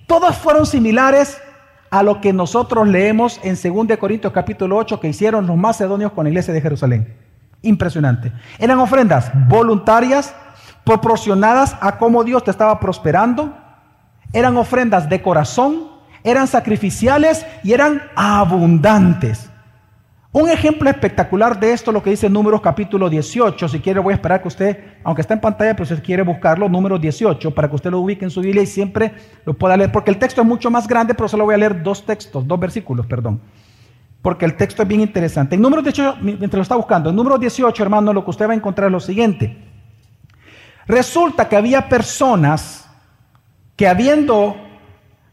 todas 0.08 0.38
fueron 0.38 0.66
similares 0.66 1.40
a 1.92 2.02
lo 2.02 2.20
que 2.20 2.34
nosotros 2.34 2.88
leemos 2.88 3.40
en 3.44 3.56
2 3.56 3.98
Corintios 3.98 4.34
capítulo 4.34 4.78
8 4.78 5.00
que 5.00 5.10
hicieron 5.10 5.46
los 5.46 5.58
macedonios 5.58 6.14
con 6.14 6.24
la 6.24 6.30
iglesia 6.30 6.54
de 6.54 6.62
Jerusalén. 6.62 7.16
Impresionante. 7.62 8.32
Eran 8.58 8.80
ofrendas 8.80 9.32
voluntarias 9.48 10.34
proporcionadas 10.84 11.76
a 11.80 11.98
cómo 11.98 12.24
Dios 12.24 12.44
te 12.44 12.50
estaba 12.50 12.80
prosperando, 12.80 13.56
eran 14.34 14.58
ofrendas 14.58 15.10
de 15.10 15.22
corazón, 15.22 15.91
eran 16.24 16.48
sacrificiales 16.48 17.46
y 17.64 17.74
eran 17.74 18.02
abundantes. 18.16 19.52
Un 20.34 20.50
ejemplo 20.50 20.90
espectacular 20.90 21.60
de 21.60 21.74
esto, 21.74 21.92
lo 21.92 22.02
que 22.02 22.12
dice 22.12 22.30
Números 22.30 22.62
capítulo 22.62 23.10
18, 23.10 23.68
si 23.68 23.80
quiere 23.82 24.00
voy 24.00 24.14
a 24.14 24.16
esperar 24.16 24.42
que 24.42 24.48
usted, 24.48 24.80
aunque 25.04 25.22
está 25.22 25.34
en 25.34 25.42
pantalla, 25.42 25.76
pero 25.76 25.86
si 25.86 26.02
quiere 26.02 26.24
buscarlo, 26.24 26.70
Números 26.70 27.02
18, 27.02 27.54
para 27.54 27.68
que 27.68 27.76
usted 27.76 27.92
lo 27.92 28.00
ubique 28.00 28.24
en 28.24 28.32
su 28.32 28.40
Biblia 28.40 28.64
y 28.64 28.66
siempre 28.66 29.12
lo 29.46 29.54
pueda 29.54 29.76
leer, 29.76 29.92
porque 29.92 30.10
el 30.10 30.18
texto 30.18 30.40
es 30.40 30.48
mucho 30.48 30.72
más 30.72 30.88
grande, 30.88 31.14
pero 31.16 31.28
solo 31.28 31.44
voy 31.44 31.56
a 31.56 31.58
leer 31.58 31.84
dos 31.84 32.06
textos, 32.06 32.48
dos 32.48 32.58
versículos, 32.58 33.06
perdón, 33.08 33.42
porque 34.22 34.46
el 34.46 34.56
texto 34.56 34.84
es 34.84 34.88
bien 34.88 35.02
interesante. 35.02 35.56
En 35.56 35.62
Números 35.62 35.84
18, 35.84 36.20
mientras 36.22 36.54
lo 36.54 36.62
está 36.62 36.78
buscando, 36.78 37.10
en 37.10 37.18
Números 37.18 37.38
18, 37.42 37.84
hermano, 37.84 38.14
lo 38.14 38.24
que 38.24 38.30
usted 38.30 38.48
va 38.48 38.54
a 38.54 38.56
encontrar 38.56 38.88
es 38.88 38.94
lo 38.94 39.02
siguiente. 39.02 39.58
Resulta 40.88 41.50
que 41.50 41.58
había 41.58 41.90
personas 41.90 42.90
que 43.76 43.86
habiendo 43.86 44.56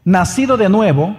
nacido 0.03 0.57
de 0.57 0.69
nuevo, 0.69 1.15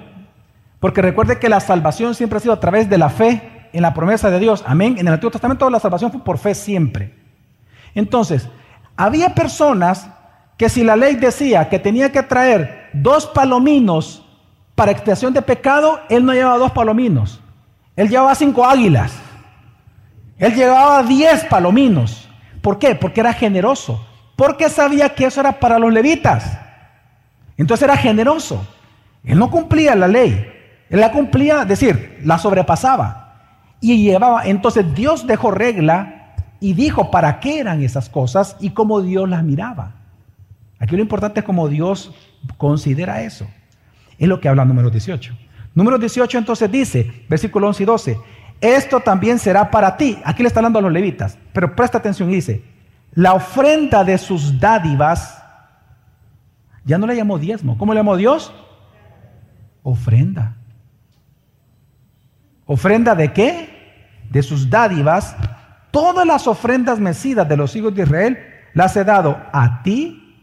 porque 0.78 1.02
recuerde 1.02 1.38
que 1.38 1.48
la 1.48 1.60
salvación 1.60 2.14
siempre 2.14 2.38
ha 2.38 2.40
sido 2.40 2.54
a 2.54 2.60
través 2.60 2.88
de 2.88 2.98
la 2.98 3.10
fe 3.10 3.68
en 3.72 3.82
la 3.82 3.94
promesa 3.94 4.30
de 4.30 4.38
Dios. 4.38 4.64
Amén. 4.66 4.96
En 4.98 5.06
el 5.06 5.14
Antiguo 5.14 5.30
Testamento 5.30 5.68
la 5.70 5.80
salvación 5.80 6.10
fue 6.10 6.24
por 6.24 6.38
fe 6.38 6.54
siempre. 6.54 7.14
Entonces, 7.94 8.48
había 8.96 9.34
personas 9.34 10.08
que 10.56 10.68
si 10.68 10.84
la 10.84 10.96
ley 10.96 11.16
decía 11.16 11.68
que 11.68 11.78
tenía 11.78 12.12
que 12.12 12.22
traer 12.22 12.90
dos 12.92 13.26
palominos 13.26 14.26
para 14.74 14.92
expiación 14.92 15.32
de 15.32 15.42
pecado, 15.42 16.00
él 16.08 16.24
no 16.24 16.32
llevaba 16.32 16.58
dos 16.58 16.72
palominos. 16.72 17.40
Él 17.96 18.08
llevaba 18.08 18.34
cinco 18.34 18.66
águilas. 18.66 19.12
Él 20.38 20.54
llevaba 20.54 21.02
diez 21.02 21.44
palominos. 21.44 22.28
¿Por 22.62 22.78
qué? 22.78 22.94
Porque 22.94 23.20
era 23.20 23.32
generoso 23.32 24.06
porque 24.40 24.70
sabía 24.70 25.10
que 25.10 25.26
eso 25.26 25.38
era 25.38 25.60
para 25.60 25.78
los 25.78 25.92
levitas. 25.92 26.58
Entonces 27.60 27.84
era 27.84 27.96
generoso. 27.96 28.66
Él 29.22 29.38
no 29.38 29.50
cumplía 29.50 29.94
la 29.94 30.08
ley. 30.08 30.46
Él 30.88 30.98
la 30.98 31.12
cumplía, 31.12 31.62
es 31.62 31.68
decir, 31.68 32.18
la 32.24 32.38
sobrepasaba. 32.38 33.76
Y 33.80 34.02
llevaba, 34.02 34.46
entonces 34.46 34.94
Dios 34.94 35.26
dejó 35.26 35.50
regla 35.50 36.34
y 36.58 36.72
dijo 36.72 37.10
para 37.10 37.38
qué 37.38 37.60
eran 37.60 37.82
esas 37.82 38.08
cosas 38.08 38.56
y 38.60 38.70
cómo 38.70 39.02
Dios 39.02 39.28
las 39.28 39.44
miraba. 39.44 39.92
Aquí 40.78 40.96
lo 40.96 41.02
importante 41.02 41.40
es 41.40 41.46
cómo 41.46 41.68
Dios 41.68 42.14
considera 42.56 43.22
eso. 43.22 43.46
Es 44.18 44.26
lo 44.26 44.40
que 44.40 44.48
habla 44.48 44.64
número 44.64 44.90
18. 44.90 45.36
Número 45.74 45.98
18 45.98 46.38
entonces 46.38 46.70
dice, 46.70 47.24
versículo 47.28 47.68
11 47.68 47.82
y 47.82 47.86
12, 47.86 48.18
esto 48.60 49.00
también 49.00 49.38
será 49.38 49.70
para 49.70 49.96
ti. 49.96 50.18
Aquí 50.24 50.42
le 50.42 50.48
está 50.48 50.60
hablando 50.60 50.78
a 50.78 50.82
los 50.82 50.92
levitas, 50.92 51.38
pero 51.52 51.76
presta 51.76 51.98
atención 51.98 52.30
y 52.30 52.36
dice, 52.36 52.62
la 53.12 53.34
ofrenda 53.34 54.02
de 54.02 54.16
sus 54.16 54.58
dádivas, 54.58 55.39
ya 56.90 56.98
no 56.98 57.06
le 57.06 57.14
llamó 57.14 57.38
diezmo. 57.38 57.78
¿Cómo 57.78 57.94
le 57.94 58.00
llamó 58.00 58.16
Dios? 58.16 58.52
Ofrenda. 59.84 60.56
¿Ofrenda 62.66 63.14
de 63.14 63.32
qué? 63.32 64.24
De 64.28 64.42
sus 64.42 64.68
dádivas. 64.68 65.36
Todas 65.92 66.26
las 66.26 66.48
ofrendas 66.48 66.98
mecidas 66.98 67.48
de 67.48 67.56
los 67.56 67.76
hijos 67.76 67.94
de 67.94 68.02
Israel 68.02 68.38
las 68.74 68.96
he 68.96 69.04
dado 69.04 69.40
a 69.52 69.84
ti, 69.84 70.36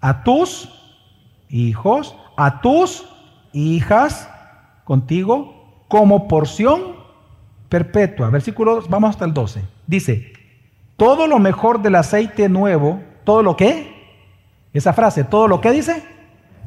a 0.00 0.24
tus 0.24 0.68
hijos, 1.48 2.16
a 2.36 2.60
tus 2.60 3.06
hijas, 3.52 4.28
contigo, 4.82 5.84
como 5.86 6.26
porción 6.26 6.96
perpetua. 7.68 8.28
Versículos, 8.30 8.88
vamos 8.88 9.10
hasta 9.10 9.24
el 9.24 9.32
12. 9.32 9.62
Dice, 9.86 10.32
todo 10.96 11.28
lo 11.28 11.38
mejor 11.38 11.80
del 11.80 11.94
aceite 11.94 12.48
nuevo, 12.48 13.00
todo 13.22 13.44
lo 13.44 13.56
que, 13.56 13.95
esa 14.72 14.92
frase, 14.92 15.24
todo 15.24 15.48
lo 15.48 15.60
que 15.60 15.72
dice, 15.72 16.02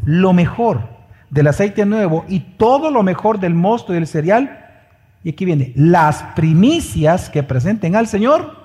lo 0.03 0.33
mejor 0.33 0.87
del 1.29 1.47
aceite 1.47 1.85
nuevo 1.85 2.25
y 2.27 2.39
todo 2.39 2.91
lo 2.91 3.03
mejor 3.03 3.39
del 3.39 3.53
mosto 3.53 3.93
y 3.93 3.95
del 3.95 4.07
cereal. 4.07 4.65
Y 5.23 5.29
aquí 5.29 5.45
viene, 5.45 5.73
las 5.75 6.23
primicias 6.35 7.29
que 7.29 7.43
presenten 7.43 7.95
al 7.95 8.07
Señor, 8.07 8.57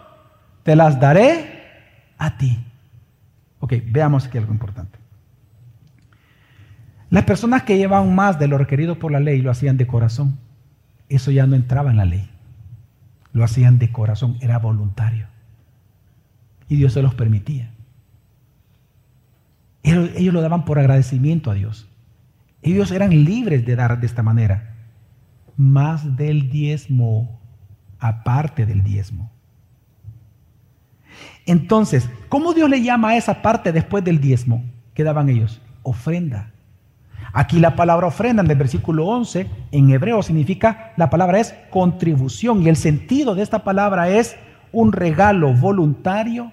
te 0.63 0.77
las 0.77 0.99
daré 0.99 1.63
a 2.19 2.37
ti. 2.37 2.59
Ok, 3.61 3.75
veamos 3.87 4.27
aquí 4.27 4.39
algo 4.39 4.53
importante. 4.53 4.99
Las 7.11 7.25
personas 7.25 7.63
que 7.63 7.77
llevaban 7.77 8.15
más 8.15 8.39
de 8.39 8.49
lo 8.49 8.59
requerido 8.59 8.99
por 8.99 9.13
la 9.13 9.21
ley 9.21 9.41
lo 9.41 9.51
hacían 9.51 9.77
de 9.77 9.87
corazón. 9.87 10.39
Eso 11.09 11.31
ya 11.31 11.47
no 11.47 11.55
entraba 11.55 11.91
en 11.91 11.97
la 11.97 12.05
ley. 12.05 12.29
Lo 13.33 13.45
hacían 13.45 13.79
de 13.79 13.93
corazón, 13.93 14.37
era 14.41 14.59
voluntario. 14.59 15.27
Y 16.69 16.77
Dios 16.77 16.93
se 16.93 17.03
los 17.03 17.15
permitía. 17.15 17.74
Ellos, 19.85 20.33
lo 20.33 20.41
daban 20.41 20.65
por 20.65 20.79
agradecimiento 20.79 21.51
a 21.51 21.55
Dios. 21.55 21.87
Ellos 22.63 22.91
eran 22.91 23.11
libres 23.11 23.65
de 23.67 23.77
dar 23.77 24.01
de 24.01 24.07
esta 24.07 24.23
manera. 24.23 24.75
Más 25.57 26.17
del 26.17 26.51
diezmo, 26.51 27.39
aparte 28.01 28.65
del 28.67 28.83
diezmo. 28.83 29.31
Entonces, 31.47 32.09
¿cómo 32.31 32.55
Dios 32.55 32.69
le 32.71 32.83
llama 32.83 33.11
a 33.11 33.17
esa 33.17 33.43
parte 33.43 33.71
después 33.71 34.03
del 34.03 34.21
diezmo 34.21 34.65
que 34.95 35.05
daban 35.05 35.29
ellos? 35.29 35.61
Ofrenda. 35.83 36.51
Aquí 37.35 37.59
la 37.59 37.77
palabra 37.77 38.07
ofrenda 38.07 38.43
en 38.43 38.51
el 38.51 38.57
versículo 38.57 39.07
11 39.07 39.47
en 39.71 39.91
hebreo 39.91 40.23
significa, 40.23 40.93
la 40.97 41.11
palabra 41.11 41.41
es 41.41 41.55
contribución 41.69 42.63
y 42.63 42.69
el 42.69 42.77
sentido 42.77 43.35
de 43.35 43.43
esta 43.43 43.65
palabra 43.65 44.09
es 44.09 44.37
un 44.73 44.93
regalo 44.93 45.53
voluntario 45.53 46.53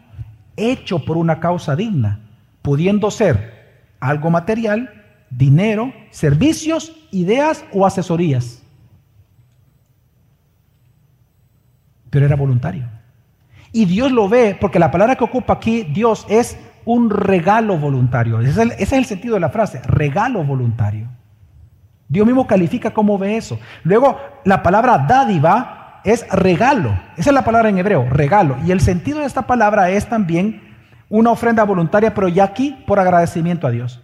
hecho 0.57 1.05
por 1.05 1.17
una 1.17 1.39
causa 1.39 1.75
digna, 1.75 2.19
pudiendo 2.61 3.11
ser 3.11 3.61
algo 3.99 4.29
material, 4.29 4.89
dinero, 5.29 5.93
servicios, 6.09 6.95
ideas 7.11 7.63
o 7.71 7.85
asesorías. 7.85 8.61
Pero 12.09 12.25
era 12.25 12.35
voluntario. 12.35 12.87
Y 13.71 13.85
Dios 13.85 14.11
lo 14.11 14.27
ve, 14.27 14.57
porque 14.59 14.79
la 14.79 14.91
palabra 14.91 15.15
que 15.15 15.23
ocupa 15.23 15.53
aquí 15.53 15.83
Dios 15.83 16.25
es 16.29 16.57
un 16.83 17.09
regalo 17.09 17.77
voluntario. 17.77 18.41
Ese 18.41 18.63
es 18.77 18.91
el, 18.91 19.05
sentido 19.05 19.35
de 19.35 19.39
la 19.39 19.49
frase, 19.49 19.81
regalo 19.83 20.43
voluntario. 20.43 21.07
Dios 22.09 22.25
mismo 22.25 22.45
califica 22.47 22.91
cómo 22.91 23.17
ve 23.17 23.37
eso. 23.37 23.57
Luego, 23.83 24.17
la 24.43 24.61
palabra 24.61 25.05
dádiva 25.07 26.01
es 26.03 26.27
regalo. 26.29 26.99
Esa 27.15 27.29
es 27.29 27.33
la 27.33 27.45
palabra 27.45 27.69
en 27.69 27.77
hebreo, 27.77 28.09
regalo. 28.09 28.57
Y 28.65 28.71
el 28.71 28.81
sentido 28.81 29.19
de 29.19 29.25
esta 29.25 29.43
palabra 29.43 29.89
es 29.91 30.07
también 30.09 30.70
una 31.11 31.29
ofrenda 31.29 31.63
voluntaria, 31.63 32.13
pero 32.13 32.29
ya 32.29 32.45
aquí 32.45 32.83
por 32.87 32.99
agradecimiento 32.99 33.67
a 33.67 33.69
Dios. 33.69 34.01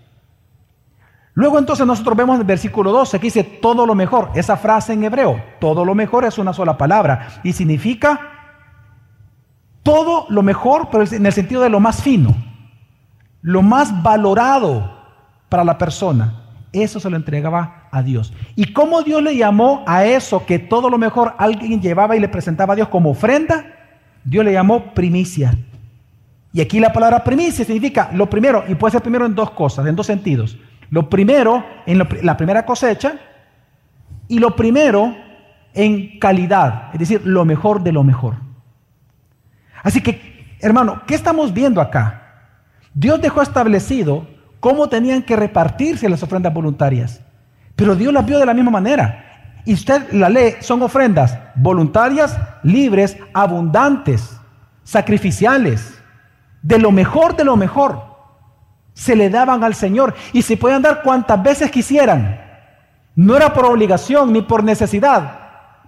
Luego 1.33 1.57
entonces 1.57 1.85
nosotros 1.87 2.17
vemos 2.17 2.35
en 2.35 2.41
el 2.41 2.47
versículo 2.47 2.91
12 2.91 3.19
que 3.19 3.27
dice 3.27 3.43
todo 3.43 3.85
lo 3.85 3.95
mejor. 3.95 4.31
Esa 4.35 4.57
frase 4.57 4.93
en 4.93 5.03
hebreo, 5.03 5.41
todo 5.59 5.85
lo 5.85 5.95
mejor 5.95 6.25
es 6.25 6.37
una 6.37 6.51
sola 6.51 6.77
palabra 6.77 7.29
y 7.43 7.53
significa 7.53 8.19
todo 9.83 10.25
lo 10.29 10.43
mejor, 10.43 10.89
pero 10.91 11.05
en 11.09 11.25
el 11.25 11.31
sentido 11.31 11.61
de 11.61 11.69
lo 11.69 11.79
más 11.79 12.03
fino, 12.03 12.35
lo 13.41 13.61
más 13.61 14.03
valorado 14.03 14.91
para 15.47 15.63
la 15.63 15.77
persona. 15.77 16.43
Eso 16.73 16.99
se 16.99 17.09
lo 17.09 17.15
entregaba 17.15 17.87
a 17.89 18.01
Dios. 18.01 18.33
¿Y 18.55 18.73
cómo 18.73 19.01
Dios 19.03 19.23
le 19.23 19.37
llamó 19.37 19.85
a 19.87 20.03
eso 20.03 20.45
que 20.45 20.59
todo 20.59 20.89
lo 20.89 20.97
mejor 20.97 21.35
alguien 21.37 21.81
llevaba 21.81 22.17
y 22.17 22.19
le 22.19 22.27
presentaba 22.27 22.73
a 22.73 22.75
Dios 22.75 22.89
como 22.89 23.11
ofrenda? 23.11 23.65
Dios 24.25 24.43
le 24.43 24.51
llamó 24.51 24.93
primicia. 24.93 25.57
Y 26.53 26.61
aquí 26.61 26.79
la 26.79 26.93
palabra 26.93 27.23
primicia 27.23 27.65
significa 27.65 28.09
lo 28.13 28.29
primero, 28.29 28.63
y 28.67 28.75
puede 28.75 28.93
ser 28.93 29.01
primero 29.01 29.25
en 29.25 29.35
dos 29.35 29.51
cosas, 29.51 29.85
en 29.85 29.95
dos 29.95 30.07
sentidos. 30.07 30.57
Lo 30.89 31.09
primero 31.09 31.63
en 31.85 31.97
la 31.97 32.37
primera 32.37 32.65
cosecha 32.65 33.19
y 34.27 34.39
lo 34.39 34.55
primero 34.55 35.15
en 35.73 36.17
calidad, 36.19 36.89
es 36.93 36.99
decir, 36.99 37.21
lo 37.25 37.45
mejor 37.45 37.83
de 37.83 37.91
lo 37.91 38.03
mejor. 38.03 38.35
Así 39.83 40.01
que, 40.01 40.57
hermano, 40.59 41.01
¿qué 41.05 41.15
estamos 41.15 41.53
viendo 41.53 41.81
acá? 41.81 42.23
Dios 42.93 43.21
dejó 43.21 43.41
establecido 43.41 44.27
cómo 44.59 44.89
tenían 44.89 45.21
que 45.21 45.35
repartirse 45.35 46.09
las 46.09 46.23
ofrendas 46.23 46.53
voluntarias, 46.53 47.21
pero 47.75 47.95
Dios 47.95 48.11
las 48.11 48.25
vio 48.25 48.39
de 48.39 48.45
la 48.45 48.53
misma 48.53 48.71
manera. 48.71 49.23
Y 49.65 49.73
usted 49.73 50.11
la 50.13 50.29
lee, 50.29 50.55
son 50.61 50.81
ofrendas 50.81 51.37
voluntarias, 51.55 52.39
libres, 52.63 53.17
abundantes, 53.33 54.39
sacrificiales, 54.83 55.96
de 56.68 56.80
lo 56.80 56.91
mejor 56.91 57.38
de 57.38 57.45
lo 57.45 57.55
mejor 57.55 58.03
se 58.93 59.15
le 59.15 59.30
daban 59.30 59.63
al 59.63 59.74
Señor 59.74 60.13
y 60.34 60.41
se 60.41 60.57
podían 60.57 60.82
dar 60.82 61.01
cuantas 61.01 61.41
veces 61.41 61.72
quisieran. 61.72 62.41
No 63.15 63.38
era 63.38 63.53
por 63.53 63.63
obligación 63.63 64.34
ni 64.34 64.41
por 64.41 64.65
necesidad, 64.65 65.39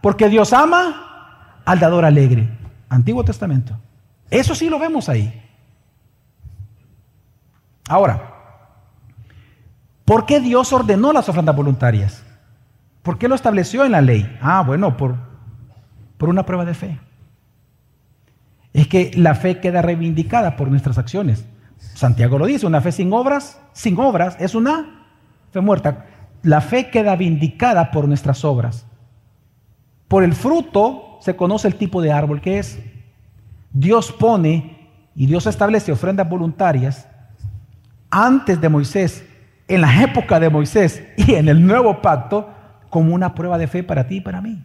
porque 0.02 0.30
Dios 0.30 0.54
ama 0.54 1.60
al 1.66 1.80
dador 1.80 2.06
alegre. 2.06 2.48
Antiguo 2.88 3.26
Testamento. 3.26 3.76
Eso 4.30 4.56
sí 4.56 4.70
lo 4.70 4.80
vemos 4.80 5.10
ahí. 5.10 5.44
Ahora, 7.90 8.36
¿por 10.06 10.26
qué 10.26 10.40
Dios 10.40 10.72
ordenó 10.72 11.12
las 11.12 11.28
ofrendas 11.28 11.58
voluntarias? 11.58 12.24
¿Por 13.04 13.18
qué 13.18 13.28
lo 13.28 13.36
estableció 13.36 13.84
en 13.84 13.92
la 13.92 14.02
ley? 14.02 14.38
Ah, 14.42 14.64
bueno, 14.66 14.96
por, 14.96 15.16
por 16.18 16.30
una 16.30 16.46
prueba 16.46 16.64
de 16.64 16.74
fe. 16.74 17.00
Es 18.74 18.88
que 18.88 19.12
la 19.16 19.36
fe 19.36 19.60
queda 19.60 19.82
reivindicada 19.82 20.56
por 20.56 20.70
nuestras 20.70 20.98
acciones. 20.98 21.46
Santiago 21.78 22.38
lo 22.38 22.46
dice, 22.46 22.66
una 22.66 22.82
fe 22.82 22.92
sin 22.92 23.12
obras, 23.14 23.60
sin 23.74 24.00
obras 24.00 24.38
es 24.40 24.56
una 24.56 25.06
fe 25.52 25.62
muerta. 25.62 26.06
La 26.44 26.62
fe 26.62 26.90
queda 26.90 27.16
vindicada 27.16 27.92
por 27.92 28.08
nuestras 28.08 28.46
obras. 28.46 28.86
Por 30.08 30.24
el 30.24 30.34
fruto 30.34 31.18
se 31.22 31.36
conoce 31.36 31.68
el 31.68 31.76
tipo 31.76 32.02
de 32.02 32.12
árbol 32.12 32.42
que 32.42 32.60
es. 32.60 32.80
Dios 33.72 34.12
pone 34.12 34.90
y 35.16 35.26
Dios 35.26 35.46
establece 35.48 35.92
ofrendas 35.92 36.30
voluntarias 36.30 37.08
antes 38.10 38.60
de 38.60 38.70
Moisés, 38.70 39.24
en 39.68 39.82
la 39.82 40.02
época 40.02 40.40
de 40.40 40.50
Moisés 40.50 41.04
y 41.18 41.36
en 41.36 41.48
el 41.48 41.66
nuevo 41.66 42.02
pacto, 42.02 42.50
como 42.90 43.14
una 43.14 43.36
prueba 43.36 43.58
de 43.58 43.68
fe 43.68 43.84
para 43.84 44.08
ti 44.08 44.16
y 44.16 44.22
para 44.22 44.42
mí. 44.42 44.64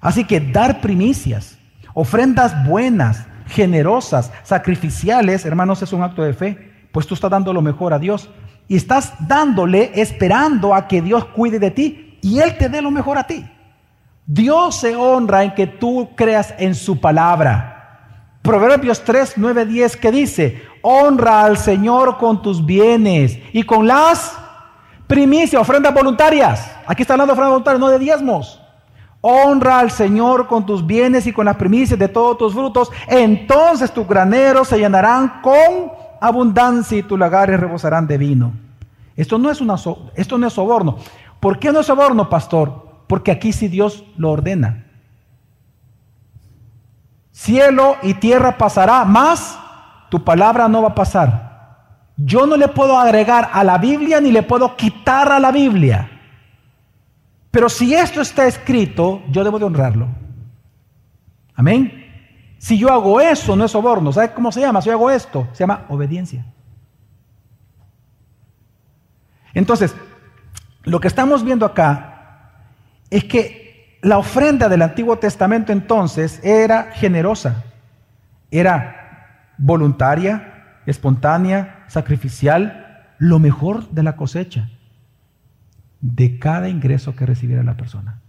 Así 0.00 0.24
que 0.24 0.40
dar 0.40 0.80
primicias, 0.80 1.58
ofrendas 1.94 2.66
buenas, 2.66 3.26
generosas, 3.46 4.32
sacrificiales, 4.42 5.46
hermanos, 5.46 5.80
es 5.82 5.92
un 5.92 6.02
acto 6.02 6.22
de 6.22 6.34
fe, 6.34 6.72
pues 6.92 7.06
tú 7.06 7.14
estás 7.14 7.30
dando 7.30 7.52
lo 7.52 7.62
mejor 7.62 7.92
a 7.92 7.98
Dios 7.98 8.28
y 8.68 8.76
estás 8.76 9.12
dándole 9.20 9.92
esperando 9.94 10.74
a 10.74 10.86
que 10.88 11.00
Dios 11.00 11.24
cuide 11.26 11.58
de 11.58 11.70
ti 11.70 12.18
y 12.20 12.40
Él 12.40 12.56
te 12.58 12.68
dé 12.68 12.82
lo 12.82 12.90
mejor 12.90 13.18
a 13.18 13.26
ti. 13.26 13.48
Dios 14.26 14.80
se 14.80 14.96
honra 14.96 15.44
en 15.44 15.54
que 15.54 15.66
tú 15.66 16.10
creas 16.16 16.54
en 16.58 16.74
su 16.74 17.00
palabra. 17.00 17.70
Proverbios 18.42 19.02
3, 19.04 19.34
9, 19.36 19.66
10 19.66 19.96
que 19.96 20.10
dice, 20.10 20.62
honra 20.82 21.44
al 21.44 21.58
Señor 21.58 22.18
con 22.18 22.42
tus 22.42 22.64
bienes 22.64 23.38
y 23.52 23.62
con 23.62 23.86
las 23.86 24.36
primicias, 25.06 25.60
ofrendas 25.60 25.92
voluntarias. 25.92 26.70
Aquí 26.86 27.02
está 27.02 27.14
hablando 27.14 27.32
de 27.32 27.40
ofrendas 27.40 27.52
voluntarias, 27.52 27.80
no 27.80 27.88
de 27.88 27.98
diezmos. 27.98 28.60
Honra 29.26 29.78
al 29.78 29.90
Señor 29.90 30.46
con 30.46 30.66
tus 30.66 30.86
bienes 30.86 31.26
y 31.26 31.32
con 31.32 31.46
las 31.46 31.56
primicias 31.56 31.98
de 31.98 32.08
todos 32.08 32.36
tus 32.36 32.52
frutos. 32.52 32.90
Entonces 33.08 33.90
tus 33.90 34.06
graneros 34.06 34.68
se 34.68 34.76
llenarán 34.76 35.40
con 35.40 35.92
abundancia 36.20 36.98
y 36.98 37.02
tus 37.02 37.18
lagares 37.18 37.58
rebosarán 37.58 38.06
de 38.06 38.18
vino. 38.18 38.52
Esto 39.16 39.38
no 39.38 39.50
es, 39.50 39.62
esto 40.14 40.36
no 40.36 40.46
es 40.46 40.52
soborno. 40.52 40.98
¿Por 41.40 41.58
qué 41.58 41.72
no 41.72 41.80
es 41.80 41.86
soborno, 41.86 42.28
pastor? 42.28 42.86
Porque 43.06 43.30
aquí 43.30 43.54
sí 43.54 43.68
Dios 43.68 44.04
lo 44.18 44.30
ordena. 44.30 44.84
Cielo 47.32 47.96
y 48.02 48.12
tierra 48.12 48.58
pasará, 48.58 49.06
más 49.06 49.58
tu 50.10 50.22
palabra 50.22 50.68
no 50.68 50.82
va 50.82 50.88
a 50.88 50.94
pasar. 50.94 51.78
Yo 52.18 52.46
no 52.46 52.58
le 52.58 52.68
puedo 52.68 52.98
agregar 52.98 53.48
a 53.54 53.64
la 53.64 53.78
Biblia 53.78 54.20
ni 54.20 54.30
le 54.30 54.42
puedo 54.42 54.76
quitar 54.76 55.32
a 55.32 55.40
la 55.40 55.50
Biblia. 55.50 56.13
Pero 57.54 57.68
si 57.68 57.94
esto 57.94 58.20
está 58.20 58.48
escrito, 58.48 59.22
yo 59.30 59.44
debo 59.44 59.60
de 59.60 59.64
honrarlo. 59.64 60.08
Amén. 61.54 62.56
Si 62.58 62.76
yo 62.76 62.92
hago 62.92 63.20
eso, 63.20 63.54
no 63.54 63.64
es 63.64 63.70
soborno. 63.70 64.12
¿Sabe 64.12 64.32
cómo 64.32 64.50
se 64.50 64.60
llama? 64.60 64.82
Si 64.82 64.88
yo 64.88 64.94
hago 64.94 65.08
esto, 65.08 65.46
se 65.52 65.60
llama 65.60 65.84
obediencia. 65.88 66.44
Entonces, 69.54 69.94
lo 70.82 70.98
que 70.98 71.06
estamos 71.06 71.44
viendo 71.44 71.64
acá 71.64 72.64
es 73.08 73.22
que 73.22 74.00
la 74.02 74.18
ofrenda 74.18 74.68
del 74.68 74.82
Antiguo 74.82 75.16
Testamento 75.20 75.70
entonces 75.70 76.40
era 76.42 76.90
generosa, 76.94 77.62
era 78.50 79.52
voluntaria, 79.58 80.80
espontánea, 80.86 81.84
sacrificial, 81.86 83.14
lo 83.18 83.38
mejor 83.38 83.88
de 83.90 84.02
la 84.02 84.16
cosecha 84.16 84.70
de 86.04 86.38
cada 86.38 86.68
ingreso 86.68 87.16
que 87.16 87.24
recibiera 87.24 87.62
la 87.62 87.78
persona. 87.78 88.20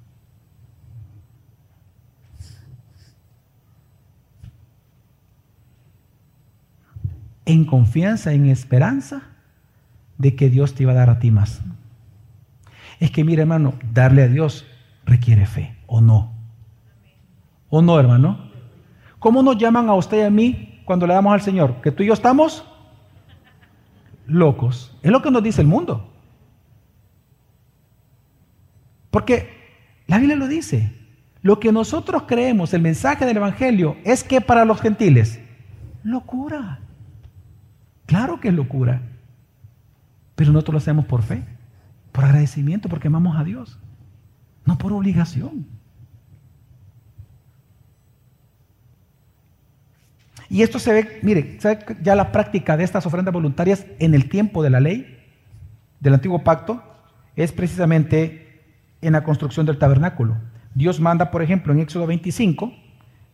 En 7.43 7.65
confianza, 7.65 8.31
en 8.31 8.45
esperanza 8.45 9.23
de 10.17 10.37
que 10.37 10.49
Dios 10.49 10.73
te 10.73 10.83
iba 10.83 10.93
a 10.93 10.95
dar 10.95 11.09
a 11.09 11.19
ti 11.19 11.31
más. 11.31 11.61
Es 13.01 13.11
que, 13.11 13.25
mire, 13.25 13.41
hermano, 13.41 13.73
darle 13.91 14.23
a 14.23 14.29
Dios 14.29 14.65
requiere 15.05 15.45
fe, 15.45 15.75
¿o 15.85 15.99
no? 15.99 16.31
¿O 17.69 17.81
no, 17.81 17.99
hermano? 17.99 18.51
¿Cómo 19.19 19.43
nos 19.43 19.57
llaman 19.57 19.89
a 19.89 19.95
usted 19.95 20.19
y 20.19 20.21
a 20.21 20.29
mí 20.29 20.81
cuando 20.85 21.05
le 21.05 21.13
damos 21.13 21.33
al 21.33 21.41
Señor? 21.41 21.81
Que 21.81 21.91
tú 21.91 22.03
y 22.03 22.07
yo 22.07 22.13
estamos 22.13 22.65
locos. 24.27 24.95
Es 25.03 25.11
lo 25.11 25.21
que 25.21 25.29
nos 25.29 25.43
dice 25.43 25.59
el 25.59 25.67
mundo. 25.67 26.14
Porque 29.15 29.47
la 30.07 30.17
Biblia 30.17 30.35
lo 30.35 30.45
dice. 30.45 30.91
Lo 31.41 31.57
que 31.57 31.71
nosotros 31.71 32.23
creemos, 32.27 32.73
el 32.73 32.81
mensaje 32.81 33.25
del 33.25 33.37
Evangelio, 33.37 33.95
es 34.03 34.25
que 34.25 34.41
para 34.41 34.65
los 34.65 34.81
gentiles, 34.81 35.39
locura. 36.03 36.81
Claro 38.07 38.41
que 38.41 38.49
es 38.49 38.53
locura. 38.53 39.01
Pero 40.35 40.51
nosotros 40.51 40.73
lo 40.73 40.77
hacemos 40.79 41.05
por 41.05 41.23
fe, 41.23 41.45
por 42.11 42.25
agradecimiento, 42.25 42.89
porque 42.89 43.07
amamos 43.07 43.37
a 43.37 43.45
Dios, 43.45 43.79
no 44.65 44.77
por 44.77 44.91
obligación. 44.91 45.65
Y 50.49 50.61
esto 50.61 50.77
se 50.77 50.91
ve, 50.91 51.19
mire, 51.23 51.57
ya 52.03 52.15
la 52.15 52.33
práctica 52.33 52.75
de 52.75 52.83
estas 52.83 53.05
ofrendas 53.05 53.33
voluntarias 53.33 53.85
en 53.99 54.13
el 54.13 54.27
tiempo 54.27 54.61
de 54.61 54.71
la 54.71 54.81
ley, 54.81 55.23
del 56.01 56.15
antiguo 56.15 56.43
pacto, 56.43 56.83
es 57.37 57.53
precisamente 57.53 58.44
en 59.07 59.13
la 59.13 59.23
construcción 59.23 59.65
del 59.65 59.77
tabernáculo. 59.77 60.37
Dios 60.73 60.99
manda, 60.99 61.31
por 61.31 61.41
ejemplo, 61.41 61.73
en 61.73 61.79
Éxodo 61.79 62.05
25, 62.07 62.71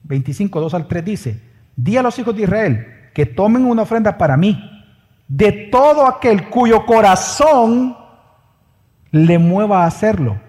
25, 0.03 0.59
2 0.59 0.74
al 0.74 0.88
3 0.88 1.05
dice, 1.05 1.41
di 1.76 1.97
a 1.97 2.03
los 2.03 2.17
hijos 2.19 2.36
de 2.36 2.43
Israel 2.43 2.88
que 3.13 3.26
tomen 3.26 3.65
una 3.65 3.82
ofrenda 3.82 4.17
para 4.17 4.38
mí, 4.38 4.59
de 5.28 5.51
todo 5.72 6.07
aquel 6.07 6.49
cuyo 6.49 6.86
corazón 6.86 7.95
le 9.11 9.38
mueva 9.39 9.84
a 9.84 9.88
hacerlo. 9.88 10.39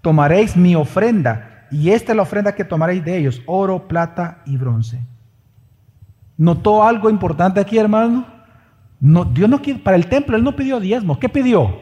Tomaréis 0.00 0.56
mi 0.56 0.74
ofrenda, 0.74 1.66
y 1.70 1.90
esta 1.90 2.12
es 2.12 2.16
la 2.16 2.22
ofrenda 2.22 2.54
que 2.54 2.64
tomaréis 2.64 3.04
de 3.04 3.16
ellos, 3.16 3.42
oro, 3.46 3.88
plata 3.88 4.42
y 4.46 4.56
bronce. 4.56 5.00
¿Notó 6.36 6.84
algo 6.84 7.10
importante 7.10 7.60
aquí, 7.60 7.78
hermano? 7.78 8.26
No, 9.00 9.24
Dios 9.24 9.48
no 9.48 9.60
para 9.82 9.96
el 9.96 10.06
templo, 10.06 10.36
Él 10.36 10.44
no 10.44 10.56
pidió 10.56 10.80
diezmos. 10.80 11.18
¿Qué 11.18 11.28
pidió? 11.28 11.80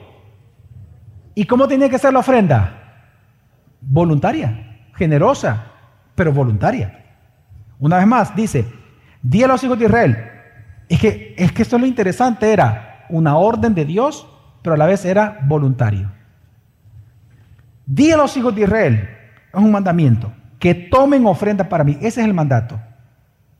¿Y 1.34 1.44
cómo 1.44 1.68
tenía 1.68 1.88
que 1.88 1.98
ser 1.98 2.12
la 2.12 2.20
ofrenda? 2.20 2.85
Voluntaria, 3.80 4.88
generosa, 4.94 5.72
pero 6.14 6.32
voluntaria. 6.32 7.04
Una 7.78 7.98
vez 7.98 8.06
más, 8.06 8.34
dice, 8.34 8.64
Di 9.28 9.42
a 9.42 9.48
los 9.48 9.64
hijos 9.64 9.76
de 9.76 9.86
Israel. 9.86 10.16
Es 10.88 11.00
que, 11.00 11.34
es 11.36 11.50
que 11.50 11.62
esto 11.62 11.76
es 11.76 11.82
lo 11.82 11.88
interesante, 11.88 12.52
era 12.52 13.06
una 13.08 13.36
orden 13.36 13.74
de 13.74 13.84
Dios, 13.84 14.28
pero 14.62 14.74
a 14.74 14.76
la 14.78 14.86
vez 14.86 15.04
era 15.04 15.40
voluntario. 15.46 16.12
Di 17.86 18.12
a 18.12 18.16
los 18.16 18.36
hijos 18.36 18.54
de 18.54 18.62
Israel, 18.62 19.08
es 19.52 19.60
un 19.60 19.72
mandamiento, 19.72 20.32
que 20.60 20.74
tomen 20.74 21.26
ofrenda 21.26 21.68
para 21.68 21.82
mí. 21.82 21.98
Ese 22.00 22.20
es 22.20 22.26
el 22.26 22.34
mandato. 22.34 22.80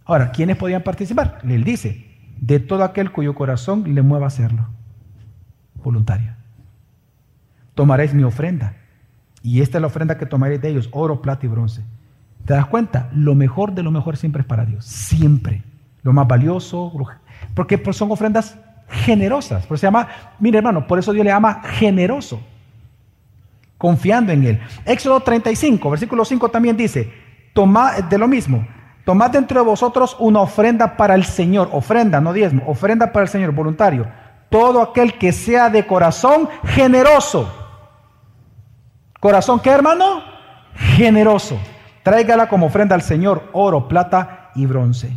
Ahora, 0.04 0.30
¿quiénes 0.30 0.56
podían 0.56 0.82
participar? 0.82 1.40
Él 1.42 1.64
dice, 1.64 2.06
de 2.40 2.60
todo 2.60 2.84
aquel 2.84 3.10
cuyo 3.10 3.34
corazón 3.34 3.92
le 3.92 4.02
mueva 4.02 4.26
a 4.26 4.28
hacerlo. 4.28 4.68
Voluntario. 5.82 6.32
Tomaréis 7.74 8.14
mi 8.14 8.22
ofrenda. 8.22 8.74
Y 9.46 9.60
esta 9.60 9.78
es 9.78 9.80
la 9.80 9.86
ofrenda 9.86 10.18
que 10.18 10.26
tomaréis 10.26 10.60
de 10.60 10.70
ellos, 10.70 10.88
oro, 10.90 11.22
plata 11.22 11.46
y 11.46 11.48
bronce. 11.48 11.80
¿Te 12.44 12.54
das 12.54 12.66
cuenta? 12.66 13.08
Lo 13.12 13.36
mejor 13.36 13.70
de 13.70 13.84
lo 13.84 13.92
mejor 13.92 14.16
siempre 14.16 14.40
es 14.40 14.46
para 14.46 14.64
Dios. 14.64 14.84
Siempre. 14.84 15.62
Lo 16.02 16.12
más 16.12 16.26
valioso. 16.26 16.92
Porque 17.54 17.80
son 17.92 18.10
ofrendas 18.10 18.58
generosas. 18.88 19.64
Por 19.64 19.76
eso 19.76 19.82
se 19.82 19.86
llama, 19.86 20.08
mire 20.40 20.58
hermano, 20.58 20.88
por 20.88 20.98
eso 20.98 21.12
Dios 21.12 21.24
le 21.24 21.30
llama 21.30 21.62
generoso. 21.62 22.40
Confiando 23.78 24.32
en 24.32 24.42
Él. 24.42 24.60
Éxodo 24.84 25.20
35, 25.20 25.90
versículo 25.90 26.24
5 26.24 26.48
también 26.48 26.76
dice, 26.76 27.12
tomad 27.52 28.02
de 28.02 28.18
lo 28.18 28.26
mismo. 28.26 28.66
Tomad 29.04 29.30
dentro 29.30 29.60
de 29.60 29.66
vosotros 29.66 30.16
una 30.18 30.40
ofrenda 30.40 30.96
para 30.96 31.14
el 31.14 31.24
Señor. 31.24 31.68
Ofrenda, 31.70 32.20
no 32.20 32.32
diezmo. 32.32 32.64
Ofrenda 32.66 33.12
para 33.12 33.22
el 33.22 33.28
Señor, 33.28 33.52
voluntario. 33.52 34.08
Todo 34.50 34.82
aquel 34.82 35.16
que 35.18 35.30
sea 35.30 35.70
de 35.70 35.86
corazón 35.86 36.48
generoso. 36.64 37.55
¿Corazón 39.20 39.60
qué, 39.60 39.70
hermano? 39.70 40.22
Generoso. 40.74 41.58
Tráigala 42.02 42.48
como 42.48 42.66
ofrenda 42.66 42.94
al 42.94 43.02
Señor, 43.02 43.50
oro, 43.52 43.88
plata 43.88 44.50
y 44.54 44.66
bronce. 44.66 45.16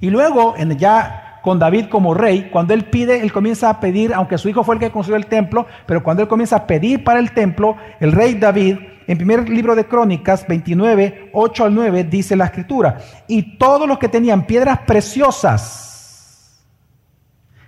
Y 0.00 0.10
luego, 0.10 0.54
en 0.56 0.76
ya 0.78 1.40
con 1.42 1.58
David 1.58 1.86
como 1.88 2.12
rey, 2.12 2.48
cuando 2.50 2.74
él 2.74 2.84
pide, 2.84 3.20
él 3.22 3.32
comienza 3.32 3.70
a 3.70 3.80
pedir, 3.80 4.12
aunque 4.12 4.36
su 4.36 4.48
hijo 4.48 4.64
fue 4.64 4.74
el 4.74 4.80
que 4.80 4.90
construyó 4.90 5.16
el 5.16 5.26
templo, 5.26 5.66
pero 5.86 6.02
cuando 6.02 6.22
él 6.22 6.28
comienza 6.28 6.56
a 6.56 6.66
pedir 6.66 7.04
para 7.04 7.20
el 7.20 7.32
templo, 7.32 7.76
el 8.00 8.12
rey 8.12 8.34
David, 8.34 8.78
en 9.06 9.16
primer 9.16 9.48
libro 9.48 9.76
de 9.76 9.86
Crónicas 9.86 10.46
29, 10.46 11.30
8 11.32 11.64
al 11.64 11.74
9, 11.74 12.04
dice 12.04 12.34
la 12.36 12.46
escritura, 12.46 12.98
y 13.28 13.58
todos 13.58 13.86
los 13.86 13.98
que 13.98 14.08
tenían 14.08 14.44
piedras 14.44 14.80
preciosas, 14.86 16.64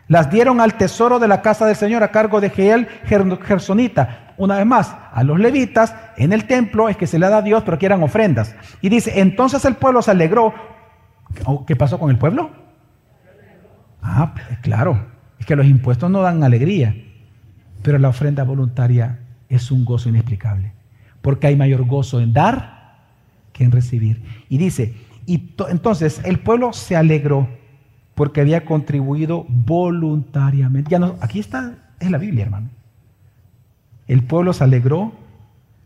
las 0.09 0.31
dieron 0.31 0.61
al 0.61 0.75
tesoro 0.75 1.19
de 1.19 1.29
la 1.29 1.41
casa 1.41 1.67
del 1.67 1.77
Señor 1.77 2.03
a 2.03 2.11
cargo 2.11 2.41
de 2.41 2.51
Geel 2.51 2.89
Gersonita, 3.07 4.28
una 4.39 4.57
vez 4.57 4.67
más, 4.67 4.97
a 5.13 5.23
los 5.25 5.39
levitas 5.39 5.95
en 6.17 6.33
el 6.33 6.47
templo 6.47 6.89
es 6.89 6.97
que 6.97 7.07
se 7.07 7.19
le 7.19 7.29
da 7.29 7.39
a 7.39 7.43
Dios, 7.43 7.63
pero 7.65 7.75
aquí 7.75 7.87
eran 7.87 8.03
ofrendas. 8.03 8.55
Y 8.81 8.89
dice, 8.89 9.21
entonces 9.21 9.65
el 9.65 9.75
pueblo 9.75 10.01
se 10.01 10.13
alegró. 10.13 10.55
Oh, 11.45 11.67
¿Qué 11.67 11.77
pasó 11.77 11.99
con 11.99 12.11
el 12.11 12.19
pueblo? 12.19 12.51
Ah, 14.01 14.33
pues, 14.35 14.59
claro, 14.61 15.07
es 15.39 15.45
que 15.45 15.57
los 15.57 15.67
impuestos 15.67 16.11
no 16.11 16.23
dan 16.23 16.43
alegría, 16.45 16.95
pero 17.83 17.99
la 17.99 18.09
ofrenda 18.09 18.45
voluntaria 18.45 19.19
es 19.49 19.71
un 19.71 19.85
gozo 19.85 20.09
inexplicable, 20.09 20.73
porque 21.21 21.49
hay 21.49 21.57
mayor 21.57 21.85
gozo 21.85 22.21
en 22.21 22.33
dar 22.33 22.97
que 23.53 23.65
en 23.65 23.73
recibir. 23.73 24.23
Y 24.49 24.59
dice, 24.59 24.95
y 25.27 25.55
entonces 25.69 26.21
el 26.25 26.39
pueblo 26.39 26.73
se 26.73 26.97
alegró 26.97 27.49
porque 28.15 28.41
había 28.41 28.65
contribuido 28.65 29.45
voluntariamente. 29.49 30.91
Ya 30.91 30.99
no, 30.99 31.17
aquí 31.21 31.41
está, 31.41 31.75
es 31.99 32.11
la 32.11 32.19
Biblia, 32.19 32.45
hermano. 32.45 32.78
El 34.09 34.25
pueblo 34.25 34.53
se 34.53 34.65
alegró 34.65 35.13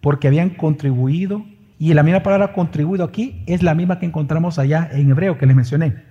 porque 0.01 0.29
habían 0.29 0.51
contribuido, 0.51 1.45
y 1.79 1.93
la 1.95 2.05
misma 2.05 2.23
palabra 2.23 2.53
contribuido 2.53 3.05
aquí 3.05 3.43
es 3.47 3.63
la 3.63 3.75
misma 3.75 3.99
que 3.99 4.07
encontramos 4.07 4.59
allá 4.59 4.89
en 4.93 5.11
hebreo 5.11 5.37
que 5.37 5.47
les 5.47 5.57
mencioné. 5.57 6.05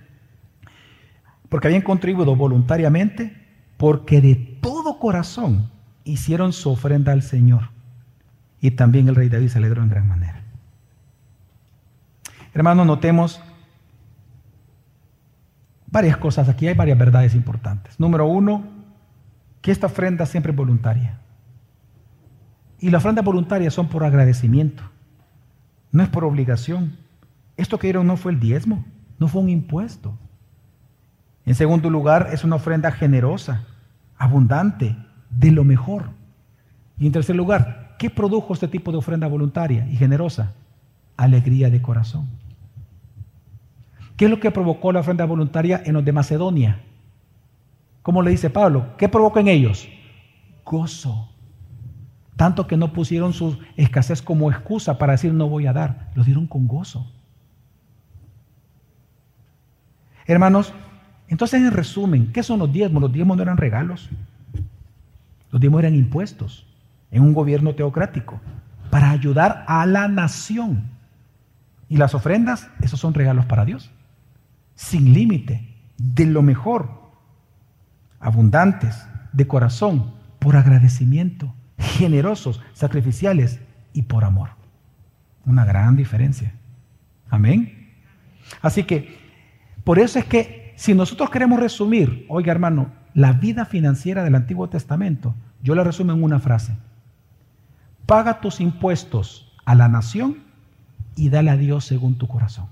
Porque 1.48 1.68
habían 1.68 1.82
contribuido 1.82 2.36
voluntariamente, 2.36 3.34
porque 3.78 4.20
de 4.20 4.34
todo 4.34 4.98
corazón 4.98 5.70
hicieron 6.04 6.52
su 6.52 6.70
ofrenda 6.70 7.12
al 7.12 7.22
Señor. 7.22 7.70
Y 8.60 8.72
también 8.72 9.08
el 9.08 9.16
rey 9.16 9.28
David 9.28 9.48
se 9.48 9.58
alegró 9.58 9.82
en 9.82 9.88
gran 9.88 10.06
manera. 10.06 10.42
Hermanos, 12.54 12.86
notemos 12.86 13.40
varias 15.86 16.18
cosas. 16.18 16.48
Aquí 16.48 16.68
hay 16.68 16.74
varias 16.74 16.98
verdades 16.98 17.34
importantes. 17.34 17.98
Número 17.98 18.26
uno, 18.26 18.62
que 19.62 19.72
esta 19.72 19.86
ofrenda 19.86 20.26
siempre 20.26 20.52
es 20.52 20.56
voluntaria. 20.56 21.21
Y 22.82 22.90
las 22.90 23.02
ofrendas 23.02 23.24
voluntarias 23.24 23.72
son 23.72 23.86
por 23.86 24.02
agradecimiento, 24.02 24.82
no 25.92 26.02
es 26.02 26.08
por 26.08 26.24
obligación. 26.24 26.96
Esto 27.56 27.78
que 27.78 27.86
dieron 27.86 28.08
no 28.08 28.16
fue 28.16 28.32
el 28.32 28.40
diezmo, 28.40 28.84
no 29.20 29.28
fue 29.28 29.40
un 29.40 29.50
impuesto. 29.50 30.18
En 31.46 31.54
segundo 31.54 31.90
lugar, 31.90 32.30
es 32.32 32.42
una 32.42 32.56
ofrenda 32.56 32.90
generosa, 32.90 33.64
abundante, 34.18 34.96
de 35.30 35.52
lo 35.52 35.62
mejor. 35.62 36.10
Y 36.98 37.06
en 37.06 37.12
tercer 37.12 37.36
lugar, 37.36 37.94
¿qué 38.00 38.10
produjo 38.10 38.52
este 38.52 38.66
tipo 38.66 38.90
de 38.90 38.98
ofrenda 38.98 39.28
voluntaria 39.28 39.86
y 39.88 39.94
generosa? 39.94 40.52
Alegría 41.16 41.70
de 41.70 41.80
corazón. 41.80 42.26
¿Qué 44.16 44.24
es 44.24 44.30
lo 44.30 44.40
que 44.40 44.50
provocó 44.50 44.90
la 44.90 45.00
ofrenda 45.00 45.24
voluntaria 45.24 45.80
en 45.84 45.94
los 45.94 46.04
de 46.04 46.10
Macedonia? 46.10 46.80
¿Cómo 48.02 48.22
le 48.22 48.32
dice 48.32 48.50
Pablo? 48.50 48.96
¿Qué 48.98 49.08
provocó 49.08 49.38
en 49.38 49.46
ellos? 49.46 49.88
Gozo. 50.64 51.31
Tanto 52.36 52.66
que 52.66 52.76
no 52.76 52.92
pusieron 52.92 53.32
su 53.32 53.58
escasez 53.76 54.22
como 54.22 54.50
excusa 54.50 54.98
para 54.98 55.12
decir 55.12 55.32
no 55.32 55.48
voy 55.48 55.66
a 55.66 55.72
dar, 55.72 56.10
lo 56.14 56.24
dieron 56.24 56.46
con 56.46 56.66
gozo. 56.66 57.10
Hermanos, 60.26 60.72
entonces 61.28 61.60
en 61.60 61.72
resumen, 61.72 62.32
¿qué 62.32 62.42
son 62.42 62.58
los 62.58 62.72
diezmos? 62.72 63.02
Los 63.02 63.12
diezmos 63.12 63.36
no 63.36 63.42
eran 63.42 63.56
regalos. 63.56 64.08
Los 65.50 65.60
diezmos 65.60 65.80
eran 65.80 65.94
impuestos 65.94 66.66
en 67.10 67.22
un 67.22 67.34
gobierno 67.34 67.74
teocrático 67.74 68.40
para 68.90 69.10
ayudar 69.10 69.64
a 69.66 69.84
la 69.84 70.08
nación. 70.08 70.84
Y 71.88 71.98
las 71.98 72.14
ofrendas, 72.14 72.70
esos 72.80 72.98
son 72.98 73.12
regalos 73.12 73.44
para 73.44 73.66
Dios. 73.66 73.90
Sin 74.74 75.12
límite, 75.12 75.68
de 75.98 76.24
lo 76.24 76.40
mejor, 76.40 77.12
abundantes, 78.18 79.06
de 79.32 79.46
corazón, 79.46 80.14
por 80.38 80.56
agradecimiento 80.56 81.54
generosos, 81.92 82.60
sacrificiales 82.72 83.60
y 83.92 84.02
por 84.02 84.24
amor. 84.24 84.50
Una 85.44 85.64
gran 85.64 85.96
diferencia. 85.96 86.52
Amén. 87.30 87.90
Así 88.60 88.84
que, 88.84 89.18
por 89.84 89.98
eso 89.98 90.18
es 90.18 90.24
que 90.24 90.74
si 90.76 90.94
nosotros 90.94 91.30
queremos 91.30 91.60
resumir, 91.60 92.26
oiga 92.28 92.52
hermano, 92.52 92.90
la 93.14 93.32
vida 93.32 93.64
financiera 93.64 94.24
del 94.24 94.34
Antiguo 94.34 94.68
Testamento, 94.68 95.34
yo 95.62 95.74
la 95.74 95.84
resumo 95.84 96.12
en 96.12 96.22
una 96.22 96.40
frase. 96.40 96.76
Paga 98.06 98.40
tus 98.40 98.60
impuestos 98.60 99.52
a 99.64 99.74
la 99.74 99.88
nación 99.88 100.38
y 101.14 101.28
dale 101.28 101.50
a 101.50 101.56
Dios 101.56 101.84
según 101.84 102.16
tu 102.16 102.26
corazón. 102.26 102.66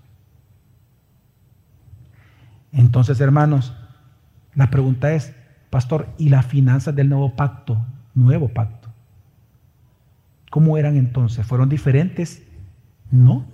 Entonces, 2.72 3.20
hermanos, 3.20 3.74
la 4.54 4.70
pregunta 4.70 5.12
es, 5.12 5.34
pastor, 5.70 6.08
¿y 6.18 6.28
las 6.28 6.46
finanzas 6.46 6.94
del 6.94 7.08
nuevo 7.08 7.36
pacto? 7.36 7.84
Nuevo 8.14 8.48
pacto. 8.48 8.79
¿Cómo 10.50 10.76
eran 10.76 10.96
entonces? 10.96 11.46
¿Fueron 11.46 11.68
diferentes? 11.68 12.42
No, 13.10 13.46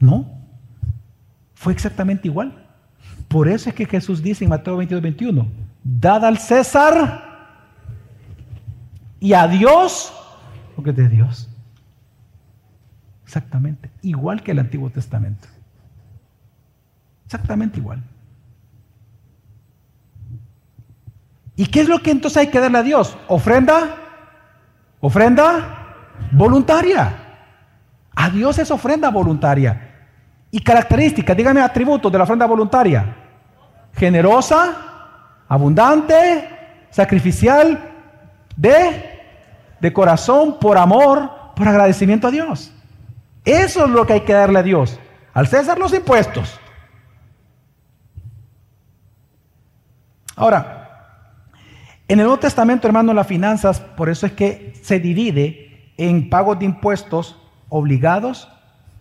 no. 0.00 0.26
Fue 1.54 1.72
exactamente 1.72 2.28
igual. 2.28 2.66
Por 3.28 3.48
eso 3.48 3.70
es 3.70 3.74
que 3.74 3.86
Jesús 3.86 4.22
dice 4.22 4.44
en 4.44 4.50
Mateo 4.50 4.76
22, 4.76 5.00
21, 5.00 5.46
dad 5.82 6.24
al 6.24 6.38
César 6.38 7.30
y 9.20 9.32
a 9.32 9.46
Dios 9.46 10.12
lo 10.76 10.90
es 10.90 10.96
de 10.96 11.08
Dios. 11.08 11.48
Exactamente, 13.24 13.90
igual 14.02 14.42
que 14.42 14.50
el 14.50 14.58
Antiguo 14.58 14.90
Testamento. 14.90 15.48
Exactamente 17.24 17.78
igual. 17.78 18.02
¿Y 21.56 21.66
qué 21.66 21.82
es 21.82 21.88
lo 21.88 22.00
que 22.00 22.10
entonces 22.10 22.38
hay 22.38 22.48
que 22.48 22.60
darle 22.60 22.78
a 22.78 22.82
Dios? 22.82 23.16
¿Ofrenda? 23.28 23.96
¿Ofrenda? 25.00 25.81
Voluntaria. 26.30 27.18
A 28.14 28.30
Dios 28.30 28.58
es 28.58 28.70
ofrenda 28.70 29.10
voluntaria. 29.10 29.90
Y 30.50 30.60
características, 30.60 31.36
dígame 31.36 31.60
atributos 31.60 32.12
de 32.12 32.18
la 32.18 32.24
ofrenda 32.24 32.46
voluntaria. 32.46 33.16
Generosa, 33.94 34.76
abundante, 35.48 36.48
sacrificial, 36.90 37.90
de, 38.56 39.20
de 39.80 39.92
corazón, 39.92 40.58
por 40.58 40.76
amor, 40.76 41.30
por 41.56 41.66
agradecimiento 41.66 42.28
a 42.28 42.30
Dios. 42.30 42.72
Eso 43.44 43.84
es 43.86 43.90
lo 43.90 44.06
que 44.06 44.14
hay 44.14 44.20
que 44.20 44.32
darle 44.32 44.58
a 44.58 44.62
Dios. 44.62 44.98
Al 45.34 45.46
César 45.48 45.78
los 45.78 45.94
impuestos. 45.94 46.58
Ahora, 50.36 50.82
en 52.08 52.18
el 52.18 52.26
Nuevo 52.26 52.40
Testamento, 52.40 52.86
hermano, 52.86 53.14
las 53.14 53.26
finanzas, 53.26 53.80
por 53.80 54.08
eso 54.08 54.26
es 54.26 54.32
que 54.32 54.74
se 54.82 55.00
divide 55.00 55.71
en 55.96 56.30
pagos 56.30 56.58
de 56.58 56.64
impuestos 56.64 57.36
obligados 57.68 58.48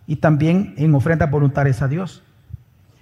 y 0.07 0.17
también 0.17 0.73
en 0.77 0.93
ofrendas 0.95 1.29
voluntarias 1.29 1.81
a 1.81 1.87
Dios. 1.87 2.23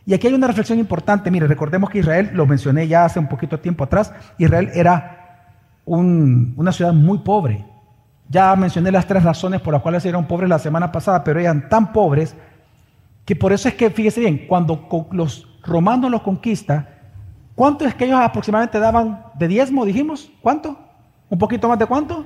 Y 0.05 0.13
aquí 0.13 0.27
hay 0.27 0.33
una 0.33 0.47
reflexión 0.47 0.79
importante. 0.79 1.29
Mire, 1.29 1.47
recordemos 1.47 1.89
que 1.89 1.99
Israel, 1.99 2.31
lo 2.33 2.45
mencioné 2.45 2.87
ya 2.87 3.05
hace 3.05 3.19
un 3.19 3.27
poquito 3.27 3.57
de 3.57 3.61
tiempo 3.61 3.83
atrás, 3.83 4.13
Israel 4.37 4.71
era 4.73 5.55
una 5.85 6.71
ciudad 6.71 6.93
muy 6.93 7.19
pobre. 7.19 7.65
Ya 8.27 8.55
mencioné 8.55 8.91
las 8.91 9.07
tres 9.07 9.23
razones 9.23 9.61
por 9.61 9.73
las 9.73 9.81
cuales 9.81 10.05
eran 10.05 10.27
pobres 10.27 10.49
la 10.49 10.59
semana 10.59 10.91
pasada, 10.91 11.23
pero 11.23 11.39
eran 11.39 11.67
tan 11.69 11.91
pobres 11.91 12.35
que 13.25 13.35
por 13.35 13.53
eso 13.53 13.67
es 13.69 13.75
que, 13.75 13.89
fíjese 13.89 14.19
bien, 14.19 14.45
cuando 14.47 14.87
los 15.11 15.47
romanos 15.63 16.09
los 16.09 16.21
conquistan, 16.21 16.87
¿cuánto 17.53 17.85
es 17.85 17.93
que 17.93 18.05
ellos 18.05 18.19
aproximadamente 18.19 18.79
daban 18.79 19.23
de 19.35 19.47
diezmo, 19.47 19.85
dijimos? 19.85 20.31
¿Cuánto? 20.41 20.77
¿Un 21.29 21.37
poquito 21.37 21.67
más 21.67 21.77
de 21.77 21.85
cuánto? 21.85 22.25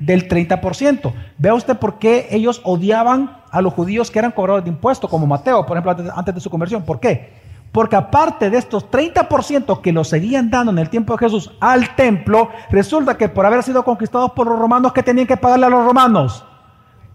Del 0.00 0.28
30%. 0.28 1.12
Vea 1.38 1.54
usted 1.54 1.76
por 1.76 1.98
qué 1.98 2.28
ellos 2.30 2.60
odiaban 2.64 3.38
a 3.50 3.60
los 3.60 3.72
judíos 3.74 4.10
que 4.10 4.18
eran 4.18 4.32
cobradores 4.32 4.64
de 4.64 4.70
impuestos, 4.70 5.08
como 5.08 5.26
Mateo, 5.26 5.64
por 5.64 5.76
ejemplo, 5.76 6.12
antes 6.16 6.34
de 6.34 6.40
su 6.40 6.50
conversión. 6.50 6.82
¿Por 6.82 6.98
qué? 6.98 7.32
Porque 7.72 7.94
aparte 7.94 8.50
de 8.50 8.58
estos 8.58 8.90
30% 8.90 9.80
que 9.80 9.92
los 9.92 10.08
seguían 10.08 10.50
dando 10.50 10.72
en 10.72 10.78
el 10.78 10.90
tiempo 10.90 11.12
de 11.12 11.18
Jesús 11.18 11.52
al 11.60 11.94
templo, 11.94 12.48
resulta 12.70 13.16
que 13.16 13.28
por 13.28 13.46
haber 13.46 13.62
sido 13.62 13.84
conquistados 13.84 14.32
por 14.32 14.48
los 14.48 14.58
romanos, 14.58 14.92
¿qué 14.92 15.02
tenían 15.02 15.26
que 15.26 15.36
pagarle 15.36 15.66
a 15.66 15.70
los 15.70 15.84
romanos? 15.84 16.44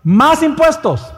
Más 0.04 0.42
impuestos. 0.44 1.14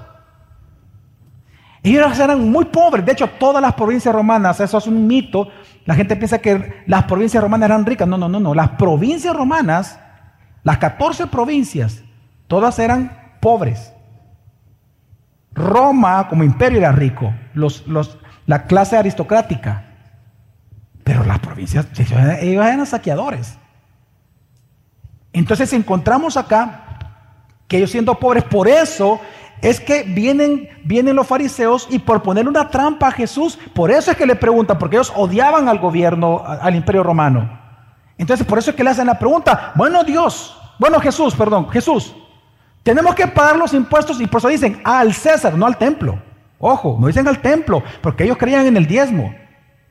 Ellos 1.84 2.20
eran 2.20 2.50
muy 2.50 2.66
pobres. 2.66 3.06
De 3.06 3.12
hecho, 3.12 3.28
todas 3.40 3.62
las 3.62 3.74
provincias 3.74 4.14
romanas, 4.14 4.60
eso 4.60 4.78
es 4.78 4.88
un 4.88 5.08
mito. 5.08 5.48
La 5.86 5.96
gente 5.96 6.16
piensa 6.16 6.40
que 6.40 6.84
las 6.88 7.04
provincias 7.04 7.42
romanas 7.42 7.70
eran 7.70 7.86
ricas. 7.86 8.08
No, 8.08 8.18
no, 8.18 8.28
no, 8.28 8.40
no. 8.40 8.54
Las 8.54 8.70
provincias 8.72 9.36
romanas, 9.36 10.00
las 10.68 10.80
14 10.80 11.28
provincias, 11.28 12.04
todas 12.48 12.78
eran 12.78 13.38
pobres. 13.40 13.94
Roma 15.54 16.28
como 16.28 16.44
imperio 16.44 16.80
era 16.80 16.92
rico, 16.92 17.34
la 18.46 18.64
clase 18.64 18.98
aristocrática. 18.98 19.86
Pero 21.06 21.24
las 21.24 21.40
provincias, 21.40 21.88
ellos 21.98 22.66
eran 22.66 22.86
saqueadores. 22.86 23.58
Entonces 25.32 25.72
encontramos 25.72 26.36
acá 26.36 26.84
que 27.70 27.78
ellos 27.78 27.92
siendo 27.92 28.16
pobres, 28.16 28.44
por 28.44 28.68
eso 28.68 29.22
es 29.62 29.80
que 29.80 30.04
vienen, 30.04 30.68
vienen 30.84 31.16
los 31.16 31.28
fariseos 31.28 31.88
y 31.90 32.00
por 32.00 32.22
poner 32.22 32.46
una 32.46 32.68
trampa 32.68 33.08
a 33.08 33.12
Jesús, 33.12 33.58
por 33.74 33.90
eso 33.90 34.12
es 34.12 34.18
que 34.18 34.26
le 34.26 34.36
preguntan, 34.36 34.78
porque 34.78 34.98
ellos 34.98 35.14
odiaban 35.16 35.70
al 35.70 35.80
gobierno, 35.80 36.44
al 36.46 36.76
imperio 36.76 37.04
romano. 37.04 37.67
Entonces 38.18 38.46
por 38.46 38.58
eso 38.58 38.72
es 38.72 38.76
que 38.76 38.84
le 38.84 38.90
hacen 38.90 39.08
la 39.08 39.20
pregunta, 39.20 39.74
bueno 39.76 40.04
Dios, 40.04 40.58
bueno 40.80 41.00
Jesús, 41.00 41.36
perdón, 41.36 41.70
Jesús, 41.70 42.16
tenemos 42.84 43.16
que 43.16 43.28
pagar 43.28 43.58
los 43.58 43.74
impuestos 43.74 44.20
y 44.22 44.28
por 44.28 44.40
eso 44.40 44.48
dicen 44.48 44.82
al 44.84 45.14
César, 45.14 45.56
no 45.56 45.66
al 45.66 45.78
templo. 45.78 46.22
Ojo, 46.60 46.98
no 47.00 47.08
dicen 47.08 47.28
al 47.28 47.40
templo, 47.40 47.84
porque 48.02 48.24
ellos 48.24 48.38
creían 48.38 48.66
en 48.66 48.78
el 48.78 48.88
diezmo. 48.88 49.34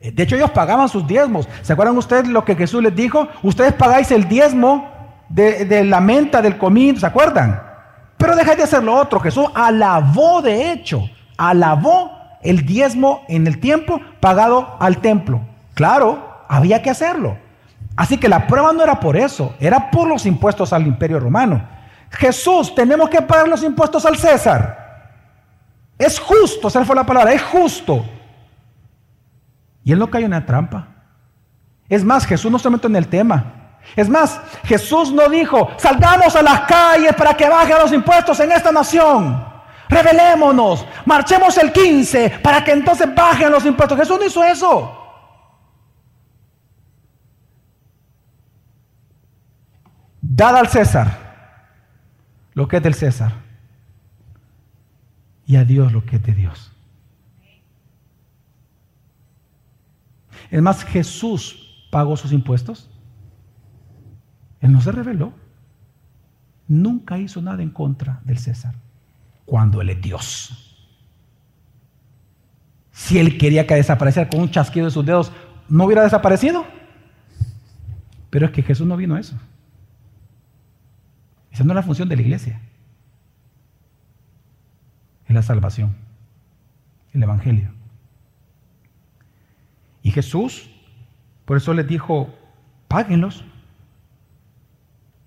De 0.01 0.23
hecho 0.23 0.35
ellos 0.35 0.51
pagaban 0.51 0.89
sus 0.89 1.07
diezmos. 1.07 1.47
¿Se 1.61 1.73
acuerdan 1.73 1.97
ustedes 1.97 2.27
lo 2.27 2.43
que 2.43 2.55
Jesús 2.55 2.83
les 2.83 2.95
dijo? 2.95 3.27
Ustedes 3.43 3.73
pagáis 3.73 4.11
el 4.11 4.27
diezmo 4.27 4.89
de, 5.29 5.65
de 5.65 5.83
la 5.83 6.01
menta, 6.01 6.41
del 6.41 6.57
comín, 6.57 6.99
¿se 6.99 7.05
acuerdan? 7.05 7.61
Pero 8.17 8.35
dejáis 8.35 8.57
de 8.57 8.63
hacer 8.63 8.83
lo 8.83 8.95
otro. 8.95 9.19
Jesús 9.19 9.45
alabó, 9.53 10.41
de 10.41 10.71
hecho, 10.71 11.07
alabó 11.37 12.11
el 12.41 12.65
diezmo 12.65 13.23
en 13.27 13.47
el 13.47 13.59
tiempo 13.59 14.01
pagado 14.19 14.75
al 14.79 14.97
templo. 14.97 15.41
Claro, 15.73 16.43
había 16.47 16.81
que 16.81 16.89
hacerlo. 16.89 17.37
Así 17.97 18.19
que 18.19 18.29
la 18.29 18.45
prueba 18.45 18.71
no 18.71 18.83
era 18.83 18.99
por 18.99 19.17
eso, 19.17 19.55
era 19.59 19.89
por 19.89 20.07
los 20.07 20.27
impuestos 20.27 20.71
al 20.71 20.85
imperio 20.85 21.19
romano. 21.19 21.67
Jesús, 22.11 22.73
tenemos 22.75 23.09
que 23.09 23.23
pagar 23.23 23.47
los 23.47 23.63
impuestos 23.63 24.05
al 24.05 24.15
César. 24.15 24.85
Es 25.97 26.19
justo, 26.19 26.67
esa 26.67 26.85
fue 26.85 26.95
la 26.95 27.03
palabra, 27.03 27.33
es 27.33 27.41
justo. 27.41 28.05
Y 29.83 29.91
él 29.91 29.97
no 29.97 30.11
cayó 30.11 30.25
en 30.25 30.31
la 30.31 30.45
trampa. 30.45 30.87
Es 31.89 32.03
más, 32.03 32.25
Jesús 32.27 32.51
no 32.51 32.59
se 32.59 32.69
metió 32.69 32.87
en 32.87 32.97
el 32.97 33.07
tema. 33.07 33.45
Es 33.95 34.07
más, 34.07 34.39
Jesús 34.65 35.11
no 35.11 35.27
dijo, 35.27 35.69
salgamos 35.77 36.35
a 36.35 36.43
las 36.43 36.61
calles 36.61 37.15
para 37.15 37.33
que 37.33 37.49
bajen 37.49 37.77
los 37.79 37.91
impuestos 37.91 38.39
en 38.41 38.51
esta 38.51 38.71
nación. 38.71 39.43
Revelémonos, 39.89 40.85
marchemos 41.05 41.57
el 41.57 41.71
15 41.71 42.41
para 42.43 42.63
que 42.63 42.73
entonces 42.73 43.13
bajen 43.15 43.51
los 43.51 43.65
impuestos. 43.65 43.97
Jesús 43.97 44.19
no 44.19 44.25
hizo 44.25 44.43
eso. 44.43 44.96
Dad 50.37 50.55
al 50.55 50.67
César 50.67 51.17
lo 52.53 52.67
que 52.67 52.77
es 52.77 52.83
del 52.83 52.93
César 52.93 53.33
y 55.47 55.55
a 55.55 55.63
Dios 55.63 55.91
lo 55.91 56.05
que 56.05 56.17
es 56.17 56.23
de 56.23 56.35
Dios. 56.35 56.71
Es 60.51 60.61
más, 60.61 60.83
Jesús 60.83 61.87
pagó 61.91 62.15
sus 62.17 62.31
impuestos. 62.31 62.87
Él 64.61 64.71
no 64.71 64.79
se 64.79 64.91
reveló. 64.91 65.33
Nunca 66.67 67.17
hizo 67.17 67.41
nada 67.41 67.63
en 67.63 67.71
contra 67.71 68.21
del 68.23 68.37
César, 68.37 68.75
cuando 69.43 69.81
Él 69.81 69.89
es 69.89 70.01
Dios. 70.01 70.87
Si 72.91 73.17
Él 73.17 73.39
quería 73.39 73.65
que 73.65 73.73
desapareciera 73.73 74.29
con 74.29 74.41
un 74.41 74.51
chasquido 74.51 74.85
de 74.85 74.91
sus 74.91 75.03
dedos, 75.03 75.31
¿no 75.67 75.85
hubiera 75.85 76.03
desaparecido? 76.03 76.63
Pero 78.29 78.45
es 78.45 78.51
que 78.51 78.61
Jesús 78.61 78.85
no 78.85 78.97
vino 78.97 79.15
a 79.15 79.19
eso. 79.19 79.35
Esa 81.57 81.63
no 81.63 81.71
es 81.71 81.75
la 81.77 81.81
función 81.81 82.07
de 82.07 82.15
la 82.15 82.21
iglesia. 82.21 82.61
Es 85.25 85.33
la 85.33 85.41
salvación, 85.41 85.95
el 87.13 87.23
Evangelio. 87.23 87.71
Y 90.03 90.11
Jesús, 90.11 90.69
por 91.45 91.57
eso 91.57 91.73
les 91.73 91.87
dijo, 91.87 92.29
páguenlos 92.87 93.43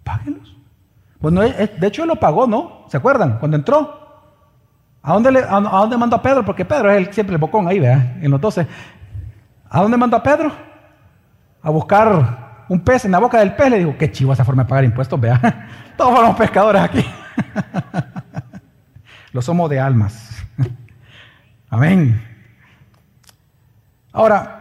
páguenlos. 0.05 0.57
Bueno, 1.19 1.41
de 1.41 1.87
hecho 1.89 2.07
lo 2.07 2.15
pagó, 2.15 2.47
¿no? 2.47 2.85
¿Se 2.87 2.97
acuerdan? 2.97 3.41
Cuando 3.41 3.57
entró. 3.57 3.99
¿A 5.03 5.13
dónde, 5.15 5.33
le, 5.33 5.41
a, 5.41 5.59
dónde 5.59 5.97
mandó 5.97 6.15
a 6.15 6.23
Pedro? 6.23 6.45
Porque 6.45 6.65
Pedro 6.65 6.93
es 6.93 7.09
el, 7.09 7.13
siempre 7.13 7.35
el 7.35 7.41
bocón 7.41 7.67
ahí, 7.67 7.81
vea, 7.81 8.19
en 8.23 8.31
los 8.31 8.41
doce. 8.41 8.69
¿A 9.69 9.83
dónde 9.83 9.97
mandó 9.97 10.17
a 10.17 10.23
Pedro? 10.23 10.53
A 11.61 11.71
buscar 11.71 12.40
un 12.71 12.81
pez 12.81 13.05
en 13.05 13.11
la 13.11 13.19
boca 13.19 13.41
del 13.41 13.55
pez. 13.57 13.69
Le 13.69 13.79
dijo, 13.81 13.99
qué 13.99 14.11
chivo 14.11 14.33
esa 14.33 14.45
forma 14.45 14.63
de 14.63 14.69
pagar 14.69 14.85
impuestos, 14.85 15.21
vea. 15.21 15.69
Todos 15.97 16.19
somos 16.19 16.37
pescadores 16.37 16.81
aquí. 16.81 17.05
Lo 19.33 19.43
somos 19.43 19.69
de 19.69 19.81
almas. 19.81 20.31
Amén. 21.69 22.23
Ahora, 24.13 24.57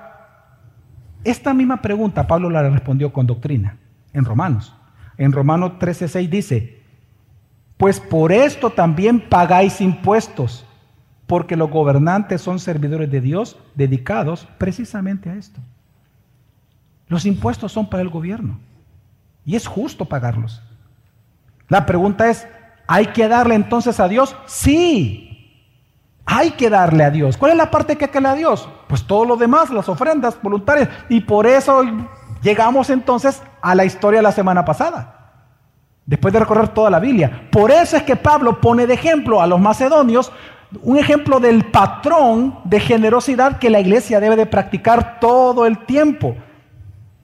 esta 1.23 1.53
misma 1.53 1.81
pregunta 1.81 2.25
Pablo 2.25 2.49
la 2.49 2.67
respondió 2.67 3.13
con 3.13 3.27
doctrina 3.27 3.77
en 4.11 4.25
Romanos. 4.25 4.75
En 5.17 5.31
Romanos 5.31 5.73
13:6 5.79 6.29
dice, 6.29 6.81
pues 7.77 7.99
por 7.99 8.31
esto 8.31 8.71
también 8.71 9.19
pagáis 9.19 9.81
impuestos, 9.81 10.65
porque 11.27 11.55
los 11.55 11.69
gobernantes 11.69 12.41
son 12.41 12.57
servidores 12.57 13.11
de 13.11 13.21
Dios 13.21 13.59
dedicados 13.75 14.47
precisamente 14.57 15.29
a 15.29 15.35
esto. 15.35 15.59
Los 17.09 17.25
impuestos 17.25 17.73
son 17.73 17.89
para 17.89 18.01
el 18.01 18.09
gobierno 18.09 18.57
y 19.45 19.57
es 19.57 19.67
justo 19.67 20.05
pagarlos. 20.05 20.61
La 21.67 21.85
pregunta 21.85 22.29
es, 22.29 22.47
¿hay 22.87 23.07
que 23.07 23.27
darle 23.27 23.55
entonces 23.55 23.99
a 23.99 24.07
Dios? 24.07 24.35
Sí, 24.45 25.75
hay 26.25 26.51
que 26.51 26.69
darle 26.69 27.03
a 27.03 27.11
Dios. 27.11 27.35
¿Cuál 27.35 27.51
es 27.51 27.57
la 27.57 27.69
parte 27.69 27.97
que 27.97 28.05
hay 28.05 28.11
que 28.11 28.21
darle 28.21 28.29
a 28.29 28.35
Dios? 28.35 28.69
Pues 28.87 29.03
todo 29.03 29.25
lo 29.25 29.35
demás, 29.35 29.69
las 29.69 29.89
ofrendas 29.89 30.41
voluntarias. 30.41 30.87
Y 31.09 31.19
por 31.19 31.45
eso 31.45 31.83
Llegamos 32.41 32.89
entonces 32.89 33.41
a 33.61 33.75
la 33.75 33.85
historia 33.85 34.19
de 34.19 34.23
la 34.23 34.31
semana 34.31 34.63
pasada, 34.63 35.43
después 36.05 36.33
de 36.33 36.39
recorrer 36.39 36.69
toda 36.69 36.89
la 36.89 36.99
Biblia. 36.99 37.49
Por 37.51 37.71
eso 37.71 37.97
es 37.97 38.03
que 38.03 38.15
Pablo 38.15 38.61
pone 38.61 38.87
de 38.87 38.93
ejemplo 38.93 39.41
a 39.41 39.47
los 39.47 39.59
macedonios 39.59 40.31
un 40.83 40.97
ejemplo 40.97 41.39
del 41.39 41.65
patrón 41.65 42.59
de 42.63 42.79
generosidad 42.79 43.57
que 43.57 43.71
la 43.71 43.79
iglesia 43.79 44.19
debe 44.19 44.35
de 44.35 44.45
practicar 44.45 45.19
todo 45.19 45.65
el 45.65 45.79
tiempo. 45.85 46.35